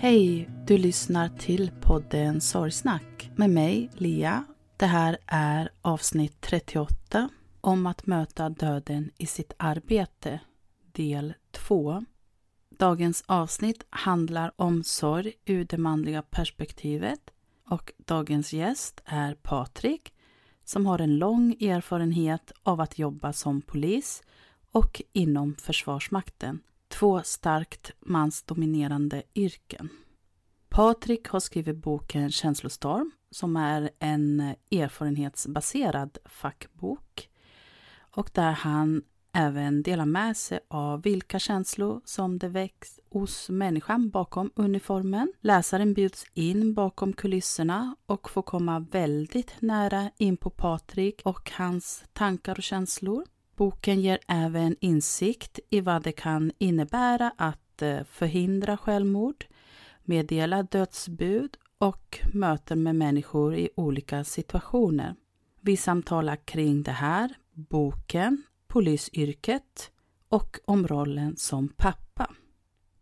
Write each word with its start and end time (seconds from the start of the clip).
Hej! 0.00 0.50
Du 0.66 0.78
lyssnar 0.78 1.28
till 1.28 1.70
podden 1.80 2.40
Sorgsnack 2.40 3.30
med 3.36 3.50
mig, 3.50 3.90
Lia. 3.94 4.44
Det 4.76 4.86
här 4.86 5.18
är 5.26 5.70
avsnitt 5.82 6.40
38 6.40 7.28
om 7.60 7.86
att 7.86 8.06
möta 8.06 8.48
döden 8.48 9.10
i 9.16 9.26
sitt 9.26 9.52
arbete, 9.56 10.40
del 10.92 11.34
2. 11.50 12.04
Dagens 12.78 13.24
avsnitt 13.26 13.86
handlar 13.90 14.52
om 14.56 14.82
sorg 14.82 15.32
ur 15.44 15.64
det 15.64 15.78
manliga 15.78 16.22
perspektivet 16.22 17.30
och 17.68 17.92
dagens 17.96 18.52
gäst 18.52 19.02
är 19.04 19.34
Patrik 19.34 20.12
som 20.64 20.86
har 20.86 20.98
en 20.98 21.18
lång 21.18 21.52
erfarenhet 21.60 22.52
av 22.62 22.80
att 22.80 22.98
jobba 22.98 23.32
som 23.32 23.62
polis 23.62 24.22
och 24.72 25.02
inom 25.12 25.54
Försvarsmakten 25.54 26.60
två 26.98 27.22
starkt 27.22 27.92
mansdominerande 28.00 29.22
yrken. 29.34 29.88
Patrik 30.68 31.28
har 31.28 31.40
skrivit 31.40 31.76
boken 31.76 32.30
Känslostorm 32.30 33.10
som 33.30 33.56
är 33.56 33.90
en 33.98 34.40
erfarenhetsbaserad 34.70 36.18
fackbok 36.24 37.28
och 37.98 38.30
där 38.34 38.52
han 38.52 39.02
även 39.32 39.82
delar 39.82 40.04
med 40.04 40.36
sig 40.36 40.60
av 40.68 41.02
vilka 41.02 41.38
känslor 41.38 42.00
som 42.04 42.38
det 42.38 42.48
väcks 42.48 43.00
hos 43.10 43.48
människan 43.48 44.10
bakom 44.10 44.50
uniformen. 44.54 45.32
Läsaren 45.40 45.94
bjuds 45.94 46.24
in 46.34 46.74
bakom 46.74 47.12
kulisserna 47.12 47.96
och 48.06 48.30
får 48.30 48.42
komma 48.42 48.86
väldigt 48.90 49.54
nära 49.60 50.10
in 50.16 50.36
på 50.36 50.50
Patrik 50.50 51.22
och 51.24 51.50
hans 51.50 52.04
tankar 52.12 52.56
och 52.56 52.62
känslor. 52.62 53.24
Boken 53.58 54.00
ger 54.00 54.18
även 54.28 54.76
insikt 54.80 55.58
i 55.70 55.80
vad 55.80 56.02
det 56.02 56.12
kan 56.12 56.52
innebära 56.58 57.32
att 57.36 57.82
eh, 57.82 58.04
förhindra 58.04 58.76
självmord, 58.76 59.44
meddela 60.04 60.62
dödsbud 60.62 61.56
och 61.78 62.20
möten 62.32 62.82
med 62.82 62.96
människor 62.96 63.54
i 63.54 63.70
olika 63.74 64.24
situationer. 64.24 65.14
Vi 65.60 65.76
samtalar 65.76 66.36
kring 66.36 66.82
det 66.82 66.92
här, 66.92 67.34
boken, 67.52 68.42
polisyrket 68.66 69.90
och 70.28 70.58
om 70.64 70.88
rollen 70.88 71.36
som 71.36 71.68
pappa. 71.68 72.30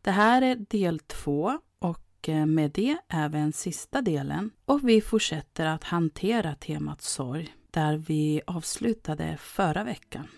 Det 0.02 0.10
här 0.10 0.42
är 0.42 0.56
del 0.56 0.98
två 0.98 1.58
och 1.78 2.28
eh, 2.28 2.46
med 2.46 2.70
det 2.70 2.98
även 3.08 3.52
sista 3.52 4.02
delen 4.02 4.50
och 4.64 4.88
vi 4.88 5.00
fortsätter 5.00 5.66
att 5.66 5.84
hantera 5.84 6.54
temat 6.54 7.02
sorg 7.02 7.54
där 7.70 7.96
vi 7.96 8.40
avslutade 8.46 9.36
förra 9.40 9.84
veckan. 9.84 10.28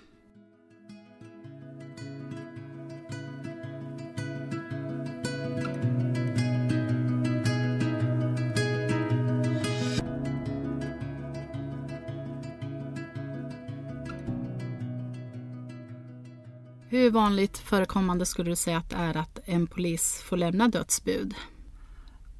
Hur 16.90 17.10
vanligt 17.10 17.58
förekommande 17.58 18.26
skulle 18.26 18.50
du 18.50 18.56
säga 18.56 18.78
att 18.78 18.90
det 18.90 18.96
är 18.96 19.16
att 19.16 19.38
en 19.44 19.66
polis 19.66 20.22
får 20.22 20.36
lämna 20.36 20.68
dödsbud? 20.68 21.34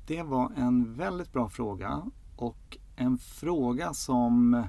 Det 0.07 0.23
var 0.23 0.53
en 0.57 0.95
väldigt 0.95 1.33
bra 1.33 1.49
fråga 1.49 2.03
och 2.37 2.79
en 2.97 3.19
fråga 3.19 3.95
som 3.95 4.63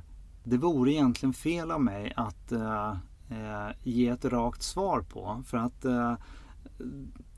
det 0.43 0.57
vore 0.57 0.91
egentligen 0.91 1.33
fel 1.33 1.71
av 1.71 1.81
mig 1.81 2.13
att 2.15 2.51
eh, 2.51 2.89
eh 3.29 3.69
ge 3.83 4.07
ett 4.07 4.25
rakt 4.25 4.61
svar 4.61 5.01
på. 5.01 5.43
För 5.45 5.57
att 5.57 5.85
eh, 5.85 6.13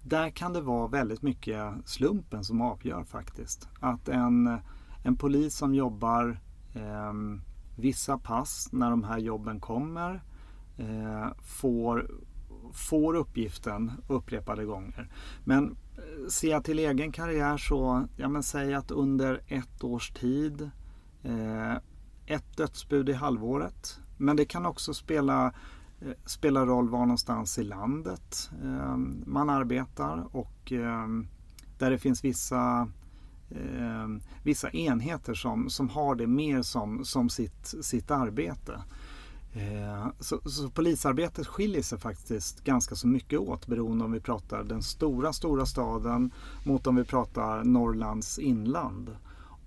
där 0.04 0.30
kan 0.30 0.54
det 0.54 0.62
vara 0.62 0.88
väldigt 0.88 1.22
mycket 1.22 1.74
slumpen 1.86 2.44
som 2.44 2.62
avgör 2.62 3.04
faktiskt. 3.04 3.70
Att 3.80 4.10
en, 4.10 4.58
en 5.04 5.16
polis 5.16 5.56
som 5.56 5.76
jobbar 5.76 6.40
eh, 6.74 7.14
vissa 7.78 8.18
pass 8.18 8.70
när 8.72 8.90
de 8.90 9.04
här 9.04 9.18
jobben 9.18 9.60
kommer 9.60 10.24
eh, 10.78 11.28
får, 11.42 12.12
får 12.74 13.14
uppgiften 13.14 13.92
upprepade 14.08 14.66
gånger. 14.66 15.10
Men 15.44 15.76
eh, 15.98 16.28
ser 16.30 16.52
jag 16.52 16.64
till 16.64 16.80
egen 16.80 17.12
karriär 17.12 17.58
så, 17.58 18.08
ja 18.18 18.30
men 18.30 18.44
säg 18.44 18.74
att 18.74 18.92
under 18.92 19.42
ett 19.48 19.84
års 19.84 20.12
tid, 20.12 20.72
eh, 21.24 21.74
ett 22.26 22.58
dödsbud 22.58 23.10
i 23.10 23.14
halvåret. 23.14 24.00
Men 24.18 24.36
det 24.36 24.46
kan 24.46 24.66
också 24.66 24.94
spela, 24.94 25.54
eh, 26.02 26.12
spela 26.26 26.66
roll 26.66 26.90
var 26.90 27.00
någonstans 27.00 27.60
i 27.60 27.64
landet 27.64 28.52
eh, 28.64 28.98
man 29.26 29.50
arbetar 29.50 30.28
och 30.32 30.72
eh, 30.72 31.08
där 31.78 31.92
det 31.92 31.98
finns 31.98 32.24
vissa 32.24 32.90
eh, 33.50 34.08
vissa 34.44 34.70
enheter 34.70 35.34
som, 35.34 35.70
som 35.70 35.90
har 35.90 36.16
det 36.16 36.28
mer 36.28 36.62
som, 36.62 37.06
som 37.06 37.30
sitt, 37.30 37.74
sitt 37.82 38.12
arbete. 38.12 38.82
Eh, 39.53 40.07
så, 40.19 40.42
så, 40.50 40.69
polisarbetet 40.69 41.48
skiljer 41.48 41.81
sig 41.81 42.00
faktiskt 42.00 42.63
ganska 42.63 42.95
så 42.95 43.07
mycket 43.07 43.39
åt 43.39 43.68
beroende 43.68 44.06
om 44.06 44.12
vi 44.12 44.19
pratar 44.19 44.63
den 44.63 44.81
stora, 44.81 45.33
stora 45.33 45.65
staden 45.65 46.31
mot 46.65 46.88
om 46.88 46.95
vi 46.95 47.03
pratar 47.03 47.63
Norrlands 47.63 48.39
inland. 48.39 49.15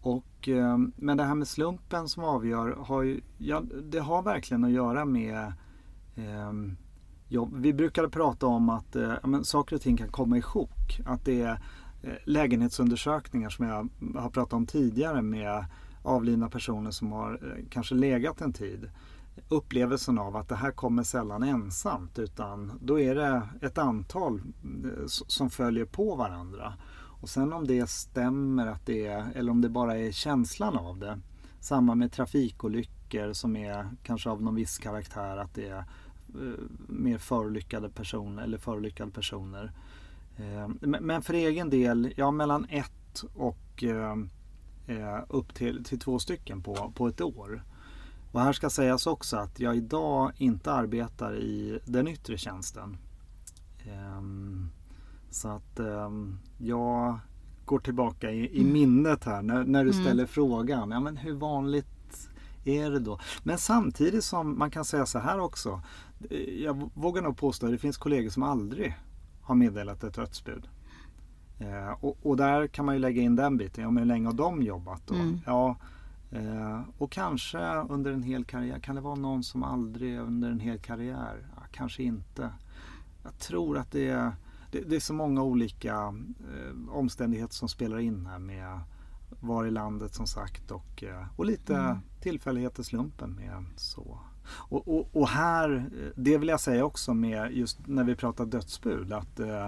Och, 0.01 0.49
eh, 0.49 0.79
men 0.97 1.17
det 1.17 1.25
här 1.25 1.35
med 1.35 1.49
slumpen 1.49 2.09
som 2.09 2.25
avgör, 2.25 2.77
har 2.81 3.03
ju, 3.03 3.21
ja, 3.39 3.63
det 3.91 3.99
har 3.99 4.23
verkligen 4.23 4.65
att 4.65 4.71
göra 4.71 5.05
med 5.05 5.53
eh, 6.17 6.53
jobb. 7.29 7.57
Vi 7.57 7.73
brukade 7.73 8.09
prata 8.09 8.47
om 8.47 8.69
att 8.69 8.97
eh, 8.97 9.15
men, 9.25 9.45
saker 9.45 9.77
och 9.77 9.83
ting 9.83 9.97
kan 9.97 10.09
komma 10.09 10.39
i 10.39 10.43
sjok. 10.43 11.01
Att 11.07 11.25
det 11.25 11.41
är 11.41 11.61
Eh, 12.05 12.15
lägenhetsundersökningar 12.25 13.51
som 13.51 13.67
jag 13.67 13.89
har 14.21 14.31
pratat 14.31 14.53
om 14.53 14.67
tidigare 14.67 15.23
med 15.23 15.65
avlidna 16.03 16.51
personer 16.51 16.91
som 16.91 17.13
har 17.13 17.33
eh, 17.33 17.65
kanske 17.71 17.95
legat 17.95 18.41
en 18.41 18.53
tid. 18.53 18.91
Upplevelsen 19.49 20.19
av 20.19 20.37
att 20.37 20.49
det 20.49 20.57
här 20.57 20.71
kommer 20.71 21.03
sällan 21.03 21.43
ensamt 21.43 22.19
utan 22.19 22.79
då 22.83 23.01
är 23.01 23.15
det 23.15 23.49
ett 23.61 23.79
antal 23.79 24.35
eh, 24.35 25.07
som 25.07 25.51
följer 25.51 25.85
på 25.85 26.15
varandra. 26.15 26.75
Och 27.21 27.29
sen 27.29 27.53
om 27.53 27.67
det 27.67 27.91
stämmer 27.91 28.67
att 28.67 28.87
det 28.87 29.07
är, 29.07 29.33
eller 29.35 29.53
om 29.53 29.61
det 29.61 29.69
bara 29.69 29.99
är 29.99 30.13
känslan 30.13 30.79
av 30.79 30.99
det. 30.99 31.21
Samma 31.61 31.95
med 31.95 32.13
trafikolyckor 32.13 33.33
som 33.33 33.57
är 33.57 33.89
kanske 34.03 34.31
av 34.31 34.43
någon 34.43 34.55
viss 34.55 34.79
karaktär 34.79 35.37
att 35.37 35.55
det 35.55 35.69
är 35.69 35.79
eh, 35.79 35.85
mer 36.89 37.19
förolyckade 37.19 37.91
personer 37.91 38.43
eller 38.43 38.59
förolyckade 38.59 39.11
personer. 39.11 39.73
Eh, 40.37 40.69
men 40.81 41.23
för 41.23 41.35
egen 41.35 41.71
del, 41.71 42.15
ja 42.17 42.31
mellan 42.31 42.67
ett 42.71 43.25
och 43.35 43.85
upp 45.29 45.55
till, 45.55 45.85
till 45.85 45.99
två 45.99 46.19
stycken 46.19 46.63
på, 46.63 46.93
på 46.95 47.09
ett 47.09 47.21
år. 47.21 47.63
Och 48.35 48.41
här 48.41 48.53
ska 48.53 48.71
sägas 48.71 49.07
också 49.07 49.37
att 49.37 49.61
jag 49.61 49.77
idag 49.77 50.33
inte 50.37 50.73
arbetar 50.73 51.37
i 51.37 51.79
den 51.85 52.09
yttre 52.09 52.39
tjänsten. 52.39 52.97
Ehm, 53.87 54.69
så 55.31 55.49
att 55.49 55.79
ehm, 55.79 56.39
jag 56.59 57.19
går 57.65 57.79
tillbaka 57.79 58.31
i, 58.31 58.47
i 58.47 58.61
mm. 58.61 58.73
minnet 58.73 59.25
här 59.25 59.43
när, 59.43 59.65
när 59.65 59.85
du 59.85 59.91
mm. 59.91 60.05
ställer 60.05 60.27
frågan. 60.27 60.91
Ja, 60.91 61.01
men 61.01 61.17
hur 61.17 61.35
vanligt 61.35 62.29
är 62.65 62.91
det 62.91 62.99
då? 62.99 63.21
Men 63.43 63.59
samtidigt 63.59 64.25
som 64.25 64.59
man 64.59 64.71
kan 64.71 64.85
säga 64.85 65.07
så 65.07 65.19
här 65.19 65.41
också. 65.41 65.81
Jag 66.59 66.91
vågar 66.95 67.23
nog 67.23 67.37
påstå 67.37 67.67
att 67.67 67.73
det 67.73 67.79
finns 67.79 67.97
kollegor 67.97 68.31
som 68.31 68.43
aldrig 68.43 68.95
har 69.43 69.55
meddelat 69.55 70.05
ett 70.05 70.15
dödsbud. 70.15 70.69
Eh, 71.59 72.05
och, 72.05 72.19
och, 72.23 72.37
där 72.37 72.67
kan 72.67 72.85
man 72.85 72.95
ju 72.95 73.01
lägga 73.01 73.23
in 73.23 73.37
den 73.37 73.57
biten. 73.57 73.85
Ja, 73.85 73.91
men 73.91 74.03
hur 74.03 74.09
länge 74.09 74.27
har 74.27 74.35
de 74.35 74.63
jobbat 74.63 75.03
då? 75.07 75.15
Mm. 75.15 75.41
Ja, 75.47 75.77
eh, 76.35 76.81
och 76.99 77.13
kanske 77.13 77.75
under 77.75 78.13
en 78.13 78.23
hel 78.23 78.45
karriär. 78.45 78.79
Kan 78.79 78.95
det 78.95 79.01
vara 79.01 79.15
någon 79.15 79.43
som 79.43 79.63
aldrig 79.63 80.19
under 80.19 80.51
en 80.51 80.61
hel 80.61 80.79
karriär? 80.79 81.47
Ja, 81.57 81.63
kanske 81.73 82.03
inte. 82.03 82.53
Jag 83.23 83.39
tror 83.39 83.79
att 83.79 83.91
det 83.91 84.09
är, 84.09 84.33
det, 84.71 84.81
det 84.81 84.97
är 84.97 85.01
så 85.01 85.15
många 85.15 85.43
olika 85.43 85.95
eh, 85.95 86.95
omständigheter 86.95 87.55
som 87.55 87.69
spelar 87.69 87.99
in 87.99 88.27
här 88.27 88.39
med 88.39 88.81
var 89.41 89.67
i 89.67 89.71
landet 89.71 90.15
som 90.15 90.27
sagt 90.27 90.71
och, 90.71 91.05
eh, 91.05 91.27
och 91.37 91.47
lite 91.47 91.77
mm. 91.77 91.99
tillfälligheter 92.21 92.83
slumpen 92.83 93.35
med 93.35 93.65
så. 93.77 94.19
Och, 94.47 94.89
och, 94.89 95.09
och, 95.13 95.29
här, 95.29 95.91
det 96.17 96.39
vill 96.39 96.49
jag 96.49 96.61
säga 96.61 96.85
också 96.85 97.15
med 97.15 97.53
just 97.53 97.87
när 97.87 98.05
vi 98.05 98.15
pratar 98.15 98.47
dödsbud 98.47 99.13
att 99.13 99.41
eh, 99.41 99.67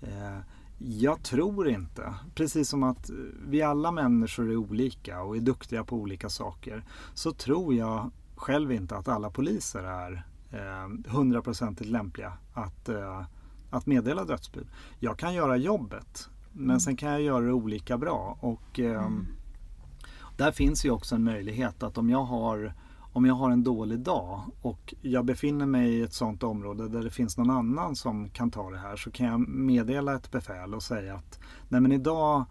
eh, 0.00 0.38
jag 0.82 1.22
tror 1.22 1.68
inte, 1.68 2.14
precis 2.34 2.68
som 2.68 2.82
att 2.82 3.10
vi 3.48 3.62
alla 3.62 3.90
människor 3.90 4.50
är 4.50 4.56
olika 4.56 5.22
och 5.22 5.36
är 5.36 5.40
duktiga 5.40 5.84
på 5.84 5.96
olika 5.96 6.28
saker, 6.28 6.84
så 7.14 7.32
tror 7.32 7.74
jag 7.74 8.10
själv 8.36 8.72
inte 8.72 8.96
att 8.96 9.08
alla 9.08 9.30
poliser 9.30 9.82
är 9.82 10.24
eh, 10.50 11.12
hundraprocentigt 11.12 11.90
lämpliga 11.90 12.32
att, 12.52 12.88
eh, 12.88 13.24
att 13.70 13.86
meddela 13.86 14.24
dödsbud. 14.24 14.66
Jag 14.98 15.18
kan 15.18 15.34
göra 15.34 15.56
jobbet, 15.56 16.28
men 16.52 16.64
mm. 16.64 16.80
sen 16.80 16.96
kan 16.96 17.10
jag 17.10 17.22
göra 17.22 17.44
det 17.44 17.52
olika 17.52 17.98
bra. 17.98 18.38
Och 18.40 18.80
eh, 18.80 19.04
mm. 19.04 19.26
Där 20.36 20.52
finns 20.52 20.84
ju 20.84 20.90
också 20.90 21.14
en 21.14 21.24
möjlighet 21.24 21.82
att 21.82 21.98
om 21.98 22.10
jag 22.10 22.24
har 22.24 22.74
om 23.12 23.24
jag 23.24 23.34
har 23.34 23.50
en 23.50 23.64
dålig 23.64 23.98
dag 23.98 24.40
och 24.62 24.94
jag 25.00 25.24
befinner 25.24 25.66
mig 25.66 25.90
i 25.90 26.02
ett 26.02 26.12
sådant 26.12 26.42
område 26.42 26.88
där 26.88 27.02
det 27.02 27.10
finns 27.10 27.38
någon 27.38 27.50
annan 27.50 27.96
som 27.96 28.28
kan 28.28 28.50
ta 28.50 28.70
det 28.70 28.78
här 28.78 28.96
så 28.96 29.10
kan 29.10 29.26
jag 29.26 29.48
meddela 29.48 30.14
ett 30.14 30.30
befäl 30.30 30.74
och 30.74 30.82
säga 30.82 31.14
att 31.14 31.40
nej 31.68 31.80
men 31.80 31.92
idag 31.92 32.44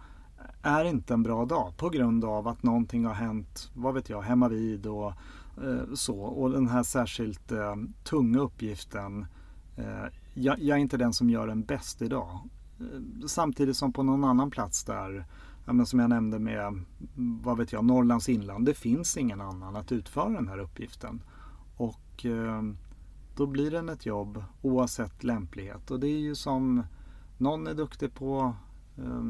är 0.62 0.86
inte 0.86 1.14
en 1.14 1.24
bra 1.24 1.46
dag 1.46 1.78
på 1.78 1.90
grund 1.90 2.26
av 2.26 2.48
att 2.48 2.64
någonting 2.64 3.06
har 3.06 3.14
hänt, 3.14 3.72
vad 3.74 3.94
vet 3.94 4.10
jag, 4.10 4.22
hemma 4.22 4.48
vid 4.48 4.86
och 4.88 5.14
eh, 5.64 5.94
så. 5.94 6.20
Och 6.20 6.52
den 6.52 6.68
här 6.68 6.84
särskilt 6.84 7.52
eh, 7.52 7.76
tunga 8.04 8.40
uppgiften, 8.40 9.26
eh, 9.78 10.06
jag, 10.34 10.60
jag, 10.60 10.78
är 10.78 10.82
inte 10.82 10.98
den 10.98 11.14
som 11.14 11.30
gör 11.30 11.48
den 11.48 11.64
bäst 11.64 12.02
idag. 12.02 12.40
Eh, 12.80 13.28
samtidigt 13.28 13.78
som 13.78 13.94
på 13.94 14.04
någon 14.04 14.24
annan 14.24 14.52
plats 14.52 14.84
där 14.84 15.26
ja, 15.70 15.74
men 15.74 15.86
som 15.86 16.00
jag 16.00 16.10
nämnde 16.10 16.40
med 16.40 16.84
vad 17.16 17.58
vet 17.58 17.72
jag, 17.72 17.86
Norrlands 17.86 18.30
inland. 18.30 18.66
Det 18.66 18.74
finns 18.74 19.18
ingen 19.18 19.42
annan 19.42 19.76
att 19.76 19.92
utföra 19.92 20.30
den 20.30 20.48
här 20.48 20.58
uppgiften. 20.58 21.22
Och 21.78 22.26
eh, 22.26 22.62
då 23.36 23.48
blir 23.48 23.72
den 23.72 23.90
ett 23.90 24.06
jobb 24.06 24.44
oavsett 24.62 25.24
lämplighet. 25.24 25.92
Och 25.92 26.00
det 26.00 26.08
är 26.08 26.20
ju 26.20 26.36
som 26.36 26.84
någon 27.38 27.68
är 27.68 27.74
duktig 27.74 28.14
på 28.14 28.54
eh, 28.98 29.24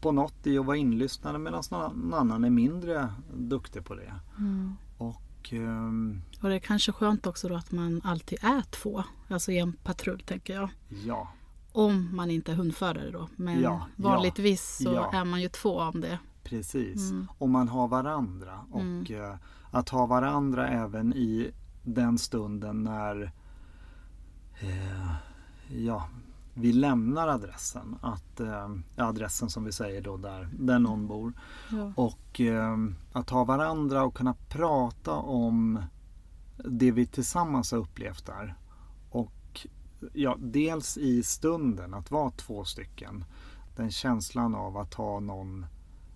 på 0.00 0.12
något 0.12 0.46
i 0.46 0.58
att 0.58 0.66
vara 0.66 0.76
inlyssnande 0.76 1.38
medan 1.38 1.62
någon 1.70 2.14
annan 2.14 2.44
är 2.44 2.50
mindre 2.50 3.08
duktig 3.34 3.84
på 3.84 3.94
det. 3.94 4.14
Mm. 4.38 4.74
Och, 4.98 5.52
um, 5.52 6.22
och 6.42 6.48
det 6.48 6.54
är 6.54 6.58
kanske 6.58 6.92
skönt 6.92 7.26
också 7.26 7.48
då 7.48 7.54
att 7.54 7.72
man 7.72 8.00
alltid 8.04 8.38
är 8.42 8.62
två, 8.62 9.04
alltså 9.28 9.52
i 9.52 9.58
en 9.58 9.72
patrull 9.72 10.20
tänker 10.20 10.54
jag. 10.54 10.70
Ja, 11.04 11.28
om 11.76 12.16
man 12.16 12.30
inte 12.30 12.52
är 12.52 12.56
hundförare 12.56 13.10
då. 13.10 13.28
Men 13.36 13.60
ja, 13.60 13.86
vanligtvis 13.96 14.80
ja, 14.80 14.90
så 14.90 14.96
ja. 14.96 15.20
är 15.20 15.24
man 15.24 15.40
ju 15.40 15.48
två 15.48 15.80
om 15.80 16.00
det. 16.00 16.18
Precis, 16.42 17.10
mm. 17.10 17.26
och 17.38 17.48
man 17.48 17.68
har 17.68 17.88
varandra. 17.88 18.60
Och 18.70 18.80
mm. 18.80 19.06
uh, 19.10 19.34
att 19.70 19.88
ha 19.88 20.06
varandra 20.06 20.68
även 20.68 21.12
i 21.12 21.50
den 21.82 22.18
stunden 22.18 22.82
när 22.82 23.22
uh, 24.62 25.14
ja, 25.68 26.08
vi 26.54 26.72
lämnar 26.72 27.28
adressen. 27.28 27.96
Att, 28.02 28.40
uh, 28.40 28.76
adressen 28.96 29.50
som 29.50 29.64
vi 29.64 29.72
säger 29.72 30.02
då 30.02 30.16
där, 30.16 30.48
där 30.58 30.78
någon 30.78 31.06
bor. 31.06 31.32
Och 31.94 32.40
att 33.12 33.30
ha 33.30 33.44
varandra 33.44 34.04
och 34.04 34.14
kunna 34.14 34.34
prata 34.48 35.12
om 35.12 35.82
det 36.56 36.90
vi 36.90 37.06
tillsammans 37.06 37.72
har 37.72 37.78
upplevt 37.78 38.26
där 38.26 38.54
ja, 40.12 40.36
dels 40.40 40.98
i 40.98 41.22
stunden 41.22 41.94
att 41.94 42.10
vara 42.10 42.30
två 42.30 42.64
stycken. 42.64 43.24
Den 43.76 43.90
känslan 43.90 44.54
av 44.54 44.76
att 44.76 44.94
ha 44.94 45.20
någon 45.20 45.66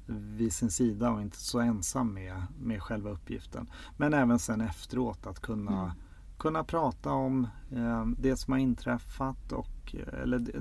vid 0.06 0.52
sin 0.52 0.70
sida 0.70 1.10
och 1.10 1.22
inte 1.22 1.40
så 1.40 1.58
ensam 1.58 2.14
med, 2.14 2.42
med 2.60 2.82
själva 2.82 3.10
uppgiften. 3.10 3.70
Men 3.96 4.14
även 4.14 4.38
sen 4.38 4.60
efteråt 4.60 5.26
att 5.26 5.40
kunna, 5.40 5.82
mm. 5.82 5.90
kunna 6.38 6.64
prata 6.64 7.10
om 7.10 7.46
eh, 7.72 8.06
det 8.06 8.36
som 8.36 8.52
har 8.52 8.60
inträffat 8.60 9.52
och 9.52 9.94
eller 10.22 10.38
det, 10.38 10.52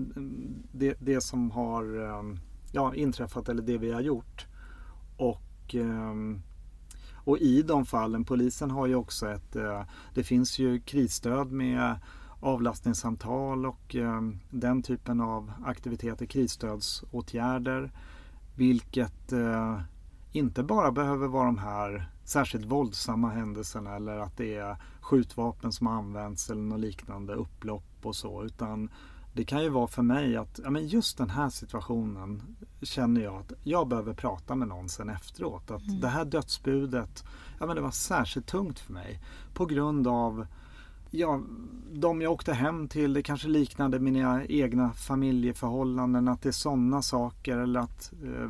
det, 0.71 0.97
det 0.99 1.21
som 1.21 1.51
har 1.51 2.07
eh, 2.07 2.38
ja, 2.71 2.95
inträffat 2.95 3.49
eller 3.49 3.61
det 3.61 3.77
vi 3.77 3.91
har 3.91 4.01
gjort. 4.01 4.47
Och 5.17 5.75
eh, 5.75 6.13
och 7.29 7.38
i 7.38 7.61
de 7.61 7.85
fallen, 7.85 8.25
polisen 8.25 8.71
har 8.71 8.88
ju 8.88 8.95
också 8.95 9.29
ett, 9.29 9.55
eh, 9.55 9.81
det 10.13 10.23
finns 10.23 10.59
ju 10.59 10.79
krisstöd 10.79 11.51
med 11.51 11.95
avlastningssamtal 12.39 13.65
och 13.65 13.96
eh, 13.96 14.22
den 14.50 14.84
typen 14.84 15.22
av 15.22 15.51
aktiviteter, 15.65 16.25
krisstödsåtgärder. 16.25 17.91
Vilket 18.55 19.31
eh, 19.31 19.81
inte 20.31 20.63
bara 20.63 20.91
behöver 20.91 21.27
vara 21.27 21.46
de 21.46 21.58
här 21.58 22.10
särskilt 22.24 22.65
våldsamma 22.65 23.29
händelserna 23.29 23.96
eller 23.96 24.17
att 24.17 24.38
det 24.38 24.55
är 24.55 24.77
skjutvapen 25.01 25.72
som 25.72 25.88
används 25.88 26.50
eller 26.50 26.62
något 26.62 26.79
liknande, 26.79 27.34
upplopp 27.34 28.05
och 28.05 28.15
så. 28.15 28.43
Utan 28.43 28.89
det 29.34 29.46
kan 29.46 29.63
ju 29.63 29.69
vara 29.69 29.88
för 29.88 30.01
mig 30.01 30.38
att 30.38 30.60
ja, 30.63 30.69
men 30.69 30.88
just 30.88 31.17
den 31.17 31.29
här 31.29 31.50
situationen 31.50 32.58
känner 32.81 33.22
jag 33.22 33.36
att 33.36 33.53
jag 33.63 33.88
behöver 33.88 34.13
prata 34.13 34.55
med 34.55 34.67
någon 34.67 34.89
sen 34.89 35.10
efteråt. 35.10 35.72
Att 35.72 35.88
mm. 35.88 36.00
det 36.00 36.08
här 36.08 36.25
dödsbudet, 36.25 37.24
ja 37.60 37.65
men 37.65 37.75
det 37.75 37.81
var 37.81 37.91
särskilt 37.91 38.48
tungt 38.48 38.79
för 38.79 38.93
mig. 38.93 39.19
På 39.53 39.65
grund 39.65 40.08
av 40.08 40.48
ja, 41.11 41.41
de 41.91 42.21
jag 42.21 42.31
åkte 42.31 42.53
hem 42.53 42.87
till, 42.87 43.13
det 43.13 43.23
kanske 43.23 43.47
liknade 43.47 43.99
mina 43.99 44.45
egna 44.45 44.93
familjeförhållanden. 44.93 46.27
Att 46.27 46.41
det 46.41 46.49
är 46.49 46.53
sådana 46.53 47.01
saker 47.01 47.57
eller 47.57 47.79
att 47.79 48.13
eh, 48.23 48.49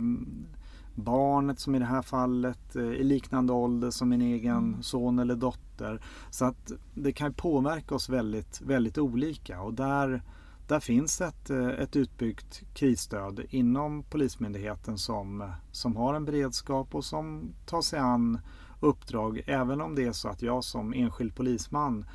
barnet 0.95 1.59
som 1.59 1.75
i 1.75 1.79
det 1.79 1.85
här 1.85 2.01
fallet 2.01 2.75
eh, 2.75 2.83
i 2.83 3.03
liknande 3.03 3.53
ålder 3.53 3.91
som 3.91 4.09
min 4.09 4.21
egen 4.21 4.57
mm. 4.57 4.83
son 4.83 5.19
eller 5.19 5.35
dotter. 5.35 6.01
Så 6.29 6.45
att 6.45 6.71
det 6.93 7.11
kan 7.11 7.33
påverka 7.33 7.95
oss 7.95 8.09
väldigt, 8.09 8.61
väldigt 8.61 8.97
olika 8.97 9.61
och 9.61 9.73
där, 9.73 10.23
där 10.67 10.79
finns 10.79 11.21
ett, 11.21 11.49
eh, 11.49 11.67
ett 11.67 11.95
utbyggt 11.95 12.63
krisstöd 12.73 13.45
inom 13.49 14.03
Polismyndigheten 14.03 14.97
som, 14.97 15.51
som 15.71 15.95
har 15.95 16.13
en 16.13 16.25
beredskap 16.25 16.95
och 16.95 17.05
som 17.05 17.53
tar 17.65 17.81
sig 17.81 17.99
an 17.99 18.39
uppdrag 18.79 19.41
även 19.45 19.81
om 19.81 19.95
det 19.95 20.03
är 20.03 20.11
så 20.11 20.29
att 20.29 20.41
jag 20.41 20.63
som 20.63 20.93
enskild 20.93 21.35
polisman 21.35 22.05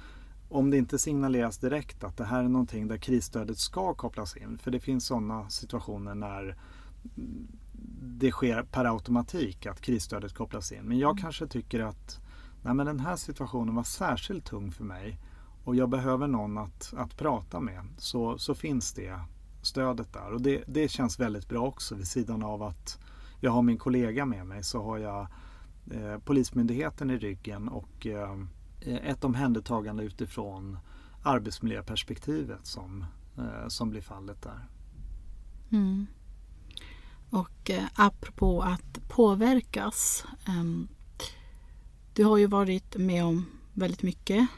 om 0.54 0.70
det 0.70 0.76
inte 0.76 0.98
signaleras 0.98 1.58
direkt 1.58 2.04
att 2.04 2.16
det 2.16 2.24
här 2.24 2.44
är 2.44 2.48
någonting 2.48 2.88
där 2.88 2.96
krisstödet 2.96 3.58
ska 3.58 3.94
kopplas 3.94 4.36
in. 4.36 4.58
För 4.58 4.70
det 4.70 4.80
finns 4.80 5.06
sådana 5.06 5.50
situationer 5.50 6.14
när 6.14 6.56
det 8.02 8.30
sker 8.30 8.62
per 8.62 8.84
automatik 8.84 9.66
att 9.66 9.80
krisstödet 9.80 10.34
kopplas 10.34 10.72
in. 10.72 10.84
Men 10.84 10.98
jag 10.98 11.10
mm. 11.10 11.22
kanske 11.22 11.46
tycker 11.46 11.80
att 11.80 12.20
nej 12.62 12.74
men 12.74 12.86
den 12.86 13.00
här 13.00 13.16
situationen 13.16 13.74
var 13.74 13.82
särskilt 13.82 14.44
tung 14.44 14.72
för 14.72 14.84
mig 14.84 15.18
och 15.64 15.76
jag 15.76 15.88
behöver 15.88 16.26
någon 16.26 16.58
att, 16.58 16.94
att 16.96 17.16
prata 17.16 17.60
med. 17.60 17.84
Så, 17.98 18.38
så 18.38 18.54
finns 18.54 18.92
det 18.92 19.20
stödet 19.62 20.12
där 20.12 20.32
och 20.32 20.42
det, 20.42 20.64
det 20.66 20.88
känns 20.88 21.20
väldigt 21.20 21.48
bra 21.48 21.66
också 21.66 21.94
vid 21.94 22.08
sidan 22.08 22.42
av 22.42 22.62
att 22.62 22.98
jag 23.40 23.50
har 23.50 23.62
min 23.62 23.78
kollega 23.78 24.26
med 24.26 24.46
mig 24.46 24.62
så 24.62 24.82
har 24.82 24.98
jag 24.98 25.26
eh, 25.90 26.18
Polismyndigheten 26.18 27.10
i 27.10 27.18
ryggen 27.18 27.68
och 27.68 28.06
eh, 28.06 28.36
ett 28.86 29.24
omhändertagande 29.24 30.04
utifrån 30.04 30.78
arbetsmiljöperspektivet 31.22 32.66
som, 32.66 33.04
eh, 33.38 33.68
som 33.68 33.90
blir 33.90 34.00
fallet 34.00 34.42
där. 34.42 34.68
Mm. 35.72 36.06
Och 37.30 37.70
eh, 37.70 37.84
apropå 37.94 38.62
att 38.62 39.08
påverkas. 39.08 40.24
Eh, 40.46 40.64
du 42.14 42.24
har 42.24 42.36
ju 42.36 42.46
varit 42.46 42.96
med 42.96 43.24
om 43.24 43.46
väldigt 43.72 44.02
mycket 44.02 44.48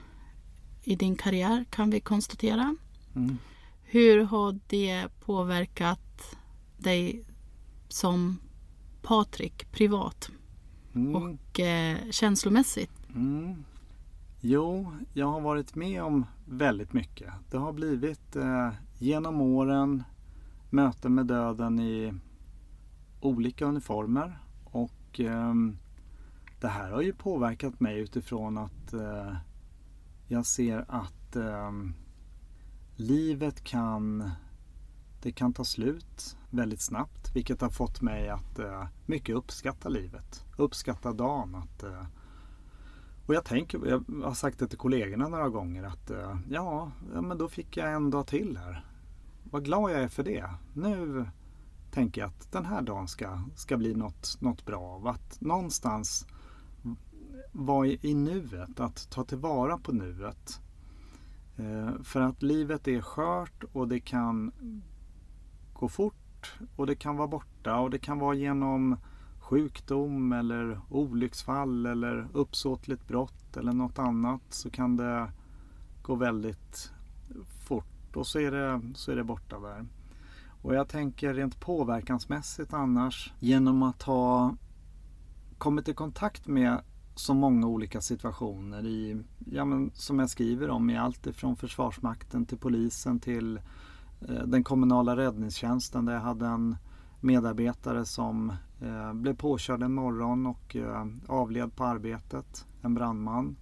i 0.83 0.97
din 0.97 1.17
karriär 1.17 1.65
kan 1.71 1.91
vi 1.91 2.01
konstatera. 2.01 2.77
Mm. 3.15 3.39
Hur 3.83 4.25
har 4.25 4.61
det 4.67 5.09
påverkat 5.21 6.37
dig 6.77 7.25
som 7.89 8.39
Patrik 9.03 9.73
privat 9.73 10.31
mm. 10.95 11.17
och 11.17 11.61
eh, 11.61 11.99
känslomässigt? 12.11 12.93
Mm. 13.15 13.65
Jo, 14.41 14.93
jag 15.13 15.27
har 15.27 15.41
varit 15.41 15.75
med 15.75 16.03
om 16.03 16.27
väldigt 16.45 16.93
mycket. 16.93 17.33
Det 17.51 17.59
har 17.59 17.73
blivit 17.73 18.37
eh, 18.37 18.71
genom 18.99 19.41
åren 19.41 20.03
möten 20.71 21.15
med 21.15 21.27
döden 21.27 21.81
i 21.81 22.15
olika 23.21 23.65
uniformer 23.65 24.39
och 24.65 25.21
eh, 25.21 25.55
det 26.61 26.69
här 26.69 26.91
har 26.91 27.03
ju 27.03 27.13
påverkat 27.13 27.81
mig 27.81 27.99
utifrån 27.99 28.59
att 28.59 28.93
eh, 28.93 29.37
jag 30.29 30.47
ser 30.47 30.85
att 30.89 31.37
eh, 31.37 31.73
livet 32.97 33.65
kan 33.65 34.31
det 35.23 35.33
kan 35.33 35.53
ta 35.53 35.65
slut 35.65 36.37
väldigt 36.51 36.81
snabbt 36.81 37.37
vilket 37.37 37.61
har 37.61 37.71
fått 37.71 38.01
mig 38.01 38.29
att 38.29 38.59
eh, 38.59 38.87
mycket 39.07 39.37
uppskatta 39.37 39.89
livet. 39.89 40.45
Uppskatta 40.57 41.13
dagen. 41.13 41.55
Att, 41.55 41.83
eh, 41.83 42.05
och 43.27 43.35
jag 43.35 43.45
tänker, 43.45 43.87
jag 43.87 44.05
har 44.25 44.35
sagt 44.35 44.59
det 44.59 44.69
till 44.69 44.79
kollegorna 44.79 45.29
några 45.29 45.49
gånger 45.49 45.83
att 45.83 46.11
eh, 46.11 46.37
ja, 46.51 46.91
men 47.13 47.39
då 47.39 47.49
fick 47.49 47.77
jag 47.77 47.93
en 47.93 48.11
dag 48.11 48.27
till 48.27 48.57
här. 48.57 48.85
Vad 49.51 49.65
glad 49.65 49.91
jag 49.91 50.03
är 50.03 50.09
för 50.09 50.23
det. 50.23 50.51
Nu 50.75 51.27
tänker 51.91 52.21
jag 52.21 52.29
att 52.29 52.53
den 52.53 52.65
här 52.65 52.83
dagen 52.83 53.09
ska, 53.09 53.43
ska 53.55 53.77
bli 53.77 53.95
något, 53.95 54.37
något 54.41 54.67
bra 54.67 54.81
av. 54.81 55.07
Att 55.07 55.41
någonstans 55.41 56.27
vara 57.53 57.87
i, 57.87 57.99
i 58.03 58.15
nuet, 58.15 58.81
att 58.81 59.11
ta 59.11 59.25
tillvara 59.25 59.79
på 59.79 59.93
nuet. 59.93 60.61
Eh, 61.57 62.03
för 62.03 62.21
att 62.21 62.43
livet 62.43 62.89
är 62.89 63.01
skört 63.01 63.65
och 63.73 63.89
det 63.89 64.01
kan 64.01 64.53
gå 65.73 65.89
fort 65.89 66.55
och 66.77 66.87
det 66.87 66.95
kan 66.95 67.17
vara 67.17 67.29
borta 67.29 67.79
och 67.79 67.91
det 67.91 67.99
kan 67.99 68.19
vara 68.19 68.35
genom 68.35 68.97
sjukdom 69.47 70.33
eller 70.33 70.81
olycksfall 70.89 71.87
eller 71.87 72.29
uppsåtligt 72.33 73.09
brott 73.09 73.57
eller 73.57 73.73
något 73.73 73.99
annat 73.99 74.41
så 74.49 74.71
kan 74.71 74.97
det 74.97 75.31
gå 76.03 76.15
väldigt 76.15 76.93
fort 77.69 78.17
och 78.17 78.27
så 78.27 78.39
är 78.39 78.51
det, 78.51 78.81
så 78.95 79.13
är 79.13 79.17
det 79.17 79.25
borta 79.25 79.61
där. 79.61 79.87
Och 80.63 80.75
jag 80.75 80.89
tänker 80.89 81.35
rent 81.35 81.61
påverkansmässigt 81.61 82.73
annars 82.73 83.33
genom 83.41 83.83
att 83.83 84.03
ha 84.03 84.57
kommit 85.59 85.89
i 85.89 85.95
kontakt 85.95 86.47
med 86.47 86.81
så 87.15 87.35
många 87.35 87.67
olika 87.67 88.01
situationer 88.01 88.87
i, 88.87 89.23
ja 89.39 89.65
men 89.65 89.91
som 89.95 90.19
jag 90.19 90.31
skriver 90.31 90.71
om, 90.71 90.91
i 90.91 90.97
allt 90.97 91.27
ifrån 91.27 91.57
Försvarsmakten 91.57 92.47
till 92.47 92.59
polisen 92.59 93.21
till 93.21 93.57
eh, 94.29 94.43
den 94.47 94.65
kommunala 94.65 95.17
räddningstjänsten 95.17 96.05
där 96.05 96.13
jag 96.13 96.21
hade 96.21 96.47
en 96.47 96.77
medarbetare 97.21 98.05
som 98.05 98.53
eh, 98.81 99.13
blev 99.13 99.35
påkörd 99.35 99.83
en 99.83 99.95
morgon 99.95 100.47
och 100.47 100.77
eh, 100.77 101.07
avled 101.27 101.77
på 101.77 101.85
arbetet, 101.85 102.67
en 102.83 102.95
brandman. 102.95 103.57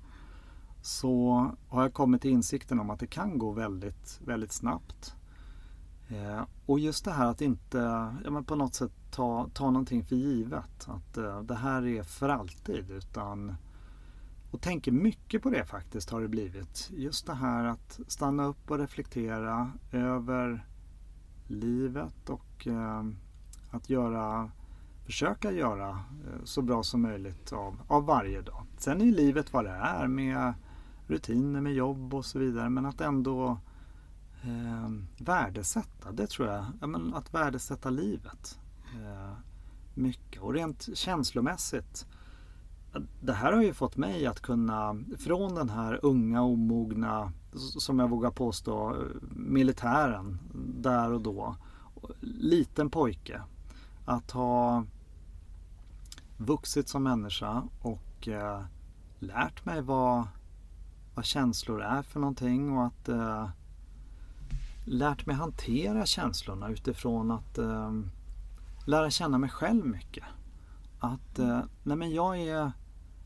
Så 0.83 1.51
har 1.69 1.83
jag 1.83 1.95
kommit 1.95 2.23
till 2.23 2.31
insikten 2.31 2.81
om 2.81 2.91
att 2.91 3.01
det 3.01 3.07
kan 3.07 3.39
gå 3.39 3.53
väldigt, 3.53 4.21
väldigt 4.25 4.53
snabbt. 4.53 5.17
Eh, 6.09 6.43
och 6.67 6.79
just 6.79 7.05
det 7.05 7.13
här 7.13 7.27
att 7.27 7.41
inte 7.41 7.79
ja, 8.25 8.31
men 8.31 8.45
på 8.45 8.57
något 8.57 8.75
sätt 8.75 8.93
ta, 9.11 9.49
ta 9.55 9.65
någonting 9.71 10.05
för 10.05 10.17
givet. 10.17 10.89
Att 10.89 11.17
eh, 11.17 11.43
det 11.43 11.55
här 11.55 11.87
är 11.87 12.03
för 12.03 12.29
alltid. 12.29 12.91
Utan, 12.91 13.55
och 14.51 14.61
tänker 14.61 14.93
mycket 14.93 15.43
på 15.43 15.51
det 15.51 15.65
faktiskt 15.65 16.11
har 16.11 16.21
det 16.21 16.29
blivit. 16.29 16.91
Just 16.97 17.27
det 17.27 17.35
här 17.35 17.65
att 17.65 18.01
stanna 18.09 18.45
upp 18.45 18.71
och 18.71 18.79
reflektera 18.79 19.73
över 19.93 20.67
livet 21.47 22.31
och 22.31 22.67
eh, 22.67 23.05
att 23.71 23.91
göra, 23.91 24.51
försöka 25.05 25.53
göra 25.53 25.89
eh, 25.91 26.45
så 26.45 26.63
bra 26.63 26.83
som 26.83 27.03
möjligt 27.03 27.53
av, 27.53 27.77
av 27.89 28.07
varje 28.07 28.41
dag. 28.41 28.67
Sen 28.77 29.01
är 29.01 29.05
livet 29.05 29.53
vad 29.53 29.65
det 29.65 29.71
är 29.71 30.07
med 30.07 30.55
rutiner 31.07 31.61
med 31.61 31.75
jobb 31.75 32.15
och 32.15 32.25
så 32.25 32.39
vidare. 32.39 32.71
Men 32.71 32.87
att 32.87 33.01
ändå 33.01 33.59
eh, 34.43 34.91
värdesätta, 35.19 36.13
det 36.13 36.27
tror 36.27 36.49
jag. 36.49 36.65
Ja, 36.81 36.87
men 36.87 37.15
att 37.15 37.35
värdesätta 37.35 37.91
livet. 37.91 38.59
Eh, 38.95 39.33
mycket. 39.95 40.43
Och 40.43 40.55
rent 40.55 40.89
känslomässigt. 40.97 42.07
Det 43.21 43.33
här 43.33 43.53
har 43.53 43.63
ju 43.63 43.73
fått 43.73 43.97
mig 43.97 44.27
att 44.27 44.41
kunna, 44.41 44.97
från 45.19 45.55
den 45.55 45.69
här 45.69 46.01
unga 46.03 46.43
omogna, 46.43 47.33
som 47.55 47.99
jag 47.99 48.09
vågar 48.09 48.31
påstå, 48.31 48.91
eh, 48.91 49.01
militären 49.33 50.39
där 50.79 51.13
och 51.13 51.21
då. 51.21 51.57
Liten 52.21 52.91
pojke. 52.91 53.43
Att 54.05 54.31
ha 54.31 54.85
vuxit 56.37 56.89
som 56.89 57.03
människa 57.03 57.63
och 57.81 58.29
eh, 58.29 58.63
lärt 59.19 59.65
mig 59.65 59.83
vad, 59.83 60.27
vad 61.15 61.25
känslor 61.25 61.83
är 61.83 62.03
för 62.03 62.21
någonting 62.21 62.79
och 62.79 62.87
att 62.87 63.09
eh, 63.09 63.49
lärt 64.85 65.27
mig 65.27 65.37
hantera 65.37 66.07
känslorna 66.07 66.69
utifrån 66.69 67.31
att 67.31 67.59
eh, 67.59 67.93
lära 68.87 69.11
känna 69.11 69.39
mig 69.39 69.51
själv 69.51 69.87
mycket. 69.87 70.25
Att 71.01 71.39
eh, 71.39 71.61
nej 71.83 71.97
men 71.97 72.11
jag, 72.11 72.39
är, 72.41 72.73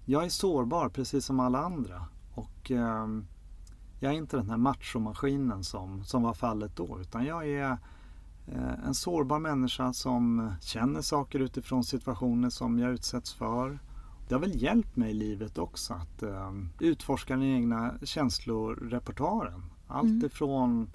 jag 0.04 0.24
är 0.24 0.28
sårbar 0.28 0.88
precis 0.88 1.24
som 1.24 1.40
alla 1.40 1.58
andra. 1.58 2.04
Och 2.34 2.70
eh, 2.70 3.06
jag 4.00 4.12
är 4.12 4.16
inte 4.16 4.36
den 4.36 4.50
här 4.50 4.56
machomaskinen 4.56 5.64
som, 5.64 6.04
som 6.04 6.22
var 6.22 6.34
fallet 6.34 6.76
då. 6.76 7.00
Utan 7.00 7.24
jag 7.24 7.48
är 7.48 7.78
en 8.84 8.94
sårbar 8.94 9.38
människa 9.38 9.92
som 9.92 10.52
känner 10.60 11.00
saker 11.00 11.38
utifrån 11.38 11.84
situationer 11.84 12.50
som 12.50 12.78
jag 12.78 12.90
utsätts 12.90 13.34
för. 13.34 13.78
Det 14.28 14.34
har 14.34 14.40
väl 14.40 14.62
hjälpt 14.62 14.96
mig 14.96 15.10
i 15.10 15.14
livet 15.14 15.58
också 15.58 15.94
att 15.94 16.22
eh, 16.22 16.52
utforska 16.80 17.36
den 17.36 17.42
egna 17.42 17.94
känslorepertoaren. 18.02 19.62
Allt 19.86 20.08
mm. 20.08 20.26
ifrån 20.26 20.90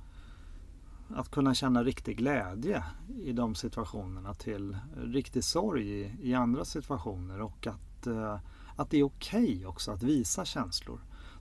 att 1.15 1.31
kunna 1.31 1.53
känna 1.53 1.83
riktig 1.83 2.17
glädje 2.17 2.83
i 3.23 3.33
de 3.33 3.55
situationerna 3.55 4.33
till 4.33 4.77
riktig 4.97 5.43
sorg 5.43 5.89
i, 5.89 6.15
i 6.21 6.33
andra 6.33 6.65
situationer 6.65 7.41
och 7.41 7.67
att, 7.67 8.07
eh, 8.07 8.39
att 8.75 8.89
det 8.89 8.97
är 8.97 9.03
okej 9.03 9.43
okay 9.43 9.65
också 9.65 9.91
att 9.91 10.03
visa 10.03 10.45
känslor. 10.45 10.99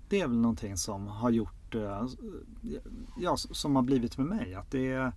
Det 0.09 0.21
är 0.21 0.29
väl 0.29 0.39
någonting 0.39 0.77
som 0.77 1.07
har 1.07 1.31
gjort, 1.31 1.75
eh, 1.75 2.07
ja, 3.19 3.37
som 3.37 3.77
har 3.77 3.83
blivit 3.83 4.19
med 4.19 4.27
mig. 4.27 4.55
Att 4.55 4.71
det 4.71 4.93
är, 4.93 5.13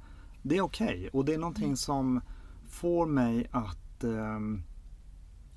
det 0.48 0.58
är 0.58 0.62
okej 0.62 0.98
okay. 0.98 1.10
och 1.10 1.26
det 1.26 1.34
är 1.34 1.38
någonting 1.38 1.78
som 1.78 2.22
får 2.68 3.06
mig 3.06 3.48
att, 3.52 4.04
eh, 4.04 4.40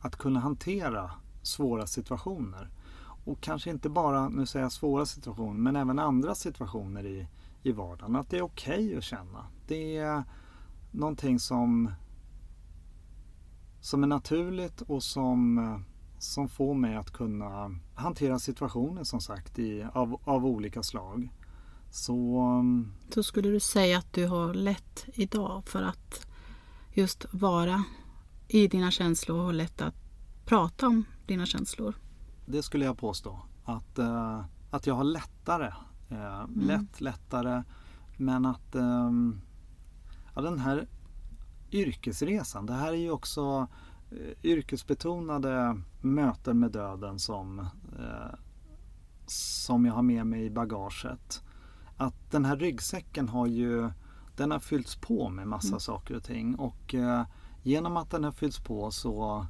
att 0.00 0.16
kunna 0.16 0.40
hantera 0.40 1.10
svåra 1.42 1.86
situationer. 1.86 2.70
Och 3.24 3.40
kanske 3.40 3.70
inte 3.70 3.88
bara, 3.88 4.28
nu 4.28 4.46
säger 4.46 4.64
jag 4.64 4.72
svåra 4.72 5.06
situationer, 5.06 5.60
men 5.60 5.76
även 5.76 5.98
andra 5.98 6.34
situationer 6.34 7.06
i, 7.06 7.26
i 7.62 7.72
vardagen. 7.72 8.16
Att 8.16 8.30
det 8.30 8.38
är 8.38 8.42
okej 8.42 8.86
okay 8.86 8.96
att 8.96 9.04
känna. 9.04 9.46
Det 9.66 9.96
är 9.96 10.22
någonting 10.90 11.38
som, 11.38 11.90
som 13.80 14.02
är 14.02 14.06
naturligt 14.06 14.80
och 14.80 15.02
som, 15.02 15.84
som 16.18 16.48
får 16.48 16.74
mig 16.74 16.96
att 16.96 17.10
kunna 17.10 17.78
hantera 17.94 18.38
situationer 18.38 19.04
som 19.04 19.20
sagt 19.20 19.58
i, 19.58 19.86
av, 19.92 20.20
av 20.24 20.46
olika 20.46 20.82
slag. 20.82 21.30
Så, 21.90 22.64
Så 23.14 23.22
skulle 23.22 23.48
du 23.48 23.60
säga 23.60 23.98
att 23.98 24.12
du 24.12 24.26
har 24.26 24.54
lätt 24.54 25.06
idag 25.14 25.68
för 25.68 25.82
att 25.82 26.26
just 26.92 27.34
vara 27.34 27.84
i 28.48 28.68
dina 28.68 28.90
känslor 28.90 29.46
och 29.46 29.54
lätt 29.54 29.82
att 29.82 29.94
prata 30.44 30.86
om 30.86 31.04
dina 31.26 31.46
känslor? 31.46 31.94
Det 32.46 32.62
skulle 32.62 32.84
jag 32.84 32.98
påstå. 32.98 33.40
Att, 33.64 33.98
uh, 33.98 34.44
att 34.70 34.86
jag 34.86 34.94
har 34.94 35.04
lättare. 35.04 35.72
Uh, 36.12 36.40
mm. 36.40 36.66
Lätt, 36.66 37.00
lättare. 37.00 37.62
Men 38.16 38.46
att 38.46 38.74
um, 38.74 39.40
ja, 40.34 40.40
den 40.40 40.58
här 40.58 40.88
yrkesresan. 41.70 42.66
Det 42.66 42.72
här 42.72 42.92
är 42.92 42.96
ju 42.96 43.10
också 43.10 43.66
uh, 44.12 44.18
yrkesbetonade 44.42 45.80
möten 46.00 46.58
med 46.58 46.70
döden 46.70 47.18
som, 47.18 47.66
som 49.26 49.86
jag 49.86 49.94
har 49.94 50.02
med 50.02 50.26
mig 50.26 50.44
i 50.44 50.50
bagaget. 50.50 51.42
Att 51.98 52.30
den 52.30 52.44
här 52.44 52.56
ryggsäcken 52.56 53.28
har 53.28 53.46
ju 53.46 53.90
den 54.36 54.50
har 54.50 54.58
fyllts 54.58 54.96
på 54.96 55.28
med 55.28 55.48
massa 55.48 55.68
mm. 55.68 55.80
saker 55.80 56.16
och 56.16 56.24
ting 56.24 56.54
och 56.54 56.94
genom 57.62 57.96
att 57.96 58.10
den 58.10 58.24
har 58.24 58.32
fyllts 58.32 58.58
på 58.58 58.90
så 58.90 59.46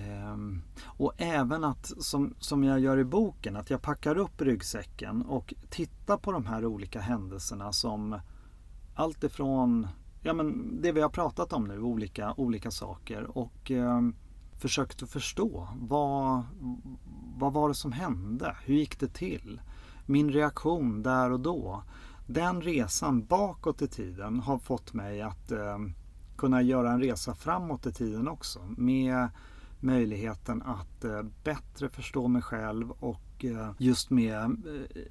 Ehm, 0.00 0.62
och 0.84 1.12
även 1.16 1.64
att, 1.64 1.92
som, 1.98 2.34
som 2.38 2.64
jag 2.64 2.80
gör 2.80 2.98
i 2.98 3.04
boken, 3.04 3.56
att 3.56 3.70
jag 3.70 3.82
packar 3.82 4.18
upp 4.18 4.40
ryggsäcken 4.40 5.22
och 5.22 5.54
tittar 5.70 6.16
på 6.16 6.32
de 6.32 6.46
här 6.46 6.66
olika 6.66 7.00
händelserna 7.00 7.72
som 7.72 8.20
allt 8.94 9.24
ifrån 9.24 9.88
ja, 10.22 10.32
men 10.32 10.78
det 10.82 10.92
vi 10.92 11.00
har 11.00 11.08
pratat 11.08 11.52
om 11.52 11.64
nu, 11.64 11.80
olika, 11.80 12.34
olika 12.36 12.70
saker 12.70 13.38
och 13.38 13.70
eh, 13.70 14.00
försökt 14.58 15.02
att 15.02 15.10
förstå 15.10 15.68
vad, 15.80 16.42
vad 17.36 17.52
var 17.52 17.68
det 17.68 17.74
som 17.74 17.92
hände? 17.92 18.56
Hur 18.64 18.74
gick 18.74 19.00
det 19.00 19.14
till? 19.14 19.60
Min 20.06 20.32
reaktion 20.32 21.02
där 21.02 21.30
och 21.30 21.40
då. 21.40 21.82
Den 22.26 22.62
resan 22.62 23.24
bakåt 23.24 23.82
i 23.82 23.88
tiden 23.88 24.40
har 24.40 24.58
fått 24.58 24.92
mig 24.92 25.22
att 25.22 25.52
eh, 25.52 25.78
kunna 26.36 26.62
göra 26.62 26.92
en 26.92 27.00
resa 27.00 27.34
framåt 27.34 27.86
i 27.86 27.92
tiden 27.92 28.28
också 28.28 28.60
med 28.76 29.28
möjligheten 29.80 30.62
att 30.62 31.04
eh, 31.04 31.22
bättre 31.44 31.88
förstå 31.88 32.28
mig 32.28 32.42
själv 32.42 32.90
och 32.90 33.44
eh, 33.44 33.70
just 33.78 34.10
med 34.10 34.44
eh, 34.44 35.02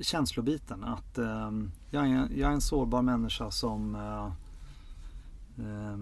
känslobiten. 0.00 0.84
Att 0.84 1.18
eh, 1.18 1.50
jag 1.90 2.08
är, 2.08 2.28
jag 2.36 2.50
är 2.50 2.54
en 2.54 2.60
sårbar 2.60 3.02
människa 3.02 3.50
som 3.50 3.94
eh, 3.94 4.26
eh, 5.66 5.98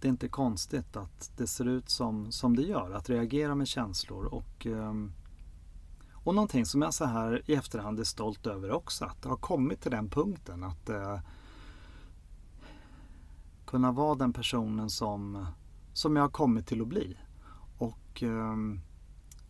det 0.00 0.08
är 0.08 0.10
inte 0.10 0.28
konstigt 0.28 0.96
att 0.96 1.30
det 1.36 1.46
ser 1.46 1.68
ut 1.68 1.90
som, 1.90 2.32
som 2.32 2.56
det 2.56 2.62
gör, 2.62 2.92
att 2.92 3.10
reagera 3.10 3.54
med 3.54 3.68
känslor. 3.68 4.24
Och, 4.24 4.66
och 6.24 6.34
någonting 6.34 6.66
som 6.66 6.82
jag 6.82 6.94
så 6.94 7.04
här 7.04 7.42
i 7.46 7.54
efterhand 7.54 8.00
är 8.00 8.04
stolt 8.04 8.46
över 8.46 8.70
också, 8.70 9.04
att 9.04 9.22
det 9.22 9.28
har 9.28 9.36
kommit 9.36 9.80
till 9.80 9.90
den 9.90 10.10
punkten 10.10 10.64
att 10.64 10.88
eh, 10.88 11.18
kunna 13.66 13.92
vara 13.92 14.14
den 14.14 14.32
personen 14.32 14.90
som 14.90 15.46
som 15.94 16.16
jag 16.16 16.22
har 16.22 16.28
kommit 16.28 16.66
till 16.66 16.82
att 16.82 16.88
bli. 16.88 17.16
Och 17.78 18.22
eh, 18.22 18.56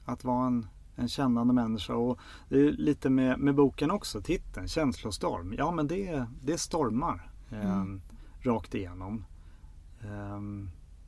att 0.05 0.25
vara 0.25 0.47
en, 0.47 0.67
en 0.95 1.09
kännande 1.09 1.55
människa. 1.55 1.95
Och 1.95 2.19
det 2.49 2.59
är 2.61 2.73
lite 2.73 3.11
med, 3.11 3.39
med 3.39 3.55
boken 3.55 3.91
också, 3.91 4.21
titeln 4.21 4.69
Känslostorm. 4.69 5.55
Ja 5.59 5.71
men 5.71 5.87
det, 5.87 6.27
det 6.43 6.59
stormar 6.59 7.31
eh, 7.51 7.77
mm. 7.77 8.03
rakt 8.41 8.75
igenom. 8.75 9.25
Eh, 10.01 10.41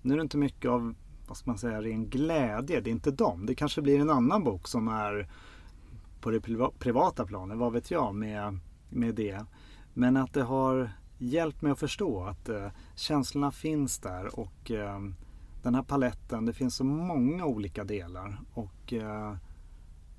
nu 0.02 0.12
är 0.12 0.16
det 0.16 0.22
inte 0.22 0.38
mycket 0.38 0.70
av 0.70 0.94
vad 1.28 1.36
ska 1.36 1.50
man 1.50 1.58
säga, 1.58 1.82
ren 1.82 2.10
glädje. 2.10 2.80
Det 2.80 2.90
är 2.90 2.92
inte 2.92 3.10
dem. 3.10 3.46
Det 3.46 3.54
kanske 3.54 3.82
blir 3.82 4.00
en 4.00 4.10
annan 4.10 4.44
bok 4.44 4.68
som 4.68 4.88
är 4.88 5.28
på 6.26 6.30
det 6.30 6.40
privata 6.78 7.26
planet, 7.26 7.58
vad 7.58 7.72
vet 7.72 7.90
jag, 7.90 8.14
med, 8.14 8.58
med 8.88 9.14
det. 9.14 9.44
Men 9.94 10.16
att 10.16 10.32
det 10.32 10.42
har 10.42 10.90
hjälpt 11.18 11.62
mig 11.62 11.72
att 11.72 11.78
förstå 11.78 12.24
att 12.24 12.48
eh, 12.48 12.68
känslorna 12.94 13.52
finns 13.52 13.98
där 13.98 14.40
och 14.40 14.70
eh, 14.70 15.00
den 15.62 15.74
här 15.74 15.82
paletten, 15.82 16.46
det 16.46 16.52
finns 16.52 16.76
så 16.76 16.84
många 16.84 17.44
olika 17.44 17.84
delar 17.84 18.40
och 18.54 18.92
eh, 18.92 19.36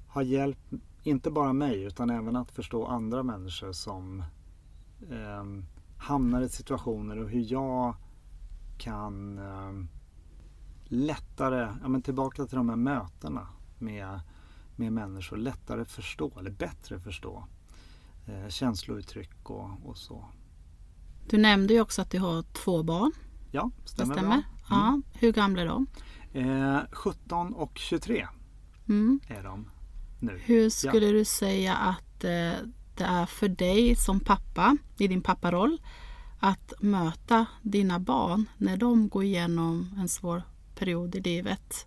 har 0.07 0.21
hjälpt 0.21 0.73
inte 1.03 1.31
bara 1.31 1.53
mig 1.53 1.83
utan 1.83 2.09
även 2.09 2.35
att 2.35 2.51
förstå 2.51 2.85
andra 2.85 3.23
människor 3.23 3.71
som 3.71 4.23
eh, 5.09 5.63
hamnar 5.97 6.41
i 6.41 6.49
situationer 6.49 7.17
och 7.17 7.29
hur 7.29 7.51
jag 7.51 7.95
kan 8.77 9.37
eh, 9.37 9.85
lättare, 10.83 11.75
ja 11.81 11.87
men 11.87 12.01
tillbaka 12.01 12.45
till 12.45 12.57
de 12.57 12.69
här 12.69 12.75
mötena 12.75 13.47
med, 13.79 14.19
med 14.77 14.93
människor, 14.93 15.37
lättare 15.37 15.85
förstå 15.85 16.31
eller 16.39 16.51
bättre 16.51 16.99
förstå 16.99 17.47
eh, 18.25 18.49
känslouttryck 18.49 19.49
och, 19.49 19.69
och 19.85 19.97
så. 19.97 20.25
Du 21.29 21.37
nämnde 21.37 21.73
ju 21.73 21.81
också 21.81 22.01
att 22.01 22.11
du 22.11 22.19
har 22.19 22.41
två 22.41 22.83
barn. 22.83 23.11
Ja, 23.51 23.71
stämmer. 23.85 24.15
Det 24.15 24.19
stämmer. 24.19 24.33
Mm. 24.33 24.43
Ja, 24.69 25.01
hur 25.13 25.31
gamla 25.31 25.61
är 25.61 25.65
de? 25.65 25.87
Eh, 26.33 26.79
17 26.91 27.53
och 27.53 27.77
23 27.77 28.27
mm. 28.89 29.19
är 29.27 29.43
de 29.43 29.69
nu. 30.19 30.39
Hur 30.43 30.69
skulle 30.69 31.05
ja. 31.05 31.11
du 31.11 31.25
säga 31.25 31.75
att 31.75 32.23
eh, 32.23 32.53
det 32.95 33.03
är 33.03 33.25
för 33.25 33.47
dig 33.47 33.95
som 33.95 34.19
pappa, 34.19 34.77
i 34.97 35.07
din 35.07 35.21
papparoll, 35.21 35.81
att 36.39 36.73
möta 36.79 37.45
dina 37.61 37.99
barn 37.99 38.45
när 38.57 38.77
de 38.77 39.09
går 39.09 39.23
igenom 39.23 39.89
en 39.97 40.09
svår 40.09 40.41
period 40.75 41.15
i 41.15 41.19
livet? 41.19 41.85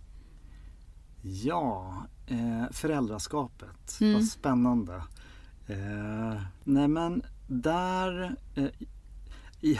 Ja, 1.21 2.05
eh, 2.31 2.71
föräldraskapet. 2.71 3.97
Mm. 4.01 4.13
Vad 4.13 4.23
spännande. 4.23 4.95
Eh, 5.67 6.41
nej 6.63 6.87
men 6.87 7.23
där, 7.47 8.35
eh, 8.55 8.65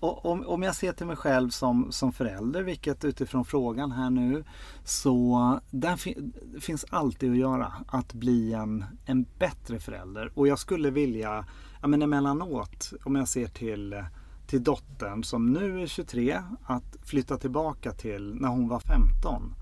om, 0.00 0.46
om 0.46 0.62
jag 0.62 0.74
ser 0.74 0.92
till 0.92 1.06
mig 1.06 1.16
själv 1.16 1.50
som, 1.50 1.92
som 1.92 2.12
förälder, 2.12 2.62
vilket 2.62 3.04
utifrån 3.04 3.44
frågan 3.44 3.92
här 3.92 4.10
nu, 4.10 4.44
så 4.84 5.60
där 5.70 5.96
fi, 5.96 6.32
finns 6.60 6.84
alltid 6.90 7.30
att 7.30 7.36
göra. 7.36 7.72
Att 7.88 8.12
bli 8.12 8.52
en, 8.52 8.84
en 9.04 9.26
bättre 9.38 9.80
förälder. 9.80 10.32
Och 10.34 10.48
jag 10.48 10.58
skulle 10.58 10.90
vilja, 10.90 11.44
ja 11.80 11.88
men 11.88 12.02
emellanåt, 12.02 12.92
om 13.04 13.16
jag 13.16 13.28
ser 13.28 13.46
till, 13.46 14.04
till 14.46 14.64
dottern 14.64 15.24
som 15.24 15.52
nu 15.52 15.82
är 15.82 15.86
23, 15.86 16.42
att 16.64 16.96
flytta 17.02 17.36
tillbaka 17.36 17.92
till 17.92 18.34
när 18.34 18.48
hon 18.48 18.68
var 18.68 18.80
15. 18.80 19.54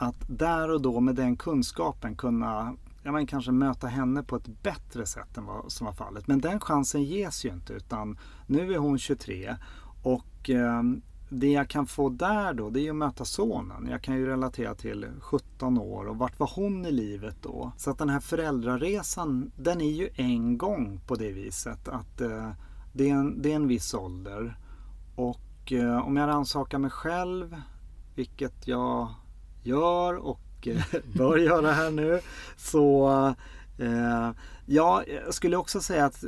Att 0.00 0.16
där 0.26 0.70
och 0.70 0.82
då 0.82 1.00
med 1.00 1.14
den 1.14 1.36
kunskapen 1.36 2.16
kunna 2.16 2.76
ja, 3.02 3.12
men 3.12 3.26
kanske 3.26 3.52
möta 3.52 3.86
henne 3.86 4.22
på 4.22 4.36
ett 4.36 4.62
bättre 4.62 5.06
sätt 5.06 5.36
än 5.36 5.44
vad 5.44 5.72
som 5.72 5.84
var 5.84 5.92
fallet. 5.92 6.26
Men 6.26 6.40
den 6.40 6.60
chansen 6.60 7.02
ges 7.02 7.44
ju 7.44 7.48
inte 7.48 7.72
utan 7.72 8.18
nu 8.46 8.74
är 8.74 8.78
hon 8.78 8.98
23 8.98 9.56
och 10.02 10.50
eh, 10.50 10.82
det 11.28 11.52
jag 11.52 11.68
kan 11.68 11.86
få 11.86 12.08
där 12.08 12.54
då 12.54 12.70
det 12.70 12.86
är 12.86 12.90
att 12.90 12.96
möta 12.96 13.24
sonen. 13.24 13.88
Jag 13.90 14.02
kan 14.02 14.16
ju 14.16 14.26
relatera 14.26 14.74
till 14.74 15.06
17 15.20 15.78
år 15.78 16.04
och 16.08 16.16
vart 16.16 16.38
var 16.38 16.50
hon 16.54 16.86
i 16.86 16.92
livet 16.92 17.36
då? 17.42 17.72
Så 17.76 17.90
att 17.90 17.98
den 17.98 18.08
här 18.08 18.20
föräldraresan 18.20 19.50
den 19.56 19.80
är 19.80 19.92
ju 19.92 20.08
en 20.14 20.58
gång 20.58 21.00
på 21.06 21.14
det 21.14 21.32
viset 21.32 21.88
att 21.88 22.20
eh, 22.20 22.50
det, 22.92 23.10
är 23.10 23.14
en, 23.14 23.42
det 23.42 23.52
är 23.52 23.56
en 23.56 23.68
viss 23.68 23.94
ålder. 23.94 24.58
Och 25.16 25.72
eh, 25.72 26.06
om 26.06 26.16
jag 26.16 26.28
rannsakar 26.28 26.78
mig 26.78 26.90
själv, 26.90 27.62
vilket 28.14 28.66
jag 28.66 29.08
gör 29.68 30.14
och 30.14 30.68
eh, 30.68 30.82
bör 31.16 31.36
göra 31.36 31.72
här 31.72 31.90
nu. 31.90 32.20
Så 32.56 33.08
eh, 33.78 34.30
ja, 34.66 35.02
jag 35.24 35.34
skulle 35.34 35.56
också 35.56 35.80
säga 35.80 36.04
att 36.04 36.24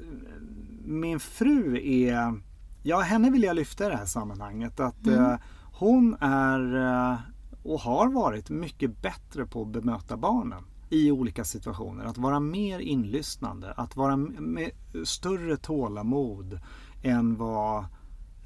min 0.84 1.20
fru 1.20 1.80
är, 1.82 2.40
ja 2.82 3.00
henne 3.00 3.30
vill 3.30 3.42
jag 3.42 3.56
lyfta 3.56 3.86
i 3.86 3.88
det 3.88 3.96
här 3.96 4.06
sammanhanget. 4.06 4.80
Att 4.80 5.06
mm. 5.06 5.24
eh, 5.24 5.38
hon 5.72 6.16
är 6.20 6.76
eh, 6.76 7.18
och 7.62 7.80
har 7.80 8.08
varit 8.08 8.50
mycket 8.50 9.02
bättre 9.02 9.46
på 9.46 9.62
att 9.62 9.68
bemöta 9.68 10.16
barnen 10.16 10.64
i 10.90 11.10
olika 11.10 11.44
situationer. 11.44 12.04
Att 12.04 12.18
vara 12.18 12.40
mer 12.40 12.78
inlyssnande, 12.78 13.72
att 13.72 13.96
vara 13.96 14.16
med 14.16 14.70
större 15.04 15.56
tålamod 15.56 16.60
än 17.02 17.36
vad, 17.36 17.84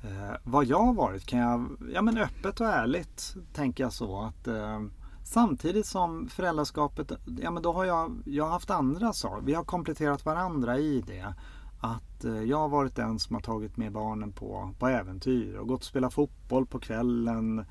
eh, 0.05 0.37
vad 0.43 0.65
jag 0.65 0.83
har 0.83 0.95
varit. 0.95 1.27
Kan 1.27 1.39
jag, 1.39 1.77
ja 1.93 2.03
men 2.03 2.19
öppet 2.19 2.61
och 2.61 2.67
ärligt 2.67 3.35
tänker 3.53 3.85
jag 3.85 3.93
så. 3.93 4.21
att 4.23 4.49
eh, 4.49 4.81
Samtidigt 5.25 5.87
som 5.87 6.29
föräldraskapet, 6.29 7.13
ja 7.41 7.51
men 7.51 7.63
då 7.63 7.73
har 7.73 7.85
jag, 7.85 8.23
jag 8.25 8.45
har 8.45 8.51
haft 8.51 8.71
andra 8.71 9.13
saker. 9.13 9.47
Vi 9.47 9.55
har 9.55 9.65
kompletterat 9.65 10.25
varandra 10.25 10.79
i 10.79 11.05
det. 11.07 11.35
att 11.81 12.25
eh, 12.25 12.43
jag 12.43 12.59
har 12.59 12.69
varit 12.69 12.97
den 12.97 13.19
som 13.19 13.35
har 13.35 13.43
tagit 13.43 13.77
med 13.77 13.93
barnen 13.93 14.33
på, 14.33 14.75
på 14.79 14.89
äventyr 14.89 15.55
och 15.55 15.69
gått 15.69 15.81
och 15.81 15.85
spelat 15.87 16.15
fotboll 16.15 16.67
på 16.67 16.79
kvällen 16.79 17.65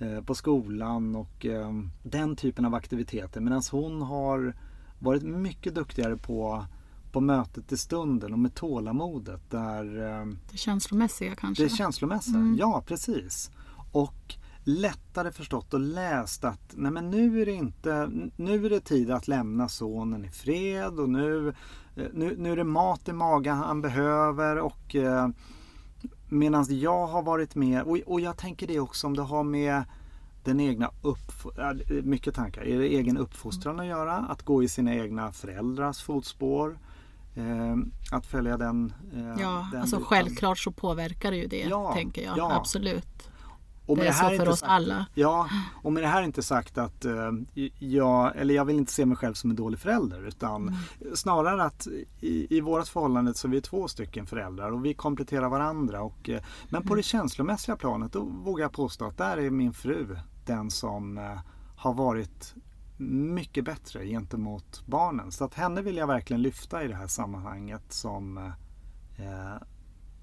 eh, 0.00 0.20
på 0.24 0.34
skolan 0.34 1.16
och 1.16 1.46
eh, 1.46 1.72
den 2.02 2.36
typen 2.36 2.64
av 2.64 2.74
aktiviteter. 2.74 3.40
Medan 3.40 3.62
hon 3.70 4.02
har 4.02 4.54
varit 4.98 5.22
mycket 5.22 5.74
duktigare 5.74 6.16
på, 6.16 6.64
på 7.12 7.20
mötet 7.20 7.72
i 7.72 7.76
stunden 7.76 8.32
och 8.32 8.38
med 8.38 8.54
tålamodet. 8.54 9.50
Där, 9.50 9.84
det 10.50 10.56
känslomässiga 10.56 11.34
kanske? 11.34 11.64
Det 11.64 11.68
känslomässiga, 11.68 12.36
mm. 12.36 12.56
ja 12.56 12.82
precis. 12.86 13.50
Och 13.92 14.36
lättare 14.64 15.32
förstått 15.32 15.74
och 15.74 15.80
läst 15.80 16.44
att 16.44 16.74
nej 16.76 16.92
men 16.92 17.10
nu 17.10 17.42
är 17.42 17.46
det 17.46 17.52
inte 17.52 18.10
nu 18.36 18.66
är 18.66 18.70
det 18.70 18.80
tid 18.80 19.10
att 19.10 19.28
lämna 19.28 19.68
sonen 19.68 20.24
i 20.24 20.28
fred 20.28 21.00
och 21.00 21.08
nu, 21.08 21.48
eh, 21.96 22.06
nu, 22.14 22.36
nu 22.38 22.52
är 22.52 22.56
det 22.56 22.64
mat 22.64 23.08
i 23.08 23.12
magen 23.12 23.56
han 23.56 23.82
behöver 23.82 24.58
och 24.58 24.94
eh, 24.94 25.28
medan 26.28 26.66
jag 26.68 27.06
har 27.06 27.22
varit 27.22 27.54
med 27.54 27.82
och, 27.82 27.98
och 28.06 28.20
jag 28.20 28.36
tänker 28.36 28.66
det 28.66 28.80
också 28.80 29.06
om 29.06 29.16
det 29.16 29.22
har 29.22 29.44
med 29.44 29.82
den 30.44 30.60
egna 30.60 30.90
uppfostran, 31.02 31.80
mycket 32.02 32.34
tankar, 32.34 32.62
är 32.62 32.78
det 32.78 32.86
egen 32.86 33.16
uppfostran 33.16 33.80
att 33.80 33.86
göra? 33.86 34.16
Att 34.16 34.42
gå 34.42 34.62
i 34.62 34.68
sina 34.68 34.94
egna 34.94 35.32
föräldrars 35.32 36.02
fotspår? 36.02 36.78
Eh, 37.38 37.76
att 38.10 38.26
följa 38.26 38.56
den. 38.56 38.92
Eh, 39.14 39.20
ja, 39.40 39.68
den 39.72 39.80
alltså 39.80 39.96
biten. 39.96 40.08
självklart 40.08 40.58
så 40.58 40.72
påverkar 40.72 41.30
det 41.30 41.36
ju 41.36 41.46
det, 41.46 41.66
ja, 41.70 41.94
tänker 41.94 42.22
jag. 42.22 42.38
Ja. 42.38 42.56
Absolut. 42.56 43.30
Och 43.86 43.96
det 43.96 44.02
är 44.02 44.06
det 44.06 44.12
så 44.12 44.44
för 44.44 44.48
oss 44.48 44.60
sagt, 44.60 44.72
alla. 44.72 45.06
Ja, 45.14 45.48
och 45.82 45.92
med 45.92 46.02
det 46.02 46.06
här 46.06 46.22
inte 46.22 46.42
sagt 46.42 46.78
att 46.78 47.04
uh, 47.04 47.32
jag, 47.78 48.36
eller 48.36 48.54
jag 48.54 48.64
vill 48.64 48.76
inte 48.76 48.92
se 48.92 49.06
mig 49.06 49.16
själv 49.16 49.34
som 49.34 49.50
en 49.50 49.56
dålig 49.56 49.80
förälder 49.80 50.28
utan 50.28 50.62
mm. 50.62 50.74
snarare 51.14 51.64
att 51.64 51.86
i, 52.20 52.56
i 52.56 52.60
vårt 52.60 52.88
förhållande 52.88 53.34
så 53.34 53.48
är 53.48 53.50
vi 53.50 53.60
två 53.60 53.88
stycken 53.88 54.26
föräldrar 54.26 54.70
och 54.70 54.84
vi 54.84 54.94
kompletterar 54.94 55.48
varandra. 55.48 56.02
Och, 56.02 56.28
uh, 56.28 56.38
men 56.68 56.82
på 56.82 56.88
mm. 56.88 56.96
det 56.96 57.02
känslomässiga 57.02 57.76
planet 57.76 58.12
då 58.12 58.22
vågar 58.22 58.64
jag 58.64 58.72
påstå 58.72 59.06
att 59.06 59.18
där 59.18 59.36
är 59.36 59.50
min 59.50 59.72
fru 59.72 60.18
den 60.46 60.70
som 60.70 61.18
uh, 61.18 61.38
har 61.76 61.94
varit 61.94 62.54
mycket 63.00 63.64
bättre 63.64 64.06
gentemot 64.06 64.82
barnen. 64.86 65.32
Så 65.32 65.44
att 65.44 65.54
henne 65.54 65.82
vill 65.82 65.96
jag 65.96 66.06
verkligen 66.06 66.42
lyfta 66.42 66.84
i 66.84 66.88
det 66.88 66.94
här 66.94 67.06
sammanhanget 67.06 67.92
som 67.92 68.52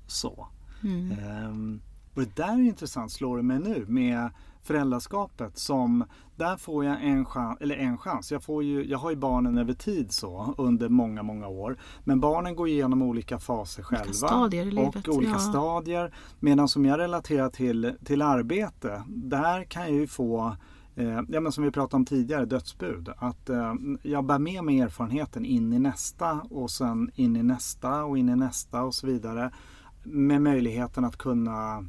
så. 0.07 0.47
Mm. 0.83 1.11
Um, 1.49 1.81
och 2.15 2.21
det 2.21 2.35
där 2.35 2.53
är 2.53 2.61
intressant 2.61 3.11
slår 3.11 3.37
det 3.37 3.43
mig 3.43 3.59
nu 3.59 3.85
med 3.87 4.29
föräldraskapet 4.61 5.57
som 5.57 6.05
där 6.35 6.57
får 6.57 6.85
jag 6.85 7.03
en 7.03 7.25
chans, 7.25 7.57
eller 7.61 7.75
en 7.75 7.97
chans. 7.97 8.31
Jag, 8.31 8.43
får 8.43 8.63
ju, 8.63 8.85
jag 8.85 8.97
har 8.97 9.09
ju 9.09 9.15
barnen 9.15 9.57
över 9.57 9.73
tid 9.73 10.11
så 10.11 10.55
under 10.57 10.89
många, 10.89 11.23
många 11.23 11.47
år. 11.47 11.77
Men 12.03 12.19
barnen 12.19 12.55
går 12.55 12.67
igenom 12.67 13.01
olika 13.01 13.39
faser 13.39 13.83
själva. 13.83 14.41
Olika 14.41 14.57
i 14.57 14.65
livet. 14.65 15.07
Och 15.07 15.15
olika 15.15 15.31
ja. 15.31 15.39
stadier. 15.39 16.13
Medan 16.39 16.67
som 16.67 16.85
jag 16.85 16.99
relaterar 16.99 17.49
till, 17.49 17.93
till 18.05 18.21
arbete, 18.21 19.03
där 19.07 19.63
kan 19.63 19.81
jag 19.81 19.91
ju 19.91 20.07
få 20.07 20.55
Eh, 20.95 21.21
ja, 21.27 21.41
men 21.41 21.51
som 21.51 21.63
vi 21.63 21.71
pratade 21.71 21.95
om 21.95 22.05
tidigare, 22.05 22.45
dödsbud. 22.45 23.09
Att 23.17 23.49
eh, 23.49 23.73
jag 24.01 24.25
bär 24.25 24.39
med 24.39 24.63
mig 24.63 24.79
erfarenheten 24.79 25.45
in 25.45 25.73
i 25.73 25.79
nästa 25.79 26.41
och 26.49 26.71
sen 26.71 27.11
in 27.15 27.35
i 27.35 27.43
nästa 27.43 28.03
och 28.03 28.17
in 28.17 28.29
i 28.29 28.35
nästa 28.35 28.83
och 28.83 28.95
så 28.95 29.07
vidare. 29.07 29.51
Med 30.03 30.41
möjligheten 30.41 31.05
att 31.05 31.17
kunna 31.17 31.85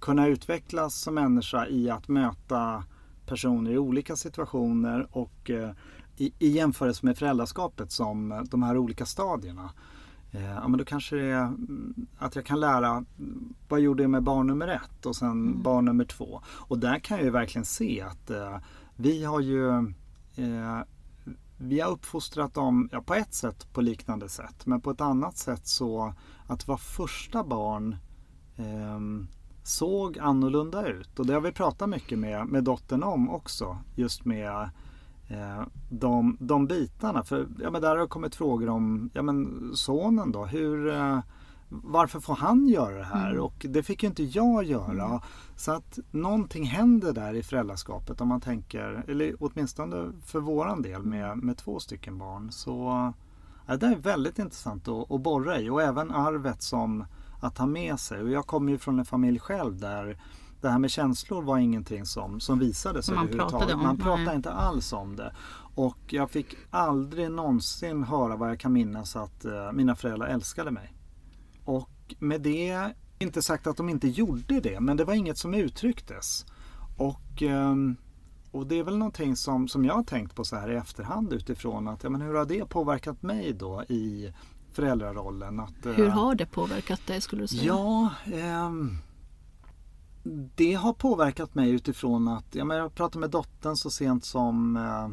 kunna 0.00 0.26
utvecklas 0.26 0.94
som 0.94 1.14
människa 1.14 1.66
i 1.66 1.90
att 1.90 2.08
möta 2.08 2.84
personer 3.26 3.70
i 3.70 3.78
olika 3.78 4.16
situationer 4.16 5.06
och 5.10 5.50
eh, 5.50 5.70
i, 6.16 6.32
i 6.38 6.48
jämförelse 6.48 7.06
med 7.06 7.18
föräldraskapet 7.18 7.92
som 7.92 8.46
de 8.50 8.62
här 8.62 8.76
olika 8.76 9.06
stadierna. 9.06 9.70
Eh, 10.32 10.50
ja, 10.50 10.68
men 10.68 10.78
då 10.78 10.84
kanske 10.84 11.16
det 11.16 11.24
är 11.24 11.44
mm, 11.44 12.06
att 12.18 12.36
jag 12.36 12.46
kan 12.46 12.60
lära 12.60 13.04
vad 13.68 13.80
gjorde 13.80 14.02
jag 14.02 14.10
med 14.10 14.22
barn 14.22 14.46
nummer 14.46 14.68
ett 14.68 15.06
och 15.06 15.16
sen 15.16 15.30
mm. 15.30 15.62
barn 15.62 15.84
nummer 15.84 16.04
två. 16.04 16.40
Och 16.46 16.78
där 16.78 16.98
kan 16.98 17.16
jag 17.16 17.24
ju 17.24 17.30
verkligen 17.30 17.64
se 17.64 18.00
att 18.00 18.30
eh, 18.30 18.58
vi 18.96 19.24
har 19.24 19.40
ju 19.40 19.68
eh, 20.36 20.80
vi 21.56 21.80
har 21.80 21.90
uppfostrat 21.90 22.54
dem 22.54 22.88
ja, 22.92 23.02
på 23.02 23.14
ett 23.14 23.34
sätt 23.34 23.72
på 23.72 23.80
liknande 23.80 24.28
sätt 24.28 24.66
men 24.66 24.80
på 24.80 24.90
ett 24.90 25.00
annat 25.00 25.36
sätt 25.36 25.66
så 25.66 26.14
att 26.46 26.68
vara 26.68 26.78
första 26.78 27.44
barn 27.44 27.96
eh, 28.56 29.26
såg 29.62 30.18
annorlunda 30.18 30.86
ut. 30.86 31.18
Och 31.18 31.26
det 31.26 31.34
har 31.34 31.40
vi 31.40 31.52
pratat 31.52 31.88
mycket 31.88 32.18
med, 32.18 32.46
med 32.46 32.64
dottern 32.64 33.02
om 33.02 33.30
också. 33.30 33.78
Just 33.94 34.24
med 34.24 34.70
de, 35.88 36.36
de 36.40 36.66
bitarna. 36.66 37.24
För 37.24 37.48
ja, 37.60 37.70
men 37.70 37.82
där 37.82 37.88
har 37.88 37.98
det 37.98 38.06
kommit 38.06 38.34
frågor 38.34 38.68
om 38.68 39.10
ja, 39.12 39.22
men 39.22 39.70
sonen 39.74 40.32
då. 40.32 40.44
Hur, 40.44 40.94
eh, 40.94 41.18
varför 41.68 42.20
får 42.20 42.34
han 42.34 42.68
göra 42.68 42.96
det 42.98 43.04
här? 43.04 43.30
Mm. 43.30 43.42
Och 43.42 43.66
det 43.68 43.82
fick 43.82 44.02
ju 44.02 44.08
inte 44.08 44.22
jag 44.22 44.64
göra. 44.64 45.04
Mm. 45.04 45.20
Så 45.56 45.72
att 45.72 45.98
någonting 46.10 46.64
händer 46.64 47.12
där 47.12 47.34
i 47.34 47.42
föräldraskapet 47.42 48.20
om 48.20 48.28
man 48.28 48.40
tänker, 48.40 49.04
eller 49.08 49.34
åtminstone 49.40 50.12
för 50.26 50.40
våran 50.40 50.82
del 50.82 51.02
med, 51.02 51.38
med 51.38 51.56
två 51.56 51.80
stycken 51.80 52.18
barn. 52.18 52.52
Så 52.52 53.12
ja, 53.66 53.76
det 53.76 53.86
är 53.86 53.96
väldigt 53.96 54.38
intressant 54.38 54.88
att, 54.88 55.10
att 55.10 55.20
borra 55.20 55.60
i 55.60 55.70
och 55.70 55.82
även 55.82 56.10
arvet 56.10 56.62
som 56.62 57.04
att 57.40 57.58
ha 57.58 57.66
med 57.66 58.00
sig. 58.00 58.22
Och 58.22 58.30
jag 58.30 58.46
kommer 58.46 58.72
ju 58.72 58.78
från 58.78 58.98
en 58.98 59.04
familj 59.04 59.38
själv 59.38 59.78
där 59.78 60.18
det 60.62 60.70
här 60.70 60.78
med 60.78 60.90
känslor 60.90 61.42
var 61.42 61.58
ingenting 61.58 62.06
som, 62.06 62.40
som 62.40 62.58
visades 62.58 63.10
man 63.10 63.18
överhuvudtaget. 63.18 63.78
Man 63.78 63.98
pratade 63.98 64.36
inte 64.36 64.52
alls 64.52 64.92
om 64.92 65.16
det. 65.16 65.34
Och 65.74 65.98
jag 66.06 66.30
fick 66.30 66.56
aldrig 66.70 67.30
någonsin 67.30 68.02
höra 68.02 68.36
vad 68.36 68.50
jag 68.50 68.60
kan 68.60 68.72
minnas 68.72 69.16
att 69.16 69.44
uh, 69.44 69.72
mina 69.72 69.96
föräldrar 69.96 70.26
älskade 70.26 70.70
mig. 70.70 70.92
Och 71.64 72.14
med 72.18 72.40
det, 72.40 72.94
inte 73.18 73.42
sagt 73.42 73.66
att 73.66 73.76
de 73.76 73.88
inte 73.88 74.08
gjorde 74.08 74.60
det, 74.60 74.80
men 74.80 74.96
det 74.96 75.04
var 75.04 75.14
inget 75.14 75.38
som 75.38 75.54
uttrycktes. 75.54 76.46
Och, 76.96 77.42
um, 77.42 77.96
och 78.50 78.66
det 78.66 78.78
är 78.78 78.84
väl 78.84 78.98
någonting 78.98 79.36
som, 79.36 79.68
som 79.68 79.84
jag 79.84 79.94
har 79.94 80.02
tänkt 80.02 80.34
på 80.34 80.44
så 80.44 80.56
här 80.56 80.70
i 80.70 80.76
efterhand 80.76 81.32
utifrån 81.32 81.88
att 81.88 82.04
ja, 82.04 82.10
men 82.10 82.20
hur 82.20 82.34
har 82.34 82.44
det 82.44 82.68
påverkat 82.68 83.22
mig 83.22 83.52
då 83.52 83.82
i 83.88 84.32
föräldrarollen. 84.72 85.60
Att, 85.60 85.74
Hur 85.82 86.06
eh, 86.06 86.12
har 86.12 86.34
det 86.34 86.46
påverkat 86.46 87.06
dig 87.06 87.20
skulle 87.20 87.42
du 87.42 87.48
säga? 87.48 87.62
Ja, 87.62 88.10
eh, 88.24 88.70
det 90.54 90.74
har 90.74 90.92
påverkat 90.92 91.54
mig 91.54 91.70
utifrån 91.70 92.28
att 92.28 92.54
ja, 92.54 92.64
men 92.64 92.76
jag 92.76 92.94
pratade 92.94 93.20
med 93.20 93.30
dottern 93.30 93.76
så 93.76 93.90
sent 93.90 94.24
som 94.24 94.76
eh, 94.76 95.08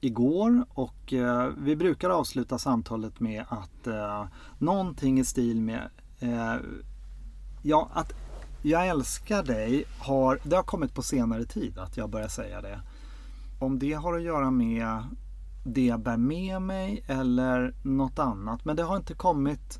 igår 0.00 0.64
och 0.68 1.12
eh, 1.12 1.50
vi 1.58 1.76
brukar 1.76 2.10
avsluta 2.10 2.58
samtalet 2.58 3.20
med 3.20 3.44
att 3.48 3.86
eh, 3.86 4.24
någonting 4.58 5.20
i 5.20 5.24
stil 5.24 5.60
med 5.60 5.90
eh, 6.20 6.54
ja, 7.62 7.90
att 7.92 8.12
jag 8.62 8.88
älskar 8.88 9.42
dig 9.42 9.84
har, 9.98 10.38
det 10.44 10.56
har 10.56 10.62
kommit 10.62 10.94
på 10.94 11.02
senare 11.02 11.44
tid 11.44 11.78
att 11.78 11.96
jag 11.96 12.10
börjar 12.10 12.28
säga 12.28 12.60
det. 12.60 12.80
Om 13.60 13.78
det 13.78 13.92
har 13.92 14.16
att 14.16 14.22
göra 14.22 14.50
med 14.50 14.86
det 15.64 15.86
jag 15.86 16.00
bär 16.00 16.16
med 16.16 16.62
mig 16.62 17.04
eller 17.06 17.74
något 17.82 18.18
annat. 18.18 18.64
Men 18.64 18.76
det 18.76 18.82
har 18.82 18.96
inte 18.96 19.14
kommit 19.14 19.78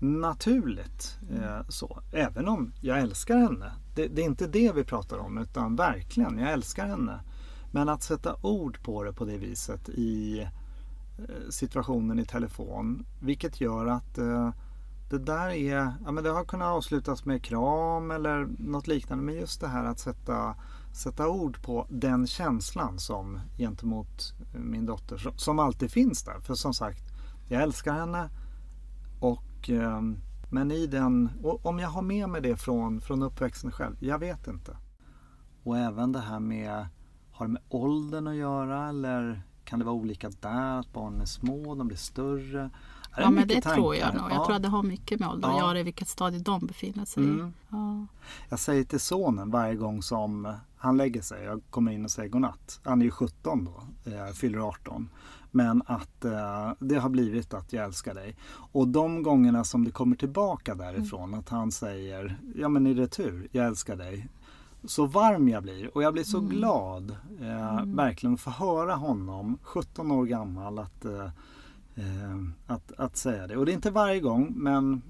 naturligt. 0.00 1.18
Eh, 1.30 1.68
så. 1.68 2.02
Även 2.12 2.48
om 2.48 2.72
jag 2.80 3.00
älskar 3.00 3.36
henne. 3.36 3.72
Det, 3.94 4.08
det, 4.08 4.22
är 4.22 4.26
inte 4.26 4.46
det 4.46 4.72
vi 4.72 4.84
pratar 4.84 5.18
om 5.18 5.38
utan 5.38 5.76
verkligen, 5.76 6.38
jag 6.38 6.52
älskar 6.52 6.86
henne. 6.86 7.20
Men 7.70 7.88
att 7.88 8.02
sätta 8.02 8.36
ord 8.42 8.82
på 8.82 9.02
det 9.04 9.12
på 9.12 9.24
det 9.24 9.38
viset 9.38 9.88
i 9.88 10.40
eh, 11.18 11.50
situationen 11.50 12.18
i 12.18 12.24
telefon. 12.24 13.06
Vilket 13.20 13.60
gör 13.60 13.86
att 13.86 14.18
eh, 14.18 14.50
det 15.10 15.18
där 15.18 15.48
är, 15.48 15.92
ja 16.04 16.12
men 16.12 16.24
det 16.24 16.30
har 16.30 16.44
kunnat 16.44 16.68
avslutas 16.68 17.24
med 17.24 17.44
kram 17.44 18.10
eller 18.10 18.48
något 18.58 18.86
liknande. 18.86 19.24
Men 19.24 19.34
just 19.34 19.60
det 19.60 19.68
här 19.68 19.84
att 19.84 19.98
sätta 19.98 20.54
sätta 20.92 21.28
ord 21.28 21.62
på 21.62 21.86
den 21.88 22.26
känslan 22.26 22.98
som 22.98 23.40
gentemot 23.58 24.34
eh, 24.54 24.60
min 24.60 24.86
dotter 24.86 25.32
som 25.36 25.58
alltid 25.58 25.92
finns 25.92 26.22
där. 26.22 26.40
För 26.40 26.54
som 26.54 26.74
sagt, 26.74 27.04
jag 27.48 27.62
älskar 27.62 27.92
henne 27.92 28.30
och 29.20 29.70
eh, 29.70 30.00
men 30.52 30.70
i 30.70 30.86
den, 30.86 31.30
om 31.42 31.78
jag 31.78 31.88
har 31.88 32.02
med 32.02 32.28
mig 32.28 32.40
det 32.40 32.56
från, 32.56 33.00
från 33.00 33.22
uppväxten 33.22 33.72
själv, 33.72 33.96
jag 34.00 34.18
vet 34.18 34.46
inte. 34.46 34.76
Och 35.62 35.78
även 35.78 36.12
det 36.12 36.20
här 36.20 36.40
med, 36.40 36.86
har 37.32 37.46
det 37.46 37.52
med 37.52 37.62
åldern 37.68 38.26
att 38.26 38.34
göra 38.34 38.88
eller 38.88 39.42
kan 39.64 39.78
det 39.78 39.84
vara 39.84 39.94
olika 39.94 40.30
där? 40.40 40.80
Att 40.80 40.92
barnen 40.92 41.20
är 41.20 41.24
små, 41.24 41.74
de 41.74 41.86
blir 41.86 41.96
större? 41.96 42.70
ja 43.16 43.30
men 43.30 43.48
det 43.48 43.54
tankar? 43.54 43.74
tror 43.74 43.96
jag 43.96 44.14
nog. 44.14 44.24
Jag 44.24 44.32
ja. 44.32 44.46
tror 44.46 44.56
att 44.56 44.62
det 44.62 44.68
har 44.68 44.82
mycket 44.82 45.20
med 45.20 45.28
ålder 45.28 45.48
att 45.48 45.58
göra 45.58 45.80
i 45.80 45.82
vilket 45.82 46.08
stadie 46.08 46.40
de 46.40 46.66
befinner 46.66 47.04
sig 47.04 47.24
mm. 47.24 47.46
i. 47.46 47.52
Ja. 47.68 48.06
Jag 48.48 48.58
säger 48.58 48.84
till 48.84 49.00
sonen 49.00 49.50
varje 49.50 49.74
gång 49.74 50.02
som 50.02 50.54
han 50.76 50.96
lägger 50.96 51.22
sig, 51.22 51.44
jag 51.44 51.62
kommer 51.70 51.92
in 51.92 52.04
och 52.04 52.10
säger 52.10 52.28
godnatt. 52.28 52.80
Han 52.84 53.00
är 53.00 53.04
ju 53.04 53.10
17 53.10 53.64
då, 53.64 54.10
eh, 54.12 54.26
fyller 54.26 54.58
18. 54.58 55.08
Men 55.54 55.82
att 55.86 56.24
eh, 56.24 56.72
det 56.78 56.98
har 56.98 57.08
blivit 57.08 57.54
att 57.54 57.72
jag 57.72 57.84
älskar 57.84 58.14
dig. 58.14 58.36
Och 58.72 58.88
de 58.88 59.22
gångerna 59.22 59.64
som 59.64 59.84
det 59.84 59.90
kommer 59.90 60.16
tillbaka 60.16 60.74
därifrån, 60.74 61.28
mm. 61.28 61.40
att 61.40 61.48
han 61.48 61.72
säger, 61.72 62.38
ja 62.54 62.68
men 62.68 62.86
i 62.86 62.94
retur, 62.94 63.48
jag 63.52 63.66
älskar 63.66 63.96
dig. 63.96 64.28
Så 64.84 65.06
varm 65.06 65.48
jag 65.48 65.62
blir 65.62 65.96
och 65.96 66.02
jag 66.02 66.12
blir 66.12 66.24
så 66.24 66.38
mm. 66.38 66.50
glad, 66.50 67.16
eh, 67.40 67.78
mm. 67.78 67.96
verkligen, 67.96 68.34
att 68.34 68.40
få 68.40 68.50
höra 68.50 68.94
honom, 68.94 69.58
17 69.62 70.10
år 70.10 70.26
gammal, 70.26 70.78
att 70.78 71.04
eh, 71.04 71.24
eh, 71.94 72.38
att, 72.66 72.92
att 72.92 73.16
säga 73.16 73.46
det. 73.46 73.56
Och 73.56 73.66
det 73.66 73.72
är 73.72 73.74
inte 73.74 73.90
varje 73.90 74.20
gång 74.20 74.52
men 74.56 75.02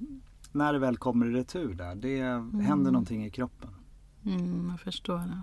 när 0.53 0.73
det 0.73 0.79
väl 0.79 0.97
kommer 0.97 1.27
i 1.27 1.31
retur 1.31 1.75
där, 1.75 1.95
det 1.95 2.19
mm. 2.19 2.61
händer 2.61 2.91
någonting 2.91 3.27
i 3.27 3.31
kroppen. 3.31 3.71
Mm, 4.25 4.69
jag 4.71 4.81
förstår 4.81 5.19
det. 5.19 5.43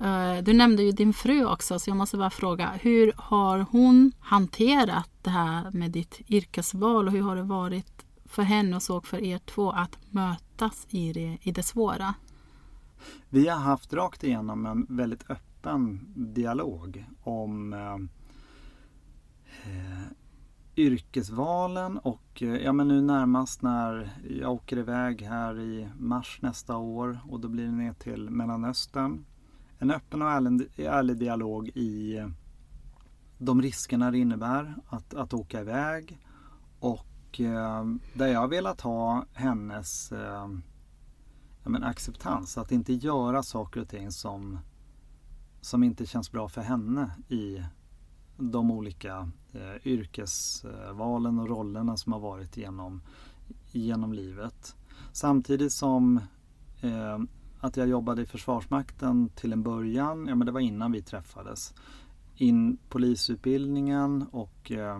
Eh, 0.00 0.42
du 0.42 0.52
nämnde 0.52 0.82
ju 0.82 0.92
din 0.92 1.12
fru 1.12 1.44
också, 1.44 1.78
så 1.78 1.90
jag 1.90 1.96
måste 1.96 2.16
bara 2.16 2.30
fråga, 2.30 2.70
hur 2.80 3.12
har 3.16 3.66
hon 3.70 4.12
hanterat 4.20 5.10
det 5.22 5.30
här 5.30 5.70
med 5.70 5.90
ditt 5.90 6.20
yrkesval 6.30 7.06
och 7.06 7.12
hur 7.12 7.22
har 7.22 7.36
det 7.36 7.42
varit 7.42 8.06
för 8.24 8.42
henne 8.42 8.76
och 8.76 8.82
så 8.82 9.00
för 9.00 9.24
er 9.24 9.38
två 9.38 9.70
att 9.70 9.98
mötas 10.10 10.86
i 10.90 11.12
det, 11.12 11.38
i 11.42 11.52
det 11.52 11.62
svåra? 11.62 12.14
Vi 13.28 13.48
har 13.48 13.58
haft 13.58 13.92
rakt 13.92 14.24
igenom 14.24 14.66
en 14.66 14.86
väldigt 14.88 15.30
öppen 15.30 16.00
dialog 16.16 17.06
om 17.22 17.72
eh, 17.72 17.94
eh 19.72 20.02
yrkesvalen 20.76 21.98
och 21.98 22.42
eh, 22.42 22.56
ja, 22.56 22.72
men 22.72 22.88
nu 22.88 23.00
närmast 23.00 23.62
när 23.62 24.10
jag 24.40 24.52
åker 24.52 24.76
iväg 24.76 25.22
här 25.22 25.60
i 25.60 25.88
mars 25.98 26.38
nästa 26.42 26.76
år 26.76 27.20
och 27.28 27.40
då 27.40 27.48
blir 27.48 27.64
det 27.64 27.72
ner 27.72 27.92
till 27.92 28.30
Mellanöstern. 28.30 29.24
En 29.78 29.90
öppen 29.90 30.22
och 30.22 30.30
ärlig, 30.30 30.68
ärlig 30.76 31.18
dialog 31.18 31.68
i 31.68 32.16
eh, 32.16 32.28
de 33.38 33.62
riskerna 33.62 34.10
det 34.10 34.18
innebär 34.18 34.74
att, 34.88 35.14
att 35.14 35.34
åka 35.34 35.60
iväg 35.60 36.18
och 36.80 37.40
eh, 37.40 37.84
där 38.14 38.26
jag 38.26 38.48
velat 38.48 38.80
ha 38.80 39.24
hennes 39.32 40.12
eh, 40.12 40.48
men, 41.64 41.82
acceptans. 41.82 42.58
Att 42.58 42.72
inte 42.72 42.92
göra 42.92 43.42
saker 43.42 43.80
och 43.80 43.88
ting 43.88 44.12
som, 44.12 44.58
som 45.60 45.82
inte 45.82 46.06
känns 46.06 46.32
bra 46.32 46.48
för 46.48 46.62
henne 46.62 47.10
i 47.28 47.62
de 48.36 48.70
olika 48.70 49.30
eh, 49.52 49.86
yrkesvalen 49.86 51.38
och 51.38 51.48
rollerna 51.48 51.96
som 51.96 52.12
har 52.12 52.20
varit 52.20 52.56
genom, 52.56 53.02
genom 53.72 54.12
livet. 54.12 54.76
Samtidigt 55.12 55.72
som 55.72 56.20
eh, 56.80 57.18
att 57.60 57.76
jag 57.76 57.88
jobbade 57.88 58.22
i 58.22 58.26
Försvarsmakten 58.26 59.28
till 59.28 59.52
en 59.52 59.62
början, 59.62 60.26
ja 60.26 60.34
men 60.34 60.46
det 60.46 60.52
var 60.52 60.60
innan 60.60 60.92
vi 60.92 61.02
träffades. 61.02 61.74
In 62.36 62.78
polisutbildningen 62.88 64.26
och 64.30 64.72
eh, 64.72 64.96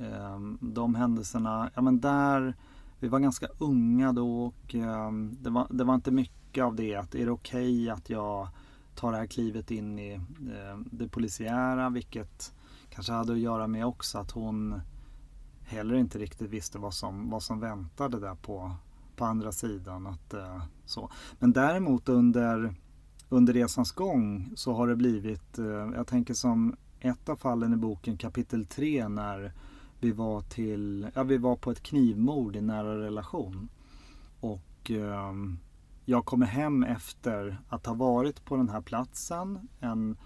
eh, 0.00 0.40
de 0.60 0.94
händelserna, 0.94 1.70
ja 1.74 1.82
men 1.82 2.00
där 2.00 2.54
vi 2.98 3.08
var 3.08 3.18
ganska 3.18 3.46
unga 3.58 4.12
då 4.12 4.42
och 4.42 4.74
eh, 4.74 5.12
det, 5.40 5.50
var, 5.50 5.66
det 5.70 5.84
var 5.84 5.94
inte 5.94 6.10
mycket 6.10 6.64
av 6.64 6.76
det 6.76 6.94
att 6.94 7.14
är 7.14 7.26
det 7.26 7.32
okej 7.32 7.82
okay 7.82 7.90
att 7.90 8.10
jag 8.10 8.48
tar 8.94 9.12
det 9.12 9.18
här 9.18 9.26
klivet 9.26 9.70
in 9.70 9.98
i 9.98 10.12
eh, 10.14 10.78
det 10.90 11.08
polisiära? 11.08 11.90
Vilket 11.90 12.54
kanske 12.90 13.12
hade 13.12 13.32
att 13.32 13.38
göra 13.38 13.66
med 13.66 13.86
också 13.86 14.18
att 14.18 14.30
hon 14.30 14.80
heller 15.62 15.94
inte 15.94 16.18
riktigt 16.18 16.50
visste 16.50 16.78
vad 16.78 16.94
som, 16.94 17.30
vad 17.30 17.42
som 17.42 17.60
väntade 17.60 18.20
där 18.20 18.34
på, 18.34 18.76
på 19.16 19.24
andra 19.24 19.52
sidan. 19.52 20.06
Att, 20.06 20.34
eh, 20.34 20.62
så. 20.84 21.10
Men 21.38 21.52
däremot 21.52 22.08
under, 22.08 22.74
under 23.28 23.52
resans 23.52 23.92
gång 23.92 24.52
så 24.56 24.72
har 24.72 24.86
det 24.86 24.96
blivit, 24.96 25.58
eh, 25.58 25.90
jag 25.94 26.06
tänker 26.06 26.34
som 26.34 26.76
ett 27.00 27.28
av 27.28 27.36
fallen 27.36 27.72
i 27.72 27.76
boken 27.76 28.16
kapitel 28.16 28.66
3 28.66 29.08
när 29.08 29.52
vi 30.00 30.12
var, 30.12 30.40
till, 30.40 31.10
ja, 31.14 31.22
vi 31.22 31.38
var 31.38 31.56
på 31.56 31.70
ett 31.70 31.82
knivmord 31.82 32.56
i 32.56 32.60
nära 32.60 32.98
relation. 32.98 33.68
Och 34.40 34.90
eh, 34.90 35.32
jag 36.04 36.24
kommer 36.24 36.46
hem 36.46 36.82
efter 36.82 37.60
att 37.68 37.86
ha 37.86 37.94
varit 37.94 38.44
på 38.44 38.56
den 38.56 38.68
här 38.68 38.80
platsen. 38.80 39.68
En 39.80 40.16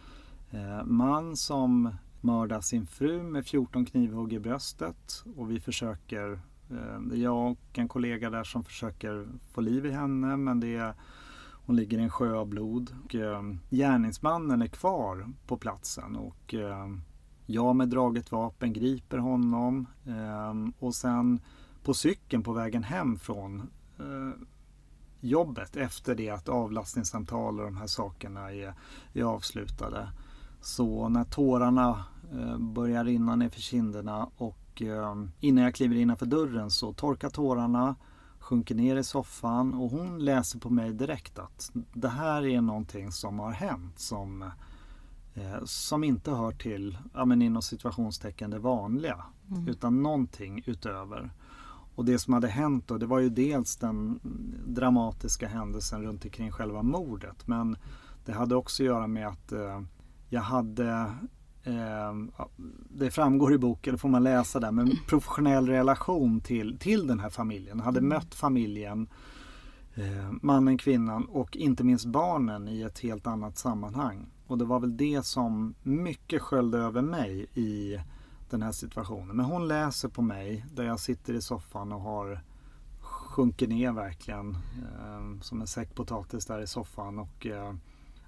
eh, 0.50 0.84
man 0.84 1.36
som 1.36 1.94
mördar 2.20 2.60
sin 2.60 2.86
fru 2.86 3.22
med 3.22 3.46
14 3.46 3.86
knivhugg 3.86 4.32
i 4.32 4.38
bröstet. 4.38 5.24
Och 5.36 5.50
vi 5.50 5.60
försöker, 5.60 6.40
Eh, 6.70 7.00
det 7.00 7.16
är 7.16 7.20
jag 7.20 7.50
och 7.50 7.78
en 7.78 7.88
kollega 7.88 8.30
där 8.30 8.44
som 8.44 8.64
försöker 8.64 9.28
få 9.52 9.60
liv 9.60 9.86
i 9.86 9.90
henne. 9.90 10.36
Men 10.36 10.60
det 10.60 10.76
är, 10.76 10.94
hon 11.52 11.76
ligger 11.76 11.98
i 11.98 12.02
en 12.02 12.10
sjö 12.10 12.34
av 12.34 12.46
blod. 12.46 12.96
Och, 13.04 13.14
eh, 13.14 13.42
gärningsmannen 13.70 14.62
är 14.62 14.66
kvar 14.66 15.26
på 15.46 15.56
platsen. 15.56 16.16
och 16.16 16.54
eh, 16.54 16.86
jag 17.46 17.76
med 17.76 17.88
draget 17.88 18.32
vapen 18.32 18.72
griper 18.72 19.18
honom 19.18 19.86
eh, 20.06 20.54
och 20.78 20.94
sen 20.94 21.40
på 21.82 21.94
cykeln 21.94 22.42
på 22.42 22.52
vägen 22.52 22.82
hem 22.82 23.18
från 23.18 23.60
eh, 23.98 24.40
jobbet 25.20 25.76
efter 25.76 26.14
det 26.14 26.30
att 26.30 26.48
avlastningssamtal 26.48 27.60
och 27.60 27.64
de 27.64 27.76
här 27.76 27.86
sakerna 27.86 28.52
är, 28.52 28.74
är 29.12 29.22
avslutade. 29.22 30.08
Så 30.60 31.08
när 31.08 31.24
tårarna 31.24 32.04
eh, 32.32 32.58
börjar 32.58 33.04
rinna 33.04 33.36
ner 33.36 33.48
för 33.48 33.60
kinderna 33.60 34.30
och 34.36 34.58
eh, 34.82 35.14
innan 35.40 35.64
jag 35.64 35.74
kliver 35.74 35.96
innanför 35.96 36.26
dörren 36.26 36.70
så 36.70 36.92
torkar 36.92 37.30
tårarna, 37.30 37.94
sjunker 38.38 38.74
ner 38.74 38.96
i 38.96 39.04
soffan 39.04 39.74
och 39.74 39.90
hon 39.90 40.24
läser 40.24 40.58
på 40.58 40.70
mig 40.70 40.92
direkt 40.92 41.38
att 41.38 41.70
det 41.74 42.08
här 42.08 42.46
är 42.46 42.60
någonting 42.60 43.12
som 43.12 43.38
har 43.38 43.50
hänt 43.50 43.98
som 43.98 44.42
eh, 45.34 45.64
som 45.64 46.04
inte 46.04 46.30
hör 46.30 46.52
till, 46.52 46.98
ja 47.14 47.24
men 47.24 47.42
inom 47.42 47.62
situationstecken 47.62 48.50
det 48.50 48.58
vanliga. 48.58 49.24
Mm. 49.50 49.68
Utan 49.68 50.02
någonting 50.02 50.62
utöver. 50.66 51.30
Och 51.94 52.04
det 52.04 52.18
som 52.18 52.34
hade 52.34 52.48
hänt 52.48 52.88
då, 52.88 52.98
det 52.98 53.06
var 53.06 53.18
ju 53.18 53.28
dels 53.28 53.76
den 53.76 54.20
dramatiska 54.66 55.48
händelsen 55.48 56.02
runt 56.02 56.24
omkring 56.24 56.52
själva 56.52 56.82
mordet. 56.82 57.46
Men 57.46 57.76
det 58.24 58.32
hade 58.32 58.56
också 58.56 58.82
att 58.82 58.86
göra 58.86 59.06
med 59.06 59.28
att 59.28 59.52
eh, 59.52 59.80
jag 60.28 60.40
hade 60.40 61.14
det 62.88 63.10
framgår 63.10 63.52
i 63.52 63.58
boken, 63.58 63.94
det 63.94 63.98
får 63.98 64.08
man 64.08 64.22
läsa 64.22 64.60
där, 64.60 64.72
men 64.72 64.92
professionell 65.08 65.68
relation 65.68 66.40
till, 66.40 66.78
till 66.78 67.06
den 67.06 67.20
här 67.20 67.30
familjen. 67.30 67.80
Hade 67.80 67.98
mm. 67.98 68.08
mött 68.08 68.34
familjen, 68.34 69.08
eh, 69.94 70.32
mannen, 70.42 70.78
kvinnan 70.78 71.24
och 71.24 71.56
inte 71.56 71.84
minst 71.84 72.06
barnen 72.06 72.68
i 72.68 72.82
ett 72.82 72.98
helt 72.98 73.26
annat 73.26 73.58
sammanhang. 73.58 74.26
Och 74.46 74.58
det 74.58 74.64
var 74.64 74.80
väl 74.80 74.96
det 74.96 75.26
som 75.26 75.74
mycket 75.82 76.42
sköljde 76.42 76.78
över 76.78 77.02
mig 77.02 77.46
i 77.54 78.00
den 78.50 78.62
här 78.62 78.72
situationen. 78.72 79.36
Men 79.36 79.46
hon 79.46 79.68
läser 79.68 80.08
på 80.08 80.22
mig 80.22 80.66
där 80.74 80.84
jag 80.84 81.00
sitter 81.00 81.34
i 81.34 81.42
soffan 81.42 81.92
och 81.92 82.00
har 82.00 82.40
sjunkit 83.00 83.68
ner 83.68 83.92
verkligen 83.92 84.50
eh, 84.50 85.40
som 85.40 85.60
en 85.60 85.66
säck 85.66 85.94
potatis 85.94 86.46
där 86.46 86.60
i 86.60 86.66
soffan 86.66 87.18
och 87.18 87.46
eh, 87.46 87.74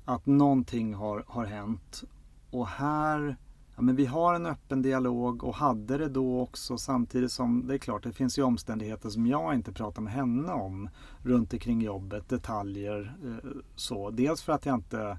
att 0.05 0.27
någonting 0.27 0.95
har, 0.95 1.25
har 1.27 1.45
hänt. 1.45 2.05
Och 2.51 2.69
här, 2.69 3.37
ja, 3.77 3.83
men 3.83 3.97
vi 3.97 4.07
har 4.07 4.35
en 4.35 4.47
öppen 4.47 4.83
dialog 4.83 5.45
och 5.45 5.55
hade 5.55 5.99
det 5.99 6.09
då 6.09 6.41
också 6.41 6.79
samtidigt 6.79 7.33
som 7.33 7.67
det 7.67 7.75
är 7.75 7.79
klart 7.79 8.03
det 8.03 8.13
finns 8.13 8.39
ju 8.39 8.43
omständigheter 8.43 9.09
som 9.09 9.27
jag 9.27 9.55
inte 9.55 9.73
pratar 9.73 10.03
med 10.03 10.13
henne 10.13 10.53
om 10.53 10.89
runt 11.23 11.53
omkring 11.53 11.81
jobbet, 11.81 12.29
detaljer 12.29 13.17
eh, 13.25 13.51
så. 13.75 14.11
Dels 14.11 14.43
för 14.43 14.53
att 14.53 14.67
jag 14.67 14.75
inte 14.75 15.19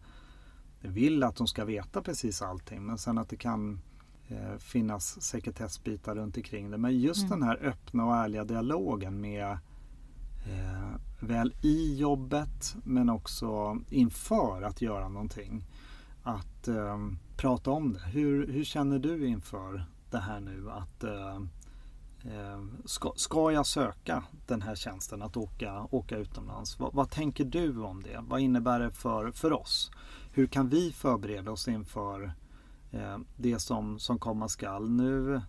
vill 0.81 1.23
att 1.23 1.35
de 1.35 1.47
ska 1.47 1.65
veta 1.65 2.01
precis 2.01 2.41
allting 2.41 2.85
men 2.85 2.97
sen 2.97 3.17
att 3.17 3.29
det 3.29 3.35
kan 3.35 3.81
eh, 4.27 4.57
finnas 4.57 5.21
sekretessbitar 5.21 6.15
runt 6.15 6.37
omkring 6.37 6.71
det. 6.71 6.77
Men 6.77 6.99
just 6.99 7.25
mm. 7.25 7.39
den 7.39 7.43
här 7.43 7.65
öppna 7.65 8.05
och 8.05 8.15
ärliga 8.15 8.43
dialogen 8.43 9.21
med 9.21 9.57
eh, 10.45 10.99
väl 11.19 11.53
i 11.61 11.97
jobbet 11.97 12.75
men 12.83 13.09
också 13.09 13.77
inför 13.89 14.61
att 14.61 14.81
göra 14.81 15.09
någonting 15.09 15.65
att 16.29 16.67
eh, 16.67 16.97
prata 17.37 17.71
om 17.71 17.93
det. 17.93 17.99
Hur, 17.99 18.47
hur 18.47 18.63
känner 18.63 18.99
du 18.99 19.27
inför 19.27 19.85
det 20.11 20.17
här 20.17 20.39
nu? 20.39 20.71
Att 20.71 21.03
eh, 21.03 21.35
ehm, 22.33 22.77
ska, 22.85 23.13
ska 23.15 23.51
jag 23.51 23.65
söka 23.65 24.23
den 24.47 24.61
här 24.61 24.75
tjänsten 24.75 25.21
att 25.21 25.37
åka, 25.37 25.87
åka 25.91 26.17
utomlands? 26.17 26.79
Vad, 26.79 26.93
vad, 26.93 27.09
tänker 27.09 27.45
du 27.45 27.81
om 27.81 28.03
det? 28.03 28.23
Vad 28.27 28.39
innebär 28.39 28.79
det 28.79 28.91
för, 28.91 29.31
för 29.31 29.53
oss? 29.53 29.91
Hur 30.31 30.47
kan 30.47 30.69
vi 30.69 30.91
förbereda 30.91 31.51
oss 31.51 31.67
inför 31.67 32.33
eh, 32.91 33.17
det 33.35 33.59
som, 33.59 33.99
som 33.99 34.19
komma 34.19 34.47
skall? 34.47 34.89
Nu 34.89 35.41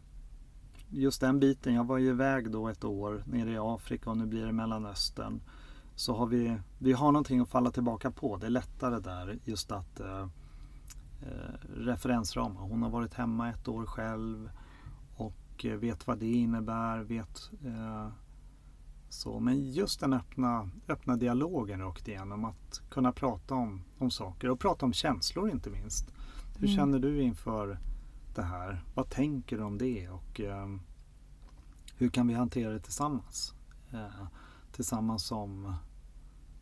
just 0.90 1.20
den 1.20 1.40
biten, 1.40 1.74
jag 1.74 1.86
var 1.86 1.98
ju 1.98 2.08
iväg 2.08 2.50
då 2.50 2.68
ett 2.68 2.84
år 2.84 3.24
nere 3.26 3.50
i 3.52 3.58
Afrika 3.58 4.10
och 4.10 4.16
nu 4.16 4.26
blir 4.26 4.46
det 4.46 4.52
Mellanöstern. 4.52 5.40
Så 5.94 6.16
har 6.16 6.26
vi, 6.26 6.58
vi 6.78 6.92
har 6.92 7.12
någonting 7.12 7.40
att 7.40 7.48
falla 7.48 7.70
tillbaka 7.70 8.10
på. 8.10 8.36
Det 8.36 8.46
är 8.46 8.50
lättare 8.50 9.00
där 9.00 9.38
just 9.44 9.72
att 9.72 10.00
eh, 10.00 10.26
eh, 11.22 11.68
referensramar. 11.76 12.60
Hon 12.60 12.82
har 12.82 12.90
varit 12.90 13.14
hemma 13.14 13.50
ett 13.50 13.68
år 13.68 13.86
själv 13.86 14.50
och 15.16 15.64
eh, 15.64 15.76
vet 15.76 16.06
vad 16.06 16.18
det 16.18 16.32
innebär. 16.32 16.98
Vet, 16.98 17.50
eh, 17.64 18.08
så. 19.08 19.40
Men 19.40 19.72
just 19.72 20.00
den 20.00 20.12
öppna, 20.12 20.70
öppna 20.88 21.16
dialogen 21.16 21.80
rakt 21.80 22.08
igenom. 22.08 22.44
Att 22.44 22.82
kunna 22.90 23.12
prata 23.12 23.54
om, 23.54 23.82
om 23.98 24.10
saker 24.10 24.50
och 24.50 24.60
prata 24.60 24.86
om 24.86 24.92
känslor 24.92 25.50
inte 25.50 25.70
minst. 25.70 26.12
Hur 26.58 26.66
mm. 26.66 26.76
känner 26.76 26.98
du 26.98 27.22
inför 27.22 27.78
det 28.34 28.42
här? 28.42 28.84
Vad 28.94 29.10
tänker 29.10 29.56
du 29.56 29.62
om 29.62 29.78
det? 29.78 30.08
Och 30.08 30.40
eh, 30.40 30.66
hur 31.96 32.08
kan 32.08 32.28
vi 32.28 32.34
hantera 32.34 32.72
det 32.72 32.80
tillsammans? 32.80 33.54
Eh, 33.92 34.26
tillsammans 34.72 35.26
som, 35.26 35.74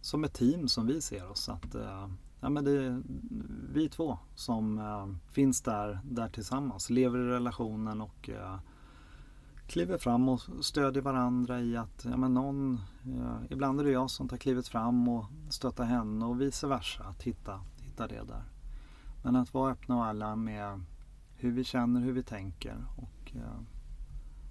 som 0.01 0.25
ett 0.25 0.35
team 0.35 0.69
som 0.69 0.87
vi 0.87 1.01
ser 1.01 1.31
oss. 1.31 1.49
Att, 1.49 1.75
eh, 1.75 2.09
ja, 2.41 2.49
men 2.49 2.65
det 2.65 2.71
är 2.71 3.03
vi 3.73 3.89
två 3.89 4.19
som 4.35 4.79
eh, 4.79 5.33
finns 5.33 5.63
där, 5.63 6.01
där 6.05 6.29
tillsammans, 6.29 6.91
lever 6.91 7.19
i 7.19 7.23
relationen 7.23 8.01
och 8.01 8.29
eh, 8.29 8.59
kliver 9.67 9.99
fram 9.99 10.29
och 10.29 10.41
stödjer 10.61 11.03
varandra 11.03 11.61
i 11.61 11.77
att 11.77 12.07
ja, 12.11 12.17
men 12.17 12.35
någon, 12.35 12.81
eh, 13.05 13.37
ibland 13.51 13.81
är 13.81 13.85
det 13.85 13.91
jag 13.91 14.11
som 14.11 14.29
tar 14.29 14.37
klivet 14.37 14.69
fram 14.69 15.09
och 15.09 15.25
stöttar 15.51 15.85
henne 15.85 16.25
och 16.25 16.41
vice 16.41 16.67
versa. 16.67 17.05
Att 17.05 17.23
hitta, 17.23 17.61
hitta 17.81 18.09
det 18.09 18.25
där. 18.27 18.43
Men 19.23 19.37
att 19.37 19.55
vara 19.55 19.73
öppna 19.73 19.97
och 19.97 20.05
alla 20.05 20.37
med 20.37 20.81
hur 21.37 21.53
vi 21.53 21.65
känner, 21.65 22.01
hur 22.01 22.13
vi 22.13 22.23
tänker. 22.23 22.85
Och, 22.97 23.33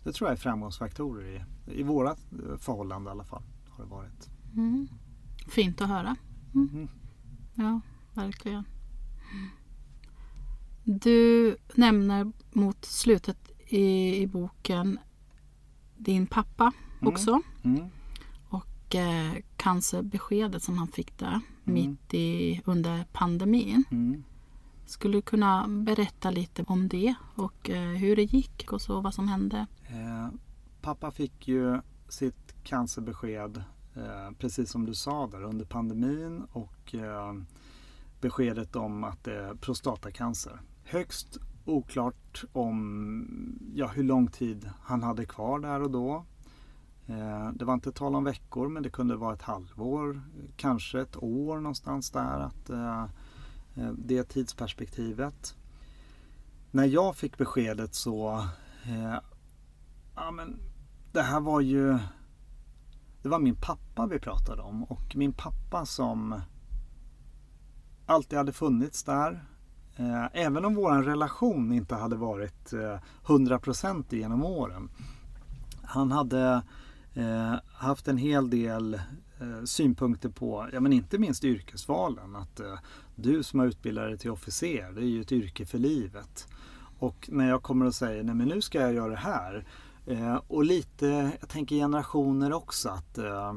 det 0.04 0.14
tror 0.14 0.30
jag 0.30 0.34
är 0.34 0.42
framgångsfaktorer 0.42 1.26
i, 1.26 1.42
i 1.80 1.84
våra 1.84 2.10
eh, 2.10 2.58
förhållande 2.58 3.10
i 3.10 3.12
alla 3.12 3.24
fall. 3.24 3.44
Har 3.70 3.84
det 3.84 3.90
varit. 3.90 4.30
Mm. 4.56 4.88
Fint 5.50 5.82
att 5.82 5.88
höra. 5.88 6.16
Mm. 6.54 6.70
Mm. 6.74 6.88
Ja, 7.58 7.82
verkligen. 8.14 8.64
Du 10.84 11.56
nämner 11.74 12.32
mot 12.52 12.86
slutet 12.86 13.52
i, 13.68 14.18
i 14.22 14.28
boken 14.28 15.00
din 15.98 16.28
pappa 16.28 16.72
mm. 17.02 17.14
också. 17.14 17.42
Mm. 17.64 17.86
Och 18.50 18.96
eh, 18.96 19.34
cancerbeskedet 19.56 20.64
som 20.64 20.78
han 20.78 20.88
fick 20.88 21.18
där 21.18 21.28
mm. 21.28 21.42
mitt 21.64 22.14
i, 22.14 22.62
under 22.66 23.06
pandemin. 23.12 23.84
Skulle 24.86 25.18
du 25.18 25.22
kunna 25.22 25.68
berätta 25.68 26.32
lite 26.32 26.64
om 26.64 26.88
det 26.88 27.16
och 27.36 27.70
eh, 27.70 27.90
hur 27.90 28.16
det 28.16 28.24
gick 28.24 28.72
och 28.72 28.82
så 28.82 29.02
vad 29.02 29.14
som 29.14 29.28
hände? 29.28 29.68
Eh, 29.88 30.28
pappa 30.82 31.12
fick 31.12 31.48
ju 31.48 31.82
sitt 32.10 32.56
cancerbesked 32.64 33.64
Eh, 33.98 34.32
precis 34.40 34.72
som 34.72 34.86
du 34.86 34.96
sa 34.96 35.28
där 35.28 35.44
under 35.44 35.66
pandemin 35.66 36.48
och 36.52 36.96
eh, 36.96 37.34
beskedet 38.22 38.76
om 38.76 39.04
att 39.04 39.24
det 39.24 39.36
är 39.36 39.56
prostatacancer. 39.56 40.62
Högst 40.84 41.38
oklart 41.66 42.44
om 42.52 43.28
ja, 43.76 43.88
hur 43.88 44.04
lång 44.04 44.28
tid 44.28 44.70
han 44.82 45.04
hade 45.04 45.26
kvar 45.26 45.60
där 45.60 45.82
och 45.82 45.92
då. 45.92 46.26
Eh, 47.08 47.52
det 47.54 47.66
var 47.66 47.74
inte 47.74 47.92
tal 47.92 48.16
om 48.16 48.24
veckor 48.24 48.68
men 48.68 48.84
det 48.84 48.90
kunde 48.90 49.16
vara 49.16 49.34
ett 49.34 49.42
halvår, 49.42 50.22
kanske 50.56 51.02
ett 51.02 51.24
år 51.24 51.56
någonstans 51.56 52.12
där. 52.12 52.40
Att, 52.40 52.70
eh, 52.70 53.04
eh 53.76 53.92
det 53.98 54.24
tidsperspektivet. 54.24 55.56
När 56.72 56.86
jag 56.86 57.16
fick 57.16 57.38
beskedet 57.38 57.96
så, 57.96 58.46
eh, 58.84 59.16
ja 60.16 60.32
men 60.32 60.60
det 61.12 61.22
här 61.22 61.40
var 61.40 61.62
ju, 61.62 62.00
det 63.22 63.30
var 63.30 63.40
min 63.40 63.56
pappa 63.56 64.08
vi 64.08 64.20
pratade 64.20 64.62
om 64.62 64.84
och 64.84 65.16
min 65.16 65.34
pappa 65.34 65.86
som 65.86 66.42
alltid 68.06 68.38
hade 68.38 68.54
funnits 68.54 69.04
där. 69.04 69.44
Eh, 69.96 70.26
även 70.34 70.66
om 70.66 70.76
vår 70.76 71.04
relation 71.04 71.74
inte 71.74 71.96
hade 71.96 72.16
varit 72.16 72.74
eh, 72.74 72.98
hundraprocentig 73.24 74.20
genom 74.20 74.44
åren. 74.44 74.90
Han 75.84 76.12
hade 76.12 76.64
eh, 77.14 77.56
haft 77.74 78.08
en 78.08 78.18
hel 78.18 78.50
del 78.50 79.02
synpunkter 79.66 80.30
på, 80.30 80.68
ja 80.74 80.80
men 80.80 80.94
inte 80.94 81.18
minst 81.18 81.44
yrkesvalen. 81.44 82.36
Att 82.36 82.62
du 83.16 83.44
som 83.44 83.60
har 83.60 83.68
utbildat 83.68 84.10
dig 84.10 84.18
till 84.18 84.32
officer, 84.32 84.92
det 84.92 85.02
är 85.02 85.06
ju 85.06 85.22
ett 85.22 85.32
yrke 85.32 85.66
för 85.66 85.78
livet. 85.78 86.48
Och 87.00 87.30
när 87.32 87.50
jag 87.50 87.64
kommer 87.64 87.86
och 87.86 87.96
säger, 87.96 88.24
nej 88.24 88.36
men 88.36 88.48
nu 88.48 88.62
ska 88.62 88.82
jag 88.82 88.94
göra 88.94 89.10
det 89.10 89.16
här. 89.16 89.66
Eh, 90.08 90.42
och 90.48 90.64
lite, 90.64 91.32
jag 91.40 91.50
tänker 91.50 91.76
generationer 91.76 92.54
också, 92.54 92.90
att 92.90 93.18
eh, 93.18 93.54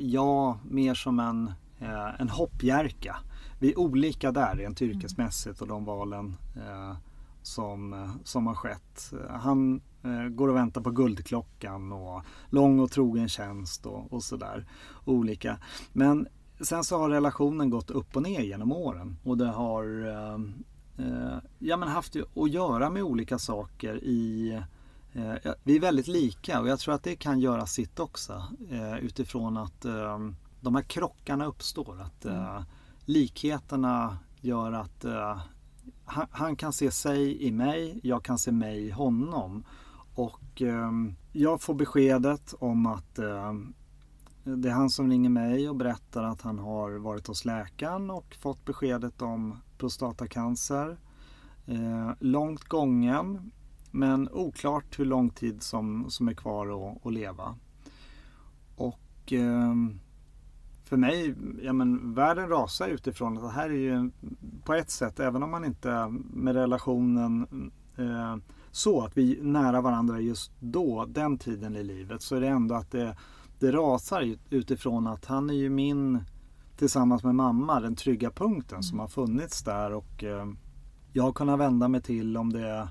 jag 0.00 0.58
mer 0.64 0.94
som 0.94 1.20
en, 1.20 1.52
eh, 1.78 2.20
en 2.20 2.28
hoppjerka. 2.28 3.16
Vi 3.60 3.72
är 3.72 3.78
olika 3.78 4.32
där 4.32 4.56
rent 4.56 4.82
yrkesmässigt 4.82 5.60
och 5.60 5.68
de 5.68 5.84
valen 5.84 6.36
eh, 6.56 6.96
som, 7.42 8.10
som 8.24 8.46
har 8.46 8.54
skett. 8.54 9.12
Han 9.30 9.80
Eh, 10.04 10.28
går 10.28 10.48
och 10.48 10.56
väntar 10.56 10.80
på 10.80 10.90
guldklockan 10.90 11.92
och 11.92 12.22
lång 12.50 12.80
och 12.80 12.90
trogen 12.90 13.28
tjänst 13.28 13.86
och, 13.86 14.12
och 14.12 14.22
sådär. 14.22 14.66
Olika. 15.04 15.58
Men 15.92 16.28
sen 16.60 16.84
så 16.84 16.98
har 16.98 17.10
relationen 17.10 17.70
gått 17.70 17.90
upp 17.90 18.16
och 18.16 18.22
ner 18.22 18.40
genom 18.40 18.72
åren 18.72 19.16
och 19.24 19.38
det 19.38 19.46
har 19.46 20.06
eh, 20.06 20.34
eh 21.06 21.38
ja, 21.58 21.76
men 21.76 21.88
haft 21.88 22.16
att 22.16 22.50
göra 22.50 22.90
med 22.90 23.02
olika 23.02 23.38
saker 23.38 24.04
i 24.04 24.52
eh, 24.54 24.62
vi 25.62 25.76
är 25.76 25.80
väldigt 25.80 26.08
lika 26.08 26.60
och 26.60 26.68
jag 26.68 26.78
tror 26.78 26.94
att 26.94 27.02
det 27.02 27.16
kan 27.16 27.40
göra 27.40 27.66
sitt 27.66 28.00
också 28.00 28.42
eh, 28.70 28.98
utifrån 28.98 29.56
att 29.56 29.84
eh, 29.84 30.18
de 30.60 30.74
här 30.74 30.82
krockarna 30.82 31.46
uppstår. 31.46 32.00
Att 32.00 32.24
mm. 32.24 32.62
likheterna 33.04 34.18
gör 34.40 34.72
att 34.72 35.04
han, 36.30 36.56
kan 36.56 36.72
se 36.72 36.90
sig 36.90 37.42
i 37.42 37.52
mig, 37.52 38.00
jag 38.02 38.24
kan 38.24 38.38
se 38.38 38.52
mig 38.52 38.86
i 38.86 38.90
honom. 38.90 39.64
Och 40.14 40.62
eh, 40.62 40.90
jag 41.32 41.62
får 41.62 41.74
beskedet 41.74 42.54
om 42.58 42.86
att 42.86 43.18
eh, 43.18 43.52
det 44.44 44.68
är 44.68 44.72
han 44.72 44.90
som 44.90 45.10
ringer 45.10 45.30
mig 45.30 45.68
och 45.68 45.76
berättar 45.76 46.22
att 46.22 46.42
han 46.42 46.58
har 46.58 46.90
varit 46.90 47.26
hos 47.26 47.44
läkaren 47.44 48.10
och 48.10 48.36
fått 48.40 48.64
beskedet 48.64 49.22
om 49.22 49.60
prostatacancer. 49.78 50.98
Eh, 51.66 52.10
långt 52.20 52.64
gången 52.64 53.52
men 53.94 54.28
oklart 54.32 54.98
hur 54.98 55.04
lång 55.04 55.30
tid 55.30 55.62
som, 55.62 56.10
som 56.10 56.28
är 56.28 56.34
kvar 56.34 56.66
att, 56.66 57.06
att 57.06 57.12
leva. 57.12 57.54
Och 58.76 59.32
ehm, 59.32 60.00
för 60.84 60.96
mig, 60.96 61.34
ja 61.62 61.72
men 61.72 62.14
världen 62.14 62.48
rasar 62.48 62.88
utifrån 62.88 63.36
att 63.36 63.42
det 63.42 63.50
här 63.50 63.70
är 63.70 63.74
ju 63.74 64.10
på 64.64 64.74
ett 64.74 64.90
sätt, 64.90 65.20
även 65.20 65.42
om 65.42 65.50
man 65.50 65.64
inte 65.64 66.08
med 66.32 66.54
relationen 66.54 67.46
eh, 67.96 68.36
så 68.70 69.04
att 69.04 69.16
vi 69.16 69.38
är 69.38 69.44
nära 69.44 69.80
varandra 69.80 70.20
just 70.20 70.52
då, 70.60 71.04
den 71.04 71.38
tiden 71.38 71.76
i 71.76 71.82
livet, 71.82 72.22
så 72.22 72.36
är 72.36 72.40
det 72.40 72.48
ändå 72.48 72.74
att 72.74 72.90
det, 72.90 73.16
det 73.58 73.72
rasar 73.72 74.36
utifrån 74.50 75.06
att 75.06 75.24
han 75.24 75.50
är 75.50 75.54
ju 75.54 75.70
min, 75.70 76.24
tillsammans 76.76 77.24
med 77.24 77.34
mamma, 77.34 77.80
den 77.80 77.96
trygga 77.96 78.30
punkten 78.30 78.76
mm. 78.76 78.82
som 78.82 78.98
har 78.98 79.08
funnits 79.08 79.62
där 79.62 79.92
och 79.92 80.24
eh, 80.24 80.46
jag 81.12 81.22
har 81.22 81.32
kunnat 81.32 81.60
vända 81.60 81.88
mig 81.88 82.02
till 82.02 82.36
om 82.36 82.52
det 82.52 82.88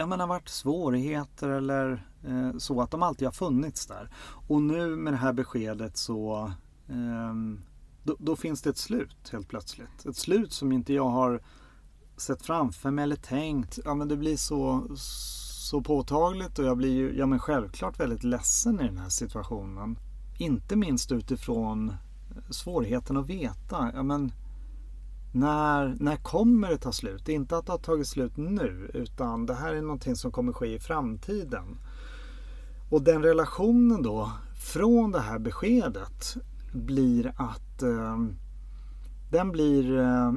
ja, 0.00 0.06
men 0.06 0.20
har 0.20 0.26
varit 0.26 0.48
svårigheter 0.48 1.48
eller 1.48 2.06
eh, 2.26 2.58
så, 2.58 2.80
att 2.80 2.90
de 2.90 3.02
alltid 3.02 3.26
har 3.26 3.32
funnits 3.32 3.86
där. 3.86 4.10
Och 4.48 4.62
nu 4.62 4.96
med 4.96 5.12
det 5.12 5.16
här 5.16 5.32
beskedet 5.32 5.96
så 5.96 6.52
eh, 6.88 7.34
då, 8.02 8.16
då, 8.18 8.36
finns 8.36 8.62
det 8.62 8.70
ett 8.70 8.78
slut 8.78 9.28
helt 9.32 9.48
plötsligt. 9.48 10.06
Ett 10.06 10.16
slut 10.16 10.52
som 10.52 10.72
inte 10.72 10.92
jag 10.92 11.08
har 11.08 11.42
sett 12.16 12.42
framför 12.42 12.90
mig 12.90 13.02
eller 13.02 13.16
tänkt. 13.16 13.78
Ja 13.84 13.94
men 13.94 14.08
det 14.08 14.16
blir 14.16 14.36
så, 14.36 14.88
så 15.70 15.80
påtagligt 15.80 16.58
och 16.58 16.64
jag 16.64 16.76
blir 16.76 16.92
ju 16.92 17.18
ja, 17.18 17.26
men 17.26 17.38
självklart 17.38 18.00
väldigt 18.00 18.24
ledsen 18.24 18.80
i 18.80 18.84
den 18.84 18.98
här 18.98 19.08
situationen. 19.08 19.98
Inte 20.38 20.76
minst 20.76 21.12
utifrån 21.12 21.88
eh, 21.88 22.50
svårigheten 22.50 23.16
att 23.16 23.26
veta. 23.26 23.90
Ja, 23.94 24.02
men 24.02 24.32
när, 25.32 25.96
när 26.00 26.16
kommer 26.16 26.70
det 26.70 26.78
ta 26.78 26.92
slut? 26.92 27.22
Det 27.24 27.32
är 27.32 27.36
inte 27.36 27.56
att 27.56 27.66
det 27.66 27.72
har 27.72 27.78
tagit 27.78 28.06
slut 28.06 28.36
nu 28.36 28.90
utan 28.94 29.46
det 29.46 29.54
här 29.54 29.74
är 29.74 29.82
någonting 29.82 30.16
som 30.16 30.32
kommer 30.32 30.52
ske 30.52 30.74
i 30.74 30.80
framtiden. 30.80 31.78
Och 32.90 33.02
den 33.02 33.22
relationen 33.22 34.02
då 34.02 34.32
från 34.72 35.12
det 35.12 35.20
här 35.20 35.38
beskedet 35.38 36.36
blir 36.72 37.32
att 37.36 37.82
eh, 37.82 38.18
den 39.30 39.52
blir 39.52 39.98
eh, 39.98 40.32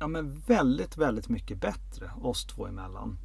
ja, 0.00 0.06
men 0.06 0.40
väldigt, 0.46 0.96
väldigt 0.96 1.28
mycket 1.28 1.60
bättre 1.60 2.10
oss 2.22 2.44
två 2.46 2.66
emellan. 2.66 3.18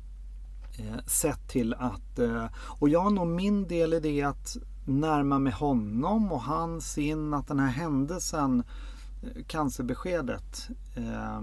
Eh, 0.80 1.06
sett 1.06 1.50
till 1.50 1.74
att, 1.74 2.20
eh, 2.20 2.46
och 2.80 2.90
jag 2.90 3.00
har 3.00 3.10
nog 3.10 3.28
min 3.28 3.68
del 3.68 3.94
i 3.94 4.00
det 4.00 4.24
att 4.24 4.58
närma 4.86 5.40
mig 5.40 5.54
honom 5.54 6.32
och 6.32 6.42
han 6.42 6.82
sin, 6.82 7.34
att 7.34 7.48
den 7.48 7.60
här 7.60 7.72
händelsen, 7.72 8.60
eh, 8.60 8.66
cancerbeskedet, 9.48 10.70
eh, 10.96 11.42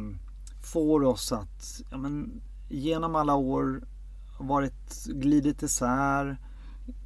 får 0.62 1.05
oss 1.05 1.33
att 1.33 1.81
ja, 1.91 1.97
men, 1.97 2.43
genom 2.68 3.14
alla 3.14 3.35
år 3.35 3.85
varit 4.39 5.05
glidit 5.05 5.62
isär, 5.62 6.37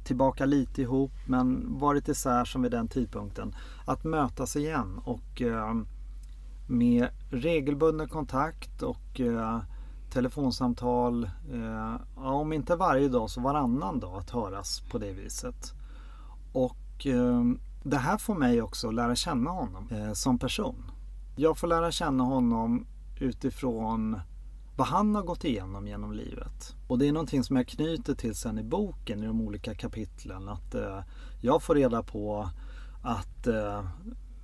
tillbaka 0.03 0.45
lite 0.45 0.81
ihop 0.81 1.11
men 1.27 1.77
varit 1.79 2.07
isär 2.07 2.45
som 2.45 2.61
vid 2.61 2.71
den 2.71 2.87
tidpunkten. 2.87 3.55
Att 3.85 4.03
mötas 4.03 4.55
igen 4.55 4.99
och 5.03 5.41
eh, 5.41 5.73
med 6.67 7.07
regelbunden 7.29 8.07
kontakt 8.07 8.81
och 8.81 9.19
eh, 9.19 9.59
telefonsamtal, 10.11 11.29
eh, 11.53 11.95
om 12.15 12.53
inte 12.53 12.75
varje 12.75 13.09
dag 13.09 13.29
så 13.29 13.41
varannan 13.41 13.99
dag 13.99 14.17
att 14.17 14.29
höras 14.29 14.81
på 14.91 14.97
det 14.97 15.13
viset. 15.13 15.73
Och 16.53 17.05
eh, 17.05 17.43
det 17.83 17.97
här 17.97 18.17
får 18.17 18.35
mig 18.35 18.61
också 18.61 18.87
att 18.87 18.93
lära 18.93 19.15
känna 19.15 19.51
honom 19.51 19.89
eh, 19.91 20.13
som 20.13 20.39
person. 20.39 20.91
Jag 21.35 21.57
får 21.57 21.67
lära 21.67 21.91
känna 21.91 22.23
honom 22.23 22.85
utifrån 23.19 24.19
vad 24.77 24.87
han 24.87 25.15
har 25.15 25.23
gått 25.23 25.43
igenom 25.43 25.87
genom 25.87 26.13
livet. 26.13 26.75
Och 26.87 26.97
det 26.97 27.07
är 27.07 27.11
någonting 27.11 27.43
som 27.43 27.55
jag 27.55 27.67
knyter 27.67 28.13
till 28.15 28.35
sen 28.35 28.59
i 28.59 28.63
boken 28.63 29.23
i 29.23 29.25
de 29.25 29.41
olika 29.41 29.75
kapitlen. 29.75 30.49
Att 30.49 30.75
eh, 30.75 30.99
jag 31.41 31.63
får 31.63 31.75
reda 31.75 32.03
på 32.03 32.49
att 33.03 33.47
eh, 33.47 33.85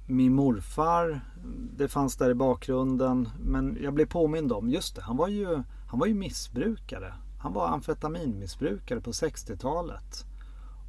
min 0.08 0.34
morfar, 0.34 1.22
det 1.78 1.88
fanns 1.88 2.18
där 2.18 2.30
i 2.30 2.36
bakgrunden. 2.36 3.30
Men 3.40 3.78
jag 3.82 3.94
blev 3.94 4.06
påmind 4.06 4.52
om, 4.52 4.70
just 4.70 4.96
det, 4.96 5.02
han 5.02 5.18
var 5.18 5.28
ju, 5.28 5.64
han 5.88 6.00
var 6.00 6.08
ju 6.08 6.14
missbrukare. 6.14 7.14
Han 7.40 7.54
var 7.54 7.68
amfetaminmissbrukare 7.68 9.02
på 9.02 9.12
60-talet. 9.12 10.26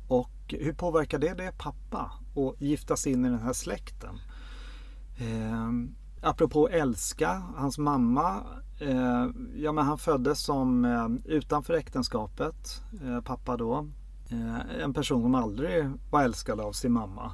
Och 0.09 0.31
hur 0.49 0.73
påverkar 0.73 1.19
det 1.19 1.35
det 1.35 1.53
pappa 1.59 2.13
och 2.39 2.55
giftas 2.59 3.07
in 3.07 3.25
i 3.25 3.29
den 3.29 3.39
här 3.39 3.53
släkten? 3.53 4.19
Eh, 5.19 5.71
apropå 6.23 6.69
älska, 6.69 7.43
hans 7.57 7.79
mamma, 7.79 8.45
eh, 8.81 9.27
ja 9.57 9.73
men 9.73 9.85
han 9.85 9.99
föddes 9.99 10.41
som 10.41 10.85
eh, 10.85 11.33
utanför 11.33 11.75
äktenskapet, 11.75 12.83
eh, 13.05 13.21
pappa 13.21 13.57
då. 13.57 13.89
Eh, 14.31 14.83
en 14.83 14.95
person 14.95 15.23
som 15.23 15.35
aldrig 15.35 15.91
var 16.11 16.23
älskad 16.23 16.61
av 16.61 16.73
sin 16.73 16.93
mamma. 16.93 17.33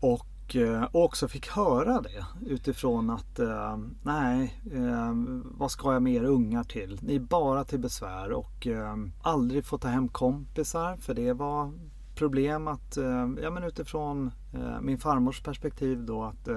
Och 0.00 0.56
eh, 0.56 0.82
och 0.82 1.04
också 1.04 1.28
fick 1.28 1.48
höra 1.48 2.00
det 2.00 2.26
utifrån 2.46 3.10
att 3.10 3.38
eh, 3.38 3.78
nej, 4.02 4.62
eh, 4.72 5.12
vad 5.44 5.70
ska 5.70 5.92
jag 5.92 6.02
med 6.02 6.14
er 6.14 6.24
ungar 6.24 6.64
till? 6.64 6.98
Ni 7.02 7.14
är 7.14 7.20
bara 7.20 7.64
till 7.64 7.80
besvär 7.80 8.32
och 8.32 8.66
eh, 8.66 8.96
aldrig 9.22 9.64
få 9.64 9.78
ta 9.78 9.88
hem 9.88 10.08
kompisar 10.08 10.96
för 10.96 11.14
det 11.14 11.32
var 11.32 11.72
problem 12.22 12.68
att, 12.68 12.96
ja 13.42 13.50
men 13.50 13.64
utifrån 13.64 14.30
min 14.80 14.98
farmors 14.98 15.42
perspektiv 15.42 16.04
då 16.04 16.24
att 16.24 16.48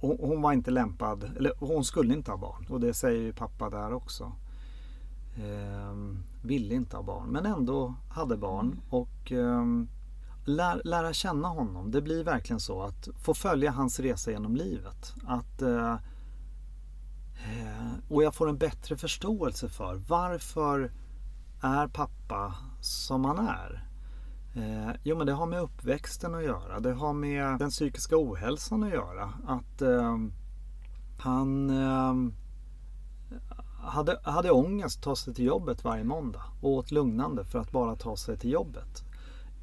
hon 0.00 0.42
var 0.42 0.52
inte 0.52 0.70
lämpad, 0.70 1.24
eller 1.36 1.52
hon 1.58 1.84
skulle 1.84 2.14
inte 2.14 2.30
ha 2.30 2.38
barn 2.38 2.66
och 2.68 2.80
det 2.80 2.94
säger 2.94 3.22
ju 3.22 3.32
pappa 3.32 3.70
där 3.70 3.92
också. 3.92 4.32
ville 6.42 6.74
inte 6.74 6.96
ha 6.96 7.02
barn 7.02 7.28
men 7.28 7.46
ändå 7.46 7.94
hade 8.10 8.36
barn 8.36 8.80
och 8.90 9.32
lär, 10.46 10.80
lära 10.84 11.12
känna 11.12 11.48
honom. 11.48 11.90
Det 11.90 12.02
blir 12.02 12.24
verkligen 12.24 12.60
så 12.60 12.82
att 12.82 13.08
få 13.22 13.34
följa 13.34 13.70
hans 13.70 14.00
resa 14.00 14.30
genom 14.30 14.56
livet. 14.56 15.14
Att, 15.26 15.62
eh, 15.62 15.92
eh, 17.34 17.92
och 18.08 18.22
jag 18.22 18.34
får 18.34 18.48
en 18.48 18.58
bättre 18.58 18.96
förståelse 18.96 19.68
för 19.68 19.94
varför 19.94 20.92
är 21.62 21.88
pappa 21.88 22.54
som 22.86 23.24
han 23.24 23.38
är. 23.38 23.84
Eh, 24.54 24.94
jo 25.02 25.16
men 25.16 25.26
det 25.26 25.32
har 25.32 25.46
med 25.46 25.60
uppväxten 25.60 26.34
att 26.34 26.44
göra. 26.44 26.80
Det 26.80 26.92
har 26.92 27.12
med 27.12 27.58
den 27.58 27.70
psykiska 27.70 28.16
ohälsan 28.18 28.82
att 28.82 28.90
göra. 28.90 29.32
Att 29.46 29.82
eh, 29.82 30.18
han 31.18 31.70
eh, 31.70 32.14
hade, 33.82 34.20
hade 34.22 34.50
ångest 34.50 34.98
att 34.98 35.04
ta 35.04 35.16
sig 35.16 35.34
till 35.34 35.44
jobbet 35.44 35.84
varje 35.84 36.04
måndag 36.04 36.42
och 36.62 36.70
åt 36.70 36.90
lugnande 36.90 37.44
för 37.44 37.58
att 37.58 37.70
bara 37.70 37.96
ta 37.96 38.16
sig 38.16 38.38
till 38.38 38.50
jobbet 38.50 39.06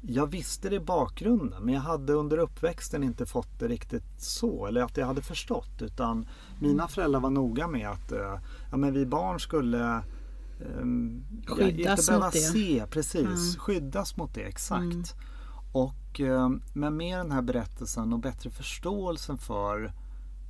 jag 0.08 0.26
visste 0.26 0.68
det 0.68 0.76
i 0.76 0.80
bakgrunden 0.80 1.62
men 1.62 1.74
jag 1.74 1.80
hade 1.80 2.12
under 2.12 2.38
uppväxten 2.38 3.04
inte 3.04 3.26
fått 3.26 3.58
det 3.58 3.68
riktigt 3.68 4.04
så 4.18 4.66
eller 4.66 4.82
att 4.82 4.96
jag 4.96 5.06
hade 5.06 5.22
förstått 5.22 5.82
utan 5.82 6.28
mina 6.60 6.88
föräldrar 6.88 7.20
var 7.20 7.30
noga 7.30 7.68
med 7.68 7.90
att 7.90 8.12
eh, 8.12 8.38
ja, 8.70 8.76
men 8.76 8.92
vi 8.92 9.06
barn 9.06 9.40
skulle 9.40 10.02
skyddas 11.46 12.08
inte 12.08 12.20
mot 12.20 12.32
det. 12.32 12.38
se, 12.38 12.86
precis, 12.90 13.24
mm. 13.24 13.58
skyddas 13.58 14.16
mot 14.16 14.34
det 14.34 14.42
exakt. 14.42 14.82
Mm. 14.82 15.04
Och, 15.72 16.20
um, 16.20 16.62
men 16.72 16.96
med 16.96 17.18
den 17.18 17.32
här 17.32 17.42
berättelsen 17.42 18.12
och 18.12 18.18
bättre 18.18 18.50
förståelsen 18.50 19.38
för 19.38 19.92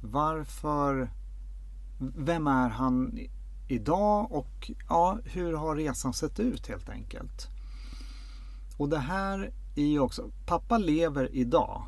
varför, 0.02 1.10
vem 1.98 2.46
är 2.46 2.68
han 2.68 3.18
idag 3.68 4.32
och 4.32 4.70
ja, 4.88 5.18
hur 5.24 5.52
har 5.52 5.76
resan 5.76 6.12
sett 6.12 6.40
ut 6.40 6.66
helt 6.66 6.88
enkelt. 6.88 7.48
Och 8.76 8.88
det 8.88 8.98
här 8.98 9.52
är 9.76 9.86
ju 9.86 10.00
också, 10.00 10.30
pappa 10.46 10.78
lever 10.78 11.34
idag, 11.34 11.82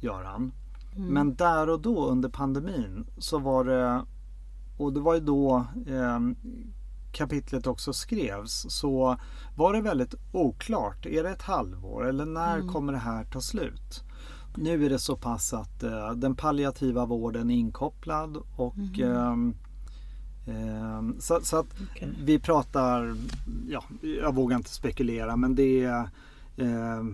gör 0.00 0.24
han. 0.24 0.52
Mm. 0.96 1.08
Men 1.08 1.34
där 1.34 1.68
och 1.68 1.80
då 1.80 2.06
under 2.06 2.28
pandemin 2.28 3.06
så 3.18 3.38
var 3.38 3.64
det, 3.64 4.04
och 4.78 4.92
det 4.92 5.00
var 5.00 5.14
ju 5.14 5.20
då 5.20 5.66
eh, 5.86 6.20
kapitlet 7.12 7.66
också 7.66 7.92
skrevs, 7.92 8.66
så 8.68 9.16
var 9.56 9.72
det 9.72 9.80
väldigt 9.80 10.14
oklart. 10.32 11.06
Är 11.06 11.22
det 11.22 11.30
ett 11.30 11.42
halvår 11.42 12.08
eller 12.08 12.24
när 12.24 12.56
mm. 12.56 12.68
kommer 12.68 12.92
det 12.92 12.98
här 12.98 13.24
ta 13.24 13.40
slut? 13.40 14.04
Nu 14.56 14.86
är 14.86 14.90
det 14.90 14.98
så 14.98 15.16
pass 15.16 15.52
att 15.52 15.82
eh, 15.82 16.12
den 16.12 16.36
palliativa 16.36 17.06
vården 17.06 17.50
är 17.50 17.54
inkopplad 17.54 18.36
och 18.56 18.98
mm. 18.98 19.54
eh, 20.46 21.18
så, 21.18 21.40
så, 21.42 21.56
att 21.56 21.80
okay. 21.80 22.08
vi 22.24 22.38
pratar, 22.38 23.16
ja, 23.68 23.84
jag 24.22 24.34
vågar 24.34 24.56
inte 24.56 24.70
spekulera 24.70 25.36
men 25.36 25.54
det 25.54 25.84
är 25.84 26.10
Eh, 26.60 27.04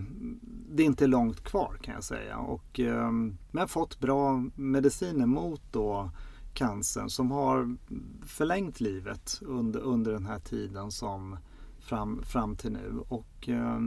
det 0.69 0.83
är 0.83 0.85
inte 0.87 1.07
långt 1.07 1.43
kvar 1.43 1.77
kan 1.81 1.93
jag 1.93 2.03
säga. 2.03 2.37
Och, 2.37 2.79
eh, 2.79 3.11
men 3.11 3.37
jag 3.51 3.59
har 3.59 3.67
fått 3.67 3.99
bra 3.99 4.43
mediciner 4.55 5.25
mot 5.25 5.61
då 5.71 6.11
cancern 6.57 7.09
som 7.09 7.31
har 7.31 7.77
förlängt 8.25 8.79
livet 8.79 9.39
under, 9.41 9.79
under 9.79 10.11
den 10.11 10.25
här 10.25 10.39
tiden 10.39 10.91
som 10.91 11.37
fram, 11.79 12.23
fram 12.23 12.55
till 12.55 12.71
nu. 12.71 13.03
Och, 13.09 13.49
eh, 13.49 13.79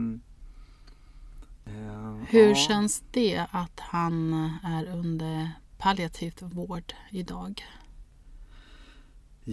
Hur 2.27 2.49
ja. 2.49 2.55
känns 2.55 3.03
det 3.11 3.45
att 3.51 3.79
han 3.79 4.33
är 4.63 4.85
under 4.85 5.51
palliativt 5.77 6.41
vård 6.41 6.93
idag? 7.11 7.63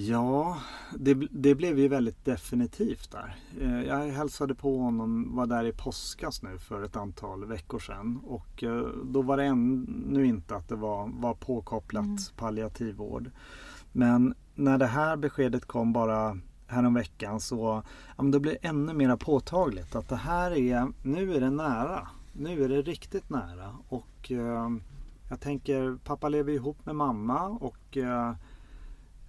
Ja, 0.07 0.59
det, 0.99 1.15
det, 1.31 1.55
blev 1.55 1.79
ju 1.79 1.89
väldigt 1.89 2.25
definitivt 2.25 3.11
där. 3.11 3.37
Eh, 3.61 3.83
jag 3.83 4.07
hälsade 4.07 4.55
på 4.55 4.79
honom, 4.79 5.37
var 5.37 5.47
där 5.47 5.65
i 5.65 5.73
påskas 5.73 6.43
nu 6.43 6.59
för 6.59 6.83
ett 6.83 6.97
antal 6.97 7.45
veckor 7.45 7.79
sedan 7.79 8.21
och 8.27 8.65
eh, 8.65 8.87
då 9.05 9.23
var 9.23 9.37
det 9.37 9.45
ännu 9.45 10.27
inte 10.27 10.57
att 10.57 10.69
det 10.69 10.77
var, 10.77 11.11
var 11.13 11.35
påkopplat 11.35 12.05
mm. 12.05 12.19
palliativvård. 12.37 13.31
Men 13.93 14.35
när 14.55 14.79
det 14.79 14.87
här 14.87 15.17
beskedet 15.17 15.65
kom 15.65 15.93
bara 15.93 16.39
häromveckan 16.67 17.41
så 17.41 17.83
ja, 18.17 18.23
men 18.23 18.31
det 18.31 18.41
blev 18.41 18.57
ännu 18.63 18.93
mer 18.93 19.17
påtagligt 19.17 19.95
att 19.95 20.09
det 20.09 20.17
här 20.17 20.51
är, 20.51 20.93
nu 21.03 21.35
är 21.35 21.41
det 21.41 21.51
nära. 21.51 22.09
Nu 22.33 22.65
är 22.65 22.69
det 22.69 22.83
riktigt 22.83 23.31
nära 23.31 23.77
och 23.89 24.33
eh, 24.33 24.71
jag 25.29 25.41
tänker, 25.41 25.99
pappa 26.05 26.29
lever 26.29 26.53
ihop 26.53 26.87
med 26.87 26.97
mamma 26.97 27.47
och 27.47 27.97
Eh, 27.97 28.35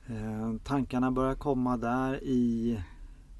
Eh, 0.10 0.54
tankarna 0.64 1.12
börjar 1.12 1.36
komma 1.36 1.78
där 1.78 2.24
i 2.24 2.80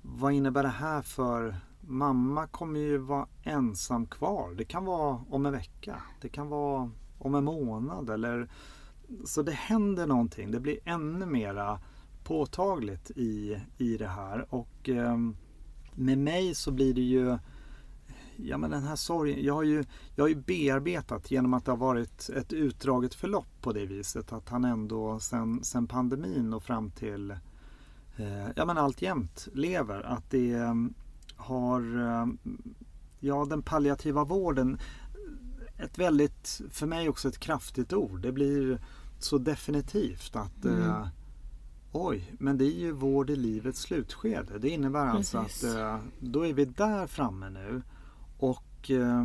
vad 0.02 0.34
innebär 0.34 0.64
det 0.64 0.70
här 0.70 1.02
för 1.02 1.56
mamma 1.82 2.48
kommer 2.48 2.80
ju 2.80 2.98
vara 2.98 3.28
ensam 3.44 4.06
kvar. 4.06 4.54
Det 4.58 4.66
kan 4.66 4.86
vara 4.86 5.22
om 5.30 5.46
en 5.46 5.52
vecka. 5.52 6.02
Det 6.22 6.30
kan 6.30 6.50
vara 6.50 6.92
om 7.18 7.36
en 7.36 7.44
månad 7.44 8.10
eller 8.10 8.50
så 9.26 9.42
det 9.42 9.52
händer 9.52 10.08
någonting. 10.08 10.52
Det 10.52 10.60
blir 10.60 10.80
ännu 10.86 11.26
mera 11.26 11.80
påtagligt 12.24 13.12
i, 13.16 13.58
i 13.78 13.98
det 13.98 14.08
här 14.08 14.46
och 14.50 14.90
eh, 14.90 15.18
med 15.94 16.18
mig 16.18 16.56
så 16.56 16.72
blir 16.72 16.94
det 16.94 17.02
ju 17.02 17.38
ja 18.44 18.58
men 18.58 18.72
den 18.72 18.84
här 18.84 18.96
sorgen, 18.96 19.44
jag 19.44 19.54
har, 19.54 19.64
ju, 19.64 19.84
jag 20.16 20.24
har 20.24 20.30
ju 20.30 20.36
bearbetat 20.36 21.32
genom 21.32 21.54
att 21.54 21.66
det 21.66 21.72
har 21.72 21.78
varit 21.78 22.30
ett 22.30 22.54
utdraget 22.54 23.14
förlopp 23.14 23.62
på 23.62 23.74
det 23.74 23.86
viset. 23.86 24.34
Att 24.34 24.50
han 24.50 24.66
ändå 24.66 25.20
sen, 25.20 25.64
sen 25.64 25.88
pandemin 25.88 26.54
och 26.54 26.64
fram 26.64 26.92
till, 26.92 27.32
eh, 28.18 28.48
ja 28.56 28.66
men 28.66 28.78
alltjämt 28.78 29.48
lever. 29.54 30.02
Att 30.02 30.30
det 30.32 30.52
eh, 30.52 30.74
har, 31.36 31.82
eh, 32.00 32.28
ja 33.20 33.46
den 33.46 33.62
palliativa 33.62 34.24
vården, 34.24 34.80
ett 35.78 35.98
väldigt, 35.98 36.62
för 36.70 36.88
mig 36.88 37.10
också 37.10 37.28
ett 37.28 37.40
kraftigt 37.40 37.94
ord. 37.94 38.22
Det 38.22 38.32
blir 38.32 38.80
så 39.20 39.38
definitivt 39.38 40.36
att 40.36 40.66
Mm. 40.66 40.82
eh, 40.90 41.08
oj, 41.92 42.34
men 42.40 42.58
det 42.58 42.66
är 42.66 42.80
ju 42.80 42.92
vård 42.92 43.30
i 43.30 43.36
livets 43.36 43.82
slutskede. 43.82 44.60
Det 44.60 44.70
innebär 44.70 45.06
alltså 45.06 45.42
Precis. 45.42 45.64
att 45.64 45.76
eh, 45.78 45.98
då 46.20 46.46
är 46.48 46.54
vi 46.54 46.66
där 46.66 47.08
framme 47.08 47.50
nu 47.50 47.82
och 48.40 48.92
eh, 48.92 49.24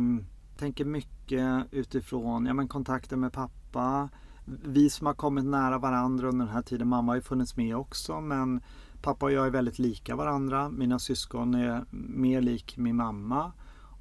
tänker 0.57 0.85
mycket 0.85 1.65
utifrån 1.71 2.45
ja, 2.45 2.53
men 2.53 2.67
kontakten 2.67 3.19
med 3.19 3.33
pappa. 3.33 4.09
Vi 4.45 4.89
som 4.89 5.07
har 5.07 5.13
kommit 5.13 5.45
nära 5.45 5.77
varandra 5.77 6.27
under 6.27 6.45
den 6.45 6.53
här 6.53 6.61
tiden. 6.61 6.87
Mamma 6.87 7.11
har 7.11 7.15
ju 7.15 7.21
funnits 7.21 7.57
med 7.57 7.75
också 7.75 8.21
men 8.21 8.61
pappa 9.01 9.25
och 9.25 9.31
jag 9.31 9.45
är 9.45 9.51
väldigt 9.51 9.79
lika 9.79 10.15
varandra. 10.15 10.69
Mina 10.69 10.99
syskon 10.99 11.53
är 11.53 11.85
mer 11.91 12.41
lik 12.41 12.77
min 12.77 12.95
mamma. 12.95 13.51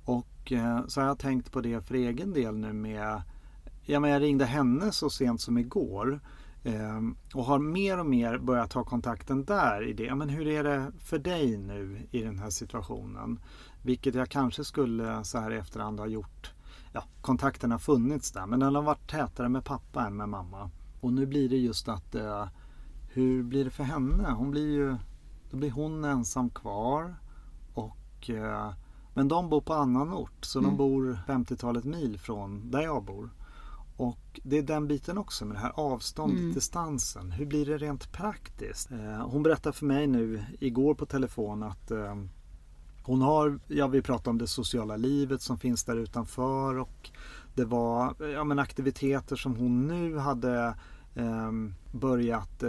Och 0.05 0.53
eh, 0.53 0.87
så 0.87 1.01
har 1.01 1.09
jag 1.09 1.19
tänkt 1.19 1.53
på 1.53 1.61
det 1.61 1.81
för 1.81 1.95
egen 1.95 2.33
del 2.33 2.57
nu 2.57 2.73
med 2.73 3.23
Ja, 3.87 4.01
men 4.01 4.11
jag 4.11 4.23
ringde 4.23 4.45
henne 4.45 4.93
så 4.93 5.11
sent 5.11 5.41
som 5.41 5.59
igår 5.59 6.21
och 7.35 7.45
har 7.45 7.59
mer 7.59 7.99
och 8.01 8.07
mer 8.07 8.39
börjat 8.39 8.71
ta 8.71 8.85
kontakten 8.85 9.45
där 9.45 9.89
i 9.89 9.93
det. 9.93 10.15
Men 10.15 10.29
hur 10.29 10.47
är 10.47 10.65
det 10.65 10.93
för 10.99 11.19
dig 11.19 11.57
nu 11.59 12.09
i 12.11 12.23
den 12.23 12.39
här 12.39 12.51
situationen? 12.51 13.39
Vilket 13.83 14.15
jag 14.15 14.29
kanske 14.29 14.65
skulle 14.65 15.25
så 15.25 15.39
här 15.39 15.51
i 15.53 15.57
efterhand 15.57 16.01
ha 16.01 16.07
gjort. 16.07 16.53
Ja, 16.93 17.05
kontakten 17.21 17.71
har 17.71 17.79
funnits 17.79 18.33
där 18.33 18.47
men 18.47 18.61
den 18.61 18.75
har 18.75 18.83
varit 18.83 19.11
tätare 19.11 19.49
med 19.49 19.65
pappa 19.65 20.07
än 20.07 20.17
med 20.17 20.29
mamma. 20.29 20.71
Och 21.01 21.13
nu 21.13 21.27
blir 21.27 21.49
det 21.49 21.57
just 21.57 21.89
att 21.89 22.15
eh, 22.15 22.47
hur 23.13 23.43
blir 23.43 23.65
det 23.65 23.71
för 23.71 23.85
henne? 23.85 24.31
Hon 24.31 24.51
blir 24.51 24.73
ju, 24.73 24.97
då 25.51 25.57
blir 25.57 25.71
hon 25.71 26.05
ensam 26.05 26.51
kvar. 26.51 27.15
Och, 27.75 28.31
eh, 28.31 28.73
men 29.15 29.29
de 29.29 29.49
bor 29.51 29.61
på 29.61 29.75
annan 29.75 30.13
ort 30.13 30.45
så 30.45 30.59
de 30.59 30.65
Mm. 30.65 30.77
bor 30.77 31.19
50-talet 31.27 31.85
mil 31.85 32.19
från 32.19 32.71
där 32.71 32.81
jag 32.83 33.05
bor. 33.05 33.31
Och 33.97 34.41
det 34.45 34.59
är 34.59 34.63
den 34.63 34.89
biten 34.89 35.19
också 35.19 35.45
med 35.45 35.57
det 35.57 35.61
här 35.61 35.73
avståndet, 35.75 36.39
Mm. 36.41 36.55
distansen. 36.55 37.33
Hur 37.33 37.47
blir 37.47 37.67
det 37.67 37.79
rent 37.79 38.13
praktiskt? 38.13 38.91
Eh, 38.91 39.29
hon 39.29 39.43
berättade 39.43 39.73
för 39.77 39.87
mig 39.87 40.07
nu 40.07 40.45
igår 40.61 40.95
på 40.95 41.07
telefon 41.07 41.63
att 41.63 41.91
eh, 41.91 42.15
hon 43.03 43.23
har, 43.23 43.59
ja 43.69 43.87
vi 43.87 44.03
pratade 44.03 44.31
om 44.31 44.39
det 44.39 44.47
sociala 44.47 44.97
livet 44.97 45.43
som 45.43 45.59
finns 45.59 45.85
där 45.85 45.97
utanför 45.97 46.79
och 46.79 47.11
det 47.55 47.65
var 47.65 48.15
ja, 48.35 48.45
men 48.45 48.59
aktiviteter 48.59 49.37
som 49.37 49.57
hon 49.57 49.87
nu 49.87 50.19
hade 50.19 50.75
eh, 51.15 51.53
börjat 51.93 52.63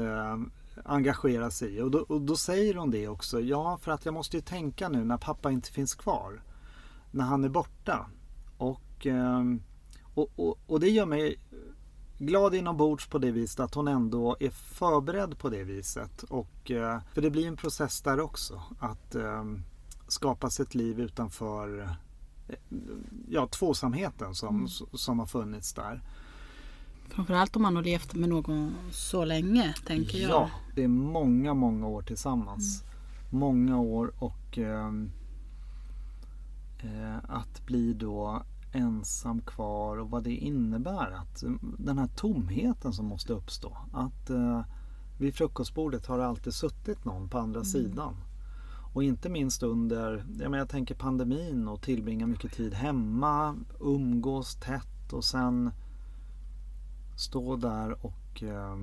engagera 0.86 1.51
sig 1.51 1.76
i. 1.76 1.82
Och 1.82 1.91
då, 1.91 1.99
och 1.99 2.21
då 2.21 2.36
säger 2.36 2.76
hon 2.76 2.91
det 2.91 3.07
också. 3.07 3.41
Ja, 3.41 3.78
för 3.82 3.91
att 3.91 4.05
jag 4.05 4.13
måste 4.13 4.38
ju 4.38 4.41
tänka 4.41 4.89
nu 4.89 5.05
när 5.05 5.17
pappa 5.17 5.51
inte 5.51 5.71
finns 5.71 5.95
kvar. 5.95 6.41
När 7.11 7.23
han 7.26 7.43
är 7.43 7.49
borta. 7.49 8.05
Och, 8.57 9.05
ehm, 9.05 9.61
och, 10.16 10.32
och, 10.36 10.59
och 10.68 10.80
det 10.80 10.89
gör 10.89 11.05
mig 11.05 11.38
glad 12.18 12.55
inombords 12.55 13.07
på 13.07 13.18
det 13.18 13.32
viset 13.32 13.59
att 13.59 13.74
hon 13.74 13.88
ändå 13.88 14.38
är 14.39 14.49
förberedd 14.49 15.38
på 15.38 15.49
det 15.49 15.63
viset. 15.63 16.24
Och, 16.24 16.72
eh, 16.72 16.99
för 17.13 17.22
det 17.22 17.30
blir 17.30 17.47
en 17.47 17.57
process 17.57 18.01
där 18.01 18.20
också. 18.20 18.61
Att 18.80 19.16
ehm, 19.16 19.63
skapa 20.07 20.49
sig 20.49 20.63
ett 20.63 20.76
liv 20.76 20.99
utanför 20.99 21.82
eh, 22.49 22.55
ja, 23.30 23.47
tvåsamheten 23.47 24.36
som, 24.36 24.68
som 24.93 25.20
har 25.20 25.26
funnits 25.26 25.74
där. 25.74 26.01
Framförallt 27.09 27.55
om 27.55 27.61
man 27.61 27.76
har 27.76 27.84
levt 27.84 28.13
med 28.13 28.30
någon 28.30 28.76
så 28.91 29.26
länge, 29.26 29.74
tänker 29.88 30.18
jag. 30.18 30.32
Ja, 30.32 30.49
det 30.76 30.84
är 30.84 30.88
många, 30.88 31.53
många 31.53 31.88
år 31.88 32.01
tillsammans. 32.01 32.84
Många 33.32 33.80
år 33.80 34.13
och 34.20 34.57
ehm, 34.57 35.11
eh, 36.80 37.18
att 37.28 37.66
bli 37.66 37.93
då 37.93 38.43
ensam 38.76 39.41
kvar 39.41 39.97
och 39.97 40.09
vad 40.09 40.23
det 40.23 40.36
innebär. 40.36 41.11
Att 41.11 41.43
eh, 41.43 41.51
den 41.61 41.97
här 41.97 42.07
tomheten 42.07 42.93
som 42.93 43.05
måste 43.05 43.34
uppstå. 43.34 43.78
Att 43.93 44.30
eh, 44.30 44.61
vid 45.17 45.36
frukostbordet 45.36 46.05
har 46.05 46.17
det 46.17 46.26
alltid 46.26 46.53
suttit 46.53 47.05
någon 47.05 47.30
på 47.30 47.38
andra 47.38 47.63
sidan. 47.63 48.15
Och 48.93 49.03
inte 49.03 49.30
minst 49.30 49.63
under, 49.63 50.26
jag, 50.28 50.39
menar, 50.39 50.57
jag 50.57 50.69
tänker 50.69 50.95
pandemin 50.95 51.67
och 51.67 51.82
tillbringa 51.82 52.28
mycket 52.28 52.53
tid 52.53 52.73
hemma, 52.73 53.55
umgås 53.80 54.55
tätt 54.55 55.13
och 55.13 55.23
sen 55.23 55.71
stå 57.15 57.55
där 57.55 58.05
och 58.05 58.43
eh, 58.43 58.78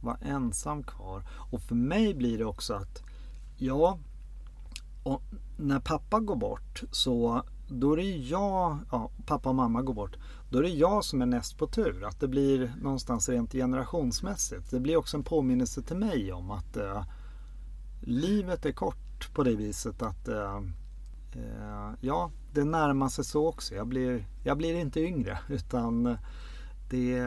vara 0.00 0.16
ensam 0.16 0.82
kvar. 0.82 1.24
Och 1.50 1.62
för 1.62 1.74
mig 1.74 2.14
blir 2.14 2.38
det 2.38 2.44
också 2.44 2.74
att 2.74 3.02
ja, 3.56 3.98
när 5.56 5.80
pappa 5.80 6.20
går 6.20 6.36
bort 6.36 6.82
så 6.90 7.42
då 7.68 7.92
är 7.92 7.96
det 7.96 8.16
jag, 8.16 8.78
ja, 8.90 9.10
pappa 9.26 9.48
och 9.48 9.54
mamma 9.54 9.82
går 9.82 9.94
bort, 9.94 10.16
då 10.50 10.58
är 10.58 10.62
det 10.62 10.68
jag 10.68 11.04
som 11.04 11.22
är 11.22 11.26
näst 11.26 11.58
på 11.58 11.66
tur. 11.66 12.04
Att 12.04 12.20
det 12.20 12.28
blir 12.28 12.72
någonstans 12.82 13.28
rent 13.28 13.52
generationsmässigt. 13.52 14.70
Det 14.70 14.80
blir 14.80 14.96
också 14.96 15.16
en 15.16 15.24
påminnelse 15.24 15.82
till 15.82 15.96
mig 15.96 16.32
om 16.32 16.50
att 16.50 16.76
eh, 16.76 17.04
livet 18.00 18.66
är 18.66 18.72
kort 18.72 19.34
på 19.34 19.42
det 19.42 19.56
viset 19.56 20.02
att 20.02 20.28
eh, 20.28 20.56
eh, 21.34 21.90
ja, 22.00 22.30
det 22.52 22.64
närmar 22.64 23.08
sig 23.08 23.24
så 23.24 23.48
också. 23.48 23.74
Jag 23.74 23.86
blir, 23.86 24.26
jag 24.44 24.58
blir 24.58 24.74
inte 24.74 25.00
yngre 25.00 25.38
utan 25.48 26.16
det, 26.90 27.26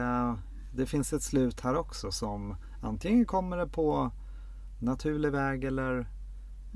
det 0.74 0.86
finns 0.86 1.12
ett 1.12 1.22
slut 1.22 1.60
här 1.60 1.76
också 1.76 2.10
som 2.10 2.56
antingen 2.82 3.24
kommer 3.24 3.56
det 3.56 3.66
på 3.66 4.10
naturlig 4.80 5.32
väg 5.32 5.64
eller 5.64 6.06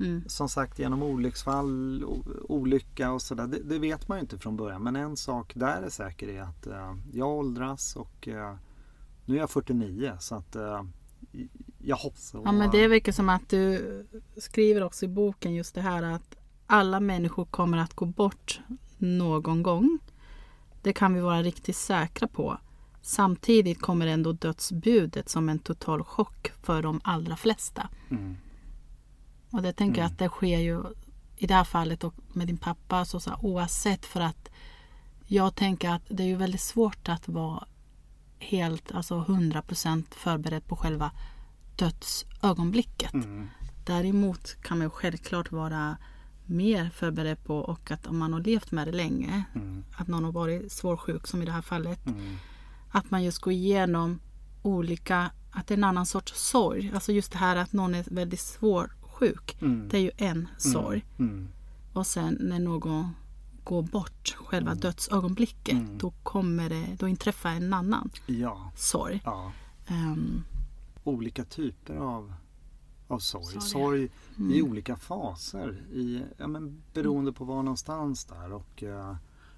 Mm. 0.01 0.23
som 0.27 0.49
sagt 0.49 0.79
genom 0.79 1.03
olycksfall, 1.03 2.03
olycka 2.49 3.11
och 3.11 3.21
sådär. 3.21 3.47
Det, 3.47 3.63
det 3.63 3.79
vet 3.79 4.07
man 4.07 4.17
ju 4.17 4.21
inte 4.21 4.37
från 4.37 4.57
början. 4.57 4.83
Men 4.83 4.95
en 4.95 5.17
sak 5.17 5.51
där 5.55 5.81
är 5.81 5.89
säker 5.89 6.27
är 6.27 6.41
att 6.41 6.67
eh, 6.67 6.95
jag 7.13 7.29
åldras 7.29 7.95
och 7.95 8.27
eh, 8.27 8.55
nu 9.25 9.35
är 9.35 9.39
jag 9.39 9.49
49 9.49 10.13
så 10.19 10.35
att 10.35 10.55
eh, 10.55 10.83
jag 11.77 11.95
hoppas. 11.95 12.33
Ja, 12.45 12.51
men 12.51 12.71
det 12.71 12.87
verkar 12.87 13.11
som 13.11 13.29
att 13.29 13.49
du 13.49 14.05
skriver 14.37 14.83
också 14.83 15.05
i 15.05 15.07
boken 15.07 15.53
just 15.53 15.75
det 15.75 15.81
här 15.81 16.03
att 16.03 16.35
alla 16.67 16.99
människor 16.99 17.45
kommer 17.45 17.77
att 17.77 17.93
gå 17.93 18.05
bort 18.05 18.59
någon 18.97 19.63
gång. 19.63 19.99
Det 20.81 20.93
kan 20.93 21.13
vi 21.13 21.21
vara 21.21 21.43
riktigt 21.43 21.75
säkra 21.75 22.27
på. 22.27 22.57
Samtidigt 23.01 23.81
kommer 23.81 24.07
ändå 24.07 24.31
dödsbudet 24.31 25.29
som 25.29 25.49
en 25.49 25.59
total 25.59 26.03
chock 26.03 26.51
för 26.61 26.81
de 26.81 27.01
allra 27.03 27.35
flesta. 27.35 27.89
Mm. 28.09 28.37
Och 29.51 29.61
det 29.61 29.73
tänker 29.73 30.01
jag 30.01 30.07
att 30.11 30.17
det 30.19 30.29
sker 30.29 30.59
ju 30.59 30.83
i 31.37 31.47
det 31.47 31.53
här 31.53 31.63
fallet 31.63 32.03
och 32.03 32.13
med 32.33 32.47
din 32.47 32.57
pappa 32.57 33.05
så, 33.05 33.19
så 33.19 33.29
här, 33.29 33.45
oavsett 33.45 34.05
för 34.05 34.21
att 34.21 34.49
jag 35.27 35.55
tänker 35.55 35.89
att 35.89 36.01
det 36.09 36.23
är 36.23 36.27
ju 36.27 36.35
väldigt 36.35 36.61
svårt 36.61 37.09
att 37.09 37.27
vara 37.27 37.63
helt, 38.39 38.91
alltså 38.91 39.19
100% 39.27 40.03
förberedd 40.11 40.67
på 40.67 40.75
själva 40.75 41.11
dödsögonblicket. 41.75 43.13
Mm. 43.13 43.49
Däremot 43.85 44.61
kan 44.61 44.77
man 44.77 44.85
ju 44.85 44.89
självklart 44.89 45.51
vara 45.51 45.97
mer 46.45 46.89
förberedd 46.89 47.43
på 47.43 47.57
och 47.57 47.91
att 47.91 48.07
om 48.07 48.17
man 48.17 48.33
har 48.33 48.39
levt 48.39 48.71
med 48.71 48.87
det 48.87 48.91
länge, 48.91 49.43
Mm. 49.55 49.83
att 49.97 50.07
någon 50.07 50.23
har 50.23 50.31
varit 50.31 50.71
svårsjuk 50.71 51.27
som 51.27 51.41
i 51.41 51.45
det 51.45 51.51
här 51.51 51.61
fallet, 51.61 52.05
Mm. 52.07 52.37
att 52.91 53.11
man 53.11 53.23
just 53.23 53.39
går 53.39 53.53
igenom 53.53 54.19
olika, 54.61 55.31
att 55.51 55.67
det 55.67 55.73
är 55.73 55.77
en 55.77 55.83
annan 55.83 56.05
sorts 56.05 56.33
sorg. 56.35 56.91
Alltså 56.93 57.11
just 57.11 57.31
det 57.31 57.37
här 57.37 57.55
att 57.55 57.73
någon 57.73 57.95
är 57.95 58.05
väldigt 58.11 58.39
svårsjuk. 59.21 59.57
Mm. 59.61 59.87
Det 59.89 59.97
är 59.97 60.01
ju 60.01 60.11
en 60.17 60.47
sorg. 60.57 61.05
Mm. 61.19 61.47
Och 61.93 62.07
sen 62.07 62.37
när 62.39 62.59
någon 62.59 63.09
går 63.63 63.81
bort, 63.83 64.35
själva 64.37 64.75
dödsögonblicket, 64.75 65.73
Mm. 65.77 65.97
då 65.97 66.11
kommer 66.23 66.69
det, 66.69 66.95
då 66.99 67.07
inträffar 67.07 67.49
en 67.49 67.73
annan 67.73 68.09
Ja, 68.25 68.71
sorg. 68.75 69.21
ja. 69.25 69.51
Ehm, 69.87 70.43
olika 71.03 71.43
typer 71.45 71.95
av, 71.95 72.33
av 73.07 73.19
sorg. 73.19 73.43
Sorg, 73.45 73.55
ja. 73.55 73.61
Sorg 73.61 74.09
Mm. 74.37 74.51
i 74.53 74.61
olika 74.61 74.95
faser. 74.95 75.81
I, 75.91 76.23
ja, 76.37 76.47
men 76.47 76.81
beroende 76.93 77.33
på 77.33 77.45
var 77.45 77.63
någonstans 77.63 78.25
där. 78.25 78.51
Och 78.53 78.83
eh, 78.83 79.15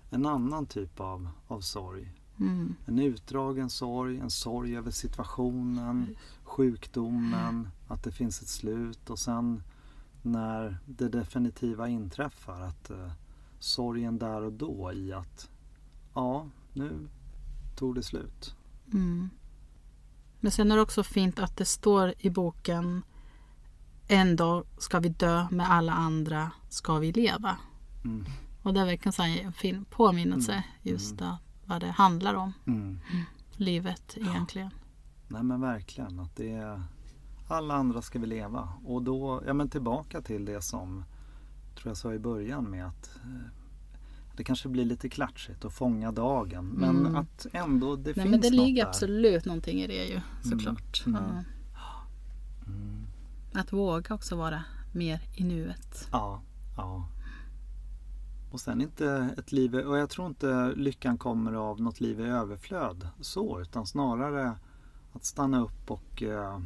en 0.10 0.26
annan 0.26 0.66
typ 0.66 1.00
av, 1.00 1.30
av 1.48 1.62
sorg. 1.62 2.12
Mm, 2.40 2.76
En 2.86 3.00
utdragen 3.00 3.70
sorg, 3.70 4.20
en 4.20 4.30
sorg 4.30 4.78
över 4.78 4.92
situationen, 4.92 6.16
sjukdomen, 6.44 7.70
att 7.88 8.04
det 8.04 8.12
finns 8.12 8.42
ett 8.42 8.48
slut 8.48 9.10
och 9.10 9.20
sen 9.20 9.64
när 10.22 10.78
det 10.86 11.10
definitiva 11.10 11.88
inträffar 11.88 12.62
att 12.62 12.90
eh, 12.90 13.12
sorgen 13.60 14.18
där 14.18 14.42
och 14.42 14.54
då 14.54 14.94
i 14.94 15.14
att 15.14 15.50
ja, 16.14 16.48
nu 16.74 17.08
tog 17.76 17.96
det 17.96 18.04
slut. 18.04 18.56
mm. 18.94 19.30
Men 20.40 20.52
sen 20.52 20.72
är 20.72 20.76
det 20.76 20.82
också 20.82 21.04
fint 21.04 21.40
att 21.40 21.58
det 21.58 21.66
står 21.66 22.14
i 22.20 22.30
boken 22.30 23.04
En 24.08 24.36
dag 24.36 24.66
ska 24.78 25.00
vi 25.00 25.10
dö, 25.10 25.48
med 25.52 25.72
alla 25.72 25.94
andra 25.94 26.52
ska 26.70 26.98
vi 26.98 27.12
leva. 27.12 27.58
Mm. 28.06 28.26
Och 28.64 28.74
det 28.74 28.80
är 28.80 28.86
verkligen 28.86 29.46
en 29.46 29.54
fin 29.54 29.86
påminnelse 29.90 30.64
just 30.82 31.22
att 31.22 31.40
vad 31.66 31.82
det 31.82 31.92
handlar 31.92 32.34
om, 32.34 32.54
Mm. 32.66 33.00
livet 33.58 34.18
egentligen. 34.18 34.70
Nej 35.28 35.44
men 35.44 35.62
verkligen 35.62 36.20
att 36.20 36.36
det 36.36 36.52
är 36.52 36.84
alla 37.48 37.74
andra 37.76 38.02
ska 38.02 38.20
vi 38.20 38.28
leva 38.28 38.70
och 38.86 39.02
då, 39.04 39.44
ja 39.48 39.54
men 39.54 39.70
tillbaka 39.70 40.22
till 40.22 40.46
det 40.46 40.62
som 40.62 41.04
tror 41.76 41.90
jag 41.90 41.98
sa 41.98 42.14
i 42.14 42.20
början 42.20 42.64
med 42.64 42.88
att 42.88 43.16
eh, 43.24 43.48
det 44.38 44.44
kanske 44.44 44.70
blir 44.70 44.86
lite 44.86 45.10
klatschigt 45.10 45.66
att 45.66 45.74
fånga 45.74 46.12
dagen. 46.12 46.66
Men 46.68 46.98
Mm. 47.00 47.16
att 47.16 47.46
ändå 47.54 47.96
det 47.96 48.04
Nej, 48.04 48.14
finns 48.14 48.26
men 48.32 48.42
det 48.42 48.50
något 48.50 48.66
ligger 48.66 48.84
där. 48.84 48.90
absolut 48.90 49.46
någonting 49.46 49.82
i 49.82 49.88
det 49.88 50.06
ju 50.06 50.22
såklart. 50.44 51.04
Mm. 51.08 51.22
Ja. 51.74 52.04
Mm. 52.68 53.06
Att 53.54 53.74
våga 53.74 54.16
också 54.16 54.36
vara 54.36 54.64
mer 54.92 55.22
i 55.36 55.44
nuet. 55.44 56.08
Ja, 56.12 56.42
ja. 56.78 57.08
Och 58.54 58.60
sen 58.60 58.82
inte 58.82 59.36
ett 59.38 59.52
liv, 59.52 59.76
och 59.76 59.98
jag 59.98 60.10
tror 60.10 60.28
inte 60.28 60.74
lyckan 60.76 61.18
kommer 61.18 61.54
av 61.54 61.82
något 61.82 62.02
liv 62.02 62.20
i 62.20 62.24
överflöd 62.24 63.08
så, 63.22 63.62
utan 63.62 63.86
snarare 63.86 64.58
att 65.14 65.26
stanna 65.26 65.62
upp 65.62 65.92
och 65.92 66.24
eh, 66.24 66.60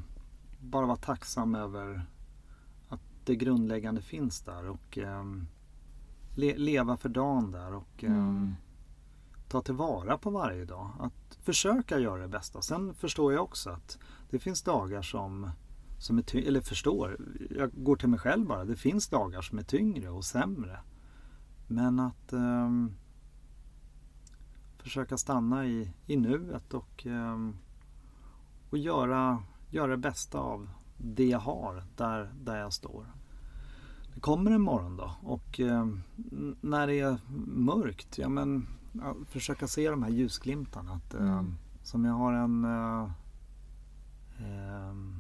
bara 0.59 0.85
vara 0.85 0.97
tacksam 0.97 1.55
över 1.55 2.05
att 2.89 2.99
det 3.25 3.35
grundläggande 3.35 4.01
finns 4.01 4.41
där 4.41 4.69
och 4.69 4.97
eh, 4.97 5.23
le, 6.35 6.57
leva 6.57 6.97
för 6.97 7.09
dagen 7.09 7.51
där 7.51 7.73
och 7.73 8.03
eh, 8.03 8.11
Mm. 8.11 8.55
ta 9.47 9.61
tillvara 9.61 10.17
på 10.17 10.29
varje 10.29 10.65
dag. 10.65 10.91
Att 10.99 11.38
försöka 11.41 11.99
göra 11.99 12.21
det 12.21 12.27
bästa. 12.27 12.61
Sen 12.61 12.93
förstår 12.93 13.33
jag 13.33 13.43
också 13.43 13.69
att 13.69 13.97
det 14.29 14.39
finns 14.39 14.63
dagar 14.63 15.01
som, 15.01 15.49
som 15.99 16.17
är 16.17 16.47
eller 16.47 16.61
förstår, 16.61 17.17
jag 17.49 17.71
går 17.83 17.95
till 17.95 18.09
mig 18.09 18.19
själv 18.19 18.47
bara. 18.47 18.65
Det 18.65 18.75
finns 18.75 19.07
dagar 19.07 19.41
som 19.41 19.59
är 19.59 19.63
tyngre 19.63 20.09
och 20.09 20.25
sämre. 20.25 20.79
Men 21.68 21.99
att 21.99 22.34
ehm, 22.34 22.93
försöka 24.78 25.18
stanna 25.18 25.65
i, 25.65 25.91
i 26.05 26.18
nuet 26.18 26.74
och, 26.74 27.05
ehm, 27.05 27.55
och 28.70 28.78
göra, 28.78 29.43
göra 29.70 29.91
det 29.91 29.97
bästa 29.97 30.39
av 30.39 30.70
det 30.97 31.26
jag 31.28 31.39
har 31.39 31.84
där, 31.95 32.34
där 32.41 32.57
jag 32.57 32.74
står. 32.74 33.05
Det 34.13 34.20
kommer 34.20 34.51
en 34.51 34.61
morgondag 34.61 35.11
och 35.24 35.59
ehm, 35.59 36.01
n- 36.32 36.55
när 36.61 36.88
det 36.88 36.99
är 36.99 37.18
mörkt, 37.47 38.18
ja 38.18 38.30
men 38.30 38.68
ja, 38.91 39.15
försöka 39.26 39.68
se 39.68 39.89
de 39.89 40.03
här 40.03 40.09
ljusglimtarna. 40.09 40.91
Att, 40.93 41.13
Mm. 41.13 41.55
Som 41.84 42.05
jag 42.05 42.13
har 42.13 42.34
en 42.34 42.65
ehm, 44.39 45.15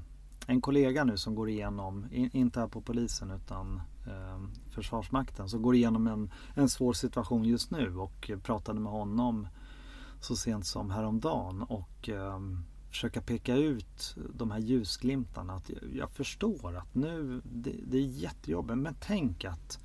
en 0.47 0.61
kollega 0.61 1.03
nu 1.03 1.17
som 1.17 1.35
går 1.35 1.49
igenom, 1.49 2.05
in, 2.11 2.29
inte 2.33 2.59
här 2.59 2.67
på 2.67 2.81
polisen 2.81 3.31
utan 3.31 3.81
eh, 4.07 4.39
Försvarsmakten, 4.77 5.49
som 5.49 5.61
går 5.61 5.75
igenom 5.75 6.07
en, 6.07 6.31
en 6.53 6.69
svår 6.69 6.93
situation 6.93 7.45
just 7.45 7.71
nu 7.71 7.97
och 7.97 8.31
pratade 8.43 8.79
med 8.79 8.91
honom 8.91 9.47
så 10.21 10.35
sent 10.35 10.65
som 10.65 10.91
häromdagen 10.91 11.61
och 11.61 12.09
eh, 12.09 12.39
försöka 12.89 13.21
peka 13.21 13.55
ut 13.55 14.15
de 14.33 14.51
här 14.51 14.59
ljusglimtarna. 14.59 15.53
Att 15.53 15.69
jag, 15.69 15.79
jag 15.95 16.11
förstår 16.11 16.77
att 16.77 16.95
nu, 16.95 17.41
det, 17.43 17.75
det 17.87 17.97
är 17.97 18.01
jättejobbigt 18.01 18.77
men 18.77 18.95
tänk 18.99 19.45
att 19.45 19.79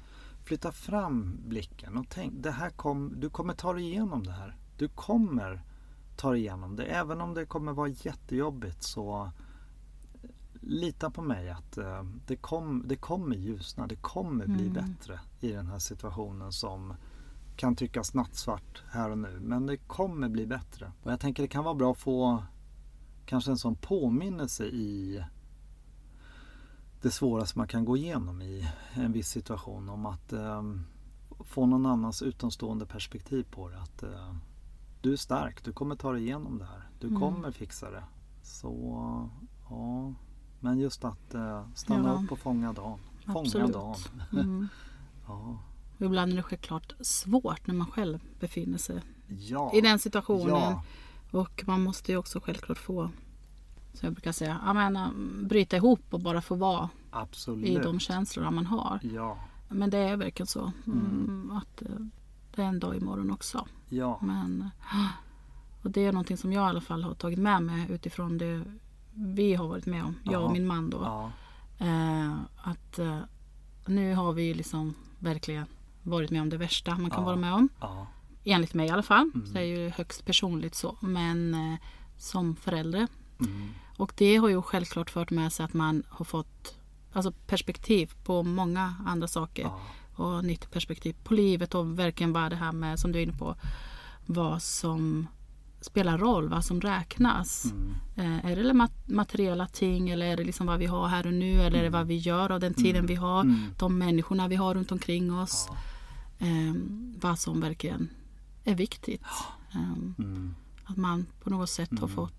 flytta 0.45 0.73
fram 0.73 1.37
blicken 1.47 1.99
och 1.99 2.07
tänk, 2.09 2.33
det 2.37 2.51
här 2.51 2.71
kom, 2.71 3.15
du 3.17 3.31
kommer 3.31 3.55
ta 3.55 3.73
dig 3.73 3.85
igenom 3.85 4.25
det 4.25 4.33
här. 4.33 4.57
Du 4.77 4.89
kommer 4.89 5.63
ta 6.17 6.31
dig 6.31 6.41
igenom 6.41 6.77
det. 6.77 6.85
Även 6.85 7.21
om 7.21 7.35
det 7.35 7.47
kommer 7.47 7.73
vara 7.73 7.89
jättejobbigt 7.89 8.83
så 8.83 9.31
lita 10.63 11.11
på 11.11 11.23
mig 11.23 11.51
att 11.51 11.79
eh, 11.79 12.05
det, 12.27 12.37
kom, 12.37 12.83
det 12.87 12.97
kommer 12.97 13.37
ljusna. 13.37 13.87
Det 13.87 13.97
kommer 13.97 14.47
bli 14.47 14.67
Mm. 14.69 14.73
bättre 14.73 15.21
i 15.41 15.53
den 15.53 15.67
här 15.67 15.79
situationen 15.79 16.53
som 16.53 16.95
kan 17.57 17.77
tyckas 17.77 18.15
nattsvart 18.15 18.83
här 18.91 19.11
och 19.11 19.19
nu. 19.19 19.41
Men 19.41 19.67
det 19.67 19.77
kommer 19.77 20.29
bli 20.29 20.47
bättre. 20.47 20.93
Och 21.03 21.13
jag 21.13 21.21
tänker 21.21 21.43
det 21.43 21.49
kan 21.49 21.65
vara 21.65 21.75
bra 21.75 21.93
att 21.93 21.99
få 21.99 22.43
kanske 23.27 23.51
en 23.51 23.59
sån 23.59 23.75
påminnelse 23.77 24.65
i 24.65 25.25
det 27.03 27.11
svåraste 27.11 27.59
man 27.59 27.69
kan 27.69 27.85
gå 27.85 27.97
igenom 27.97 28.43
i 28.43 28.69
en 28.95 29.13
viss 29.13 29.29
situation 29.29 29.89
om 29.89 30.07
att 30.07 30.33
eh, 30.33 30.63
få 31.41 31.67
någon 31.67 31.87
annans 31.87 32.23
utomstående 32.23 32.87
perspektiv 32.87 33.47
på 33.51 33.69
det. 33.69 33.81
Att 33.81 34.03
eh, 34.03 34.35
du 35.01 35.13
är 35.13 35.17
stark, 35.17 35.65
du 35.65 35.73
kommer 35.73 35.97
ta 35.97 36.13
dig 36.13 36.23
igenom 36.23 36.59
det 36.59 36.65
här. 36.65 36.89
Du 37.01 37.07
Mm. 37.07 37.21
kommer 37.21 37.51
fixa 37.51 37.91
det. 37.91 38.05
Så 38.43 38.73
ja, 39.71 40.15
men 40.63 40.79
just 40.79 41.05
att 41.05 41.35
eh, 41.35 41.63
stanna 41.75 42.09
Ja. 42.09 42.15
upp 42.25 42.33
och 42.33 42.39
fånga 42.39 42.73
dagen. 42.73 42.99
Fånga 43.27 43.41
Absolut. 43.41 43.73
dagen. 43.73 43.97
Mm. 44.33 44.69
Ja. 45.27 45.59
Ibland 45.99 46.33
är 46.33 46.37
det 46.37 46.43
självklart 46.43 46.93
svårt 47.01 47.67
när 47.67 47.75
man 47.75 47.87
själv 47.87 48.19
befinner 48.41 48.79
sig 48.79 49.01
Ja. 49.29 49.71
i 49.75 49.81
den 49.81 49.99
situationen. 49.99 50.75
Och 51.31 51.65
man 51.67 51.83
måste 51.83 52.13
ju 52.13 52.19
också 52.19 52.41
självklart 52.41 52.79
få, 52.79 53.11
som 53.93 54.07
jag 54.07 54.13
brukar 54.13 54.33
säga, 54.33 54.61
jag 54.67 54.75
menar, 54.77 55.11
bryta 55.43 55.77
ihop 55.77 56.01
och 56.11 56.21
bara 56.21 56.41
få 56.43 56.55
vara 56.55 56.89
Absolut. 57.11 57.67
i 57.69 57.75
de 57.77 58.01
känslorna 58.01 58.51
man 58.51 58.67
har. 58.67 59.01
Men 59.69 59.91
det 59.91 59.99
är 59.99 60.17
verkligen 60.17 60.47
så. 60.47 60.73
Mm, 60.87 61.51
att 61.51 61.83
eh, 61.83 61.89
det 62.55 62.63
är 62.63 62.67
en 62.67 62.79
dag 62.81 62.97
imorgon 62.97 63.31
också. 63.31 63.67
Men, 64.21 64.61
eh, 64.93 65.07
och 65.83 65.91
det 65.91 66.05
är 66.05 66.13
någonting 66.13 66.37
som 66.37 66.53
jag 66.53 66.67
i 66.67 66.69
alla 66.71 66.81
fall 66.81 67.03
har 67.05 67.15
tagit 67.15 67.39
med 67.39 67.63
mig 67.63 67.87
utifrån 67.91 68.39
det 68.39 68.65
vi 69.15 69.55
har 69.55 69.69
varit 69.69 69.87
med 69.87 70.05
om. 70.05 70.19
Jag 70.25 70.35
Ja. 70.35 70.39
och 70.39 70.53
min 70.53 70.67
man 70.67 70.91
då. 70.91 71.31
Eh, 71.79 72.33
att 72.57 72.99
eh, 72.99 73.19
nu 73.87 74.15
har 74.15 74.33
vi 74.33 74.55
liksom 74.55 74.95
verkligen 75.19 75.67
varit 76.03 76.31
med 76.31 76.43
om 76.43 76.49
det 76.49 76.57
värsta 76.57 76.99
man 76.99 77.11
kan 77.11 77.25
vara 77.25 77.37
med 77.37 77.55
om. 77.55 77.69
Ja. 77.81 78.07
Enligt 78.45 78.75
mig 78.75 78.87
i 78.87 78.91
alla 78.91 79.03
fall. 79.03 79.31
Mm. 79.35 79.47
Så 79.47 79.59
är 79.59 79.63
ju 79.63 79.89
högst 79.91 80.25
personligt 80.27 80.75
så. 80.75 80.97
Men 81.01 81.55
eh, 81.55 81.79
som 82.17 82.57
förälder. 82.57 83.09
Mm. 83.41 83.71
Och 83.97 84.13
det 84.17 84.37
har 84.37 84.49
ju 84.49 84.63
självklart 84.63 85.11
fört 85.11 85.31
med 85.31 85.53
sig 85.53 85.65
att 85.65 85.75
man 85.75 86.03
har 86.09 86.25
fått 86.25 86.79
alltså 87.13 87.33
perspektiv 87.47 88.13
på 88.25 88.43
många 88.43 88.95
andra 89.07 89.29
saker. 89.29 89.63
Ja. 89.63 89.81
Och 90.25 90.45
nytt 90.45 90.71
perspektiv 90.71 91.17
på 91.25 91.35
livet 91.35 91.75
och 91.75 91.99
verkligen 91.99 92.33
bara 92.33 92.49
det 92.49 92.57
här 92.57 92.73
med 92.73 92.99
som 92.99 93.13
du 93.13 93.19
är 93.19 93.23
inne 93.23 93.33
på. 93.33 93.55
Vad 94.27 94.63
som 94.63 95.27
spelar 95.83 96.19
roll, 96.19 96.49
vad 96.49 96.65
som 96.65 96.81
räknas. 96.81 97.65
Mm. 97.73 97.95
Eh, 98.43 98.51
är 98.53 98.57
det 98.57 98.73
mat- 98.75 99.09
materiella 99.09 99.67
ting 99.67 100.11
eller 100.11 100.27
är 100.27 100.37
det 100.37 100.45
liksom 100.45 100.67
vad 100.67 100.79
vi 100.79 100.87
har 100.87 101.09
här 101.09 101.27
och 101.27 101.33
nu 101.35 101.63
eller 101.63 101.79
är 101.79 101.83
det 101.83 101.91
vad 101.91 102.07
vi 102.07 102.17
gör 102.17 102.53
av 102.53 102.61
den 102.61 102.75
tiden 102.75 103.07
vi 103.07 103.15
har. 103.15 103.41
Mm. 103.41 103.59
De 103.79 103.99
människorna 103.99 104.49
vi 104.49 104.57
har 104.57 104.75
runt 104.75 104.93
omkring 104.93 105.33
oss. 105.39 105.69
Ja. 105.71 105.77
Eh, 106.47 106.75
vad 107.21 107.39
som 107.39 107.61
verkligen 107.61 108.09
är 108.65 108.75
viktigt. 108.75 109.23
Eh, 109.73 109.93
Mm. 110.19 110.55
att 110.85 110.97
man 110.97 111.27
på 111.43 111.51
något 111.51 111.71
sätt 111.71 111.91
har 111.91 111.97
Mm. 111.99 112.11
fått 112.17 112.33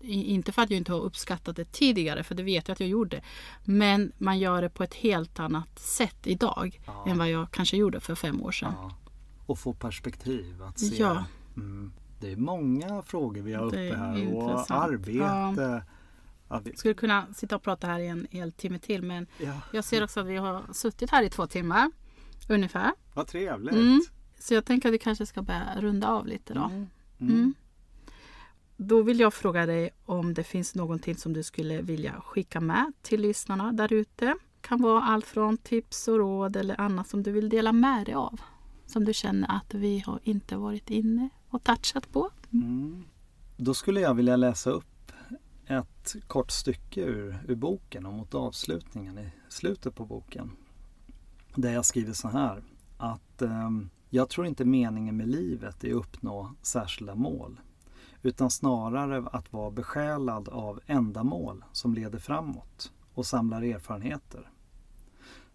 inte 0.00 0.52
för 0.52 0.62
att 0.62 0.70
jag 0.70 0.76
inte 0.78 0.92
har 0.92 1.00
uppskattat 1.00 1.56
det 1.56 1.72
tidigare, 1.72 2.24
för 2.24 2.34
det 2.34 2.42
vet 2.42 2.68
jag 2.68 2.72
att 2.72 2.80
jag 2.80 2.88
gjorde. 2.88 3.20
Men 3.64 4.12
man 4.18 4.38
gör 4.38 4.62
det 4.62 4.68
på 4.70 4.82
ett 4.82 4.94
helt 4.94 5.40
annat 5.40 5.78
sätt 5.78 6.16
idag 6.26 6.80
Ja. 6.86 7.04
än 7.08 7.18
vad 7.18 7.30
jag 7.30 7.50
kanske 7.50 7.76
gjorde 7.76 8.00
för 8.00 8.14
fem 8.14 8.42
år 8.42 8.52
sedan. 8.52 8.72
Ja. 8.76 8.90
Och 9.46 9.58
få 9.58 9.72
perspektiv 9.72 10.62
att 10.62 10.78
se. 10.78 10.96
Ja. 11.02 11.24
Mm. 11.56 11.92
Det 12.24 12.32
är 12.32 12.36
många 12.36 13.02
frågor 13.02 13.42
vi 13.42 13.52
har 13.54 13.64
uppe 13.64 13.80
är 13.80 13.94
här. 13.94 14.12
Och 14.34 14.50
intressant. 14.50 14.92
arbete. 14.92 15.82
Ja. 16.48 16.60
vi- 16.64 16.76
Skulle 16.76 16.94
kunna 16.94 17.26
sitta 17.34 17.56
och 17.56 17.62
prata 17.62 17.86
här 17.86 17.98
i 18.00 18.06
en 18.06 18.26
hel 18.30 18.52
timme 18.52 18.78
till, 18.78 19.02
men 19.02 19.26
Ja. 19.38 19.60
jag 19.72 19.84
ser 19.84 20.04
också 20.04 20.20
att 20.20 20.26
vi 20.26 20.36
har 20.36 20.62
suttit 20.72 21.10
här 21.10 21.22
i 21.22 21.30
två 21.30 21.46
timmar 21.46 21.90
ungefär. 22.48 22.92
Vad 23.14 23.26
trevligt. 23.26 23.74
Mm. 23.74 24.00
Så 24.38 24.54
jag 24.54 24.64
tänker 24.64 24.88
att 24.88 24.94
vi 24.94 24.98
kanske 24.98 25.26
ska 25.26 25.42
börja 25.42 25.80
runda 25.80 26.08
av 26.08 26.26
lite 26.26 26.54
då. 26.54 26.60
Mm. 26.64 26.86
Mm. 27.20 27.54
Då 28.76 29.02
vill 29.02 29.20
jag 29.20 29.34
fråga 29.34 29.66
dig 29.66 29.90
om 30.04 30.34
det 30.34 30.44
finns 30.44 30.74
någonting 30.74 31.16
som 31.16 31.32
du 31.32 31.42
skulle 31.42 31.82
vilja 31.82 32.20
skicka 32.20 32.60
med 32.60 32.92
till 33.02 33.20
lyssnarna 33.20 33.72
där 33.72 33.92
ute. 33.92 34.34
kan 34.60 34.82
vara 34.82 35.02
allt 35.02 35.26
från 35.26 35.56
tips 35.56 36.08
och 36.08 36.18
råd 36.18 36.56
eller 36.56 36.80
annat 36.80 37.08
som 37.08 37.22
du 37.22 37.32
vill 37.32 37.48
dela 37.48 37.72
med 37.72 38.06
dig 38.06 38.14
av. 38.14 38.40
Som 38.86 39.04
du 39.04 39.14
känner 39.14 39.56
att 39.56 39.74
vi 39.74 39.98
har 40.06 40.20
inte 40.22 40.56
varit 40.56 40.90
inne 40.90 41.28
och 41.54 41.64
touchat 41.64 42.12
på. 42.12 42.30
Mm. 42.52 43.04
Då 43.56 43.74
skulle 43.74 44.00
jag 44.00 44.14
vilja 44.14 44.36
läsa 44.36 44.70
upp 44.70 45.12
ett 45.66 46.16
kort 46.26 46.50
stycke 46.50 47.00
ur, 47.00 47.38
ur 47.48 47.54
boken 47.54 48.06
och 48.06 48.12
mot 48.12 48.34
avslutningen 48.34 49.18
i 49.18 49.32
slutet 49.48 49.94
på 49.94 50.04
boken. 50.04 50.50
Där 51.54 51.72
jag 51.72 51.84
skriver 51.84 52.12
så 52.12 52.28
här 52.28 52.62
att 52.96 53.42
eh, 53.42 53.70
jag 54.10 54.28
tror 54.28 54.46
inte 54.46 54.64
meningen 54.64 55.16
med 55.16 55.28
livet 55.28 55.84
är 55.84 55.90
att 55.90 55.94
uppnå 55.94 56.54
särskilda 56.62 57.14
mål 57.14 57.60
utan 58.22 58.50
snarare 58.50 59.28
att 59.32 59.52
vara 59.52 59.70
besjälad 59.70 60.48
av 60.48 60.80
ändamål 60.86 61.64
som 61.72 61.94
leder 61.94 62.18
framåt 62.18 62.92
och 63.14 63.26
samlar 63.26 63.62
erfarenheter. 63.62 64.50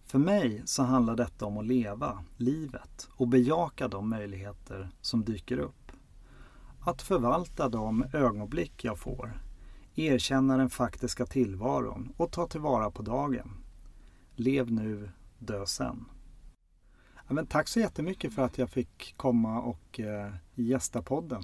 För 0.06 0.20
mig 0.20 0.62
så 0.66 0.84
handlar 0.84 1.16
detta 1.16 1.45
om 1.45 1.58
att 1.58 1.66
leva 1.66 2.24
livet 2.38 3.10
och 3.12 3.28
bejaka 3.28 3.88
de 3.88 4.10
möjligheter 4.10 4.89
som 5.02 5.24
dyker 5.24 5.58
upp. 5.58 5.79
Att 6.90 7.02
förvalta 7.02 7.70
de 7.70 8.06
ögonblick 8.14 8.84
jag 8.84 9.00
får, 9.00 9.42
erkänna 9.96 10.58
den 10.58 10.70
faktiska 10.70 11.26
tillvaron 11.26 12.14
och 12.18 12.32
ta 12.32 12.48
tillvara 12.48 12.92
på 12.92 13.02
dagen. 13.02 13.64
Lev 14.36 14.72
nu, 14.72 15.12
dö 15.40 15.66
sen. 15.66 16.06
Ja, 17.28 17.34
men 17.34 17.48
tack 17.48 17.68
så 17.68 17.80
jättemycket 17.80 18.34
för 18.34 18.42
att 18.42 18.58
jag 18.58 18.70
fick 18.70 19.18
komma 19.18 19.62
och 19.62 20.00
eh, 20.00 20.34
gästa 20.56 21.02
podden. 21.02 21.44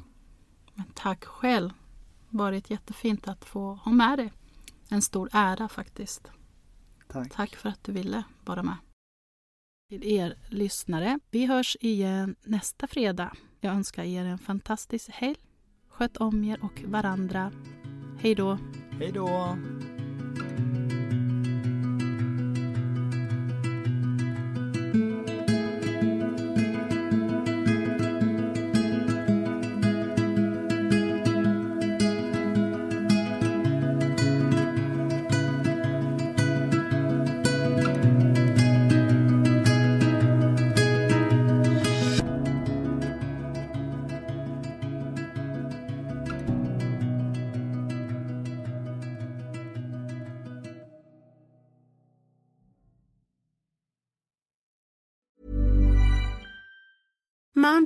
Men 0.73 0.85
tack 0.93 1.25
själv. 1.25 1.69
Varit 2.29 2.69
jättefint 2.69 3.27
att 3.27 3.45
få 3.45 3.73
ha 3.73 3.91
med 3.91 4.19
dig. 4.19 4.31
En 4.89 5.01
stor 5.01 5.29
ära 5.31 5.69
faktiskt. 5.69 6.31
Tack. 7.07 7.31
Tack 7.31 7.55
för 7.55 7.69
att 7.69 7.83
du 7.83 7.91
ville 7.91 8.23
vara 8.45 8.63
med. 8.63 8.77
Till 9.89 10.03
er 10.03 10.37
lyssnare, 10.49 11.19
vi 11.31 11.45
hörs 11.45 11.77
igen 11.81 12.35
nästa 12.43 12.87
fredag. 12.87 13.35
Jag 13.59 13.75
önskar 13.75 14.03
er 14.03 14.25
en 14.25 14.37
fantastisk 14.37 15.09
helg. 15.09 15.37
Sköt 15.89 16.17
om 16.17 16.43
er 16.43 16.63
och 16.63 16.81
varandra. 16.85 17.51
Hej 18.19 18.35
då! 18.35 18.57
Hej 18.99 19.11
då! 19.11 19.57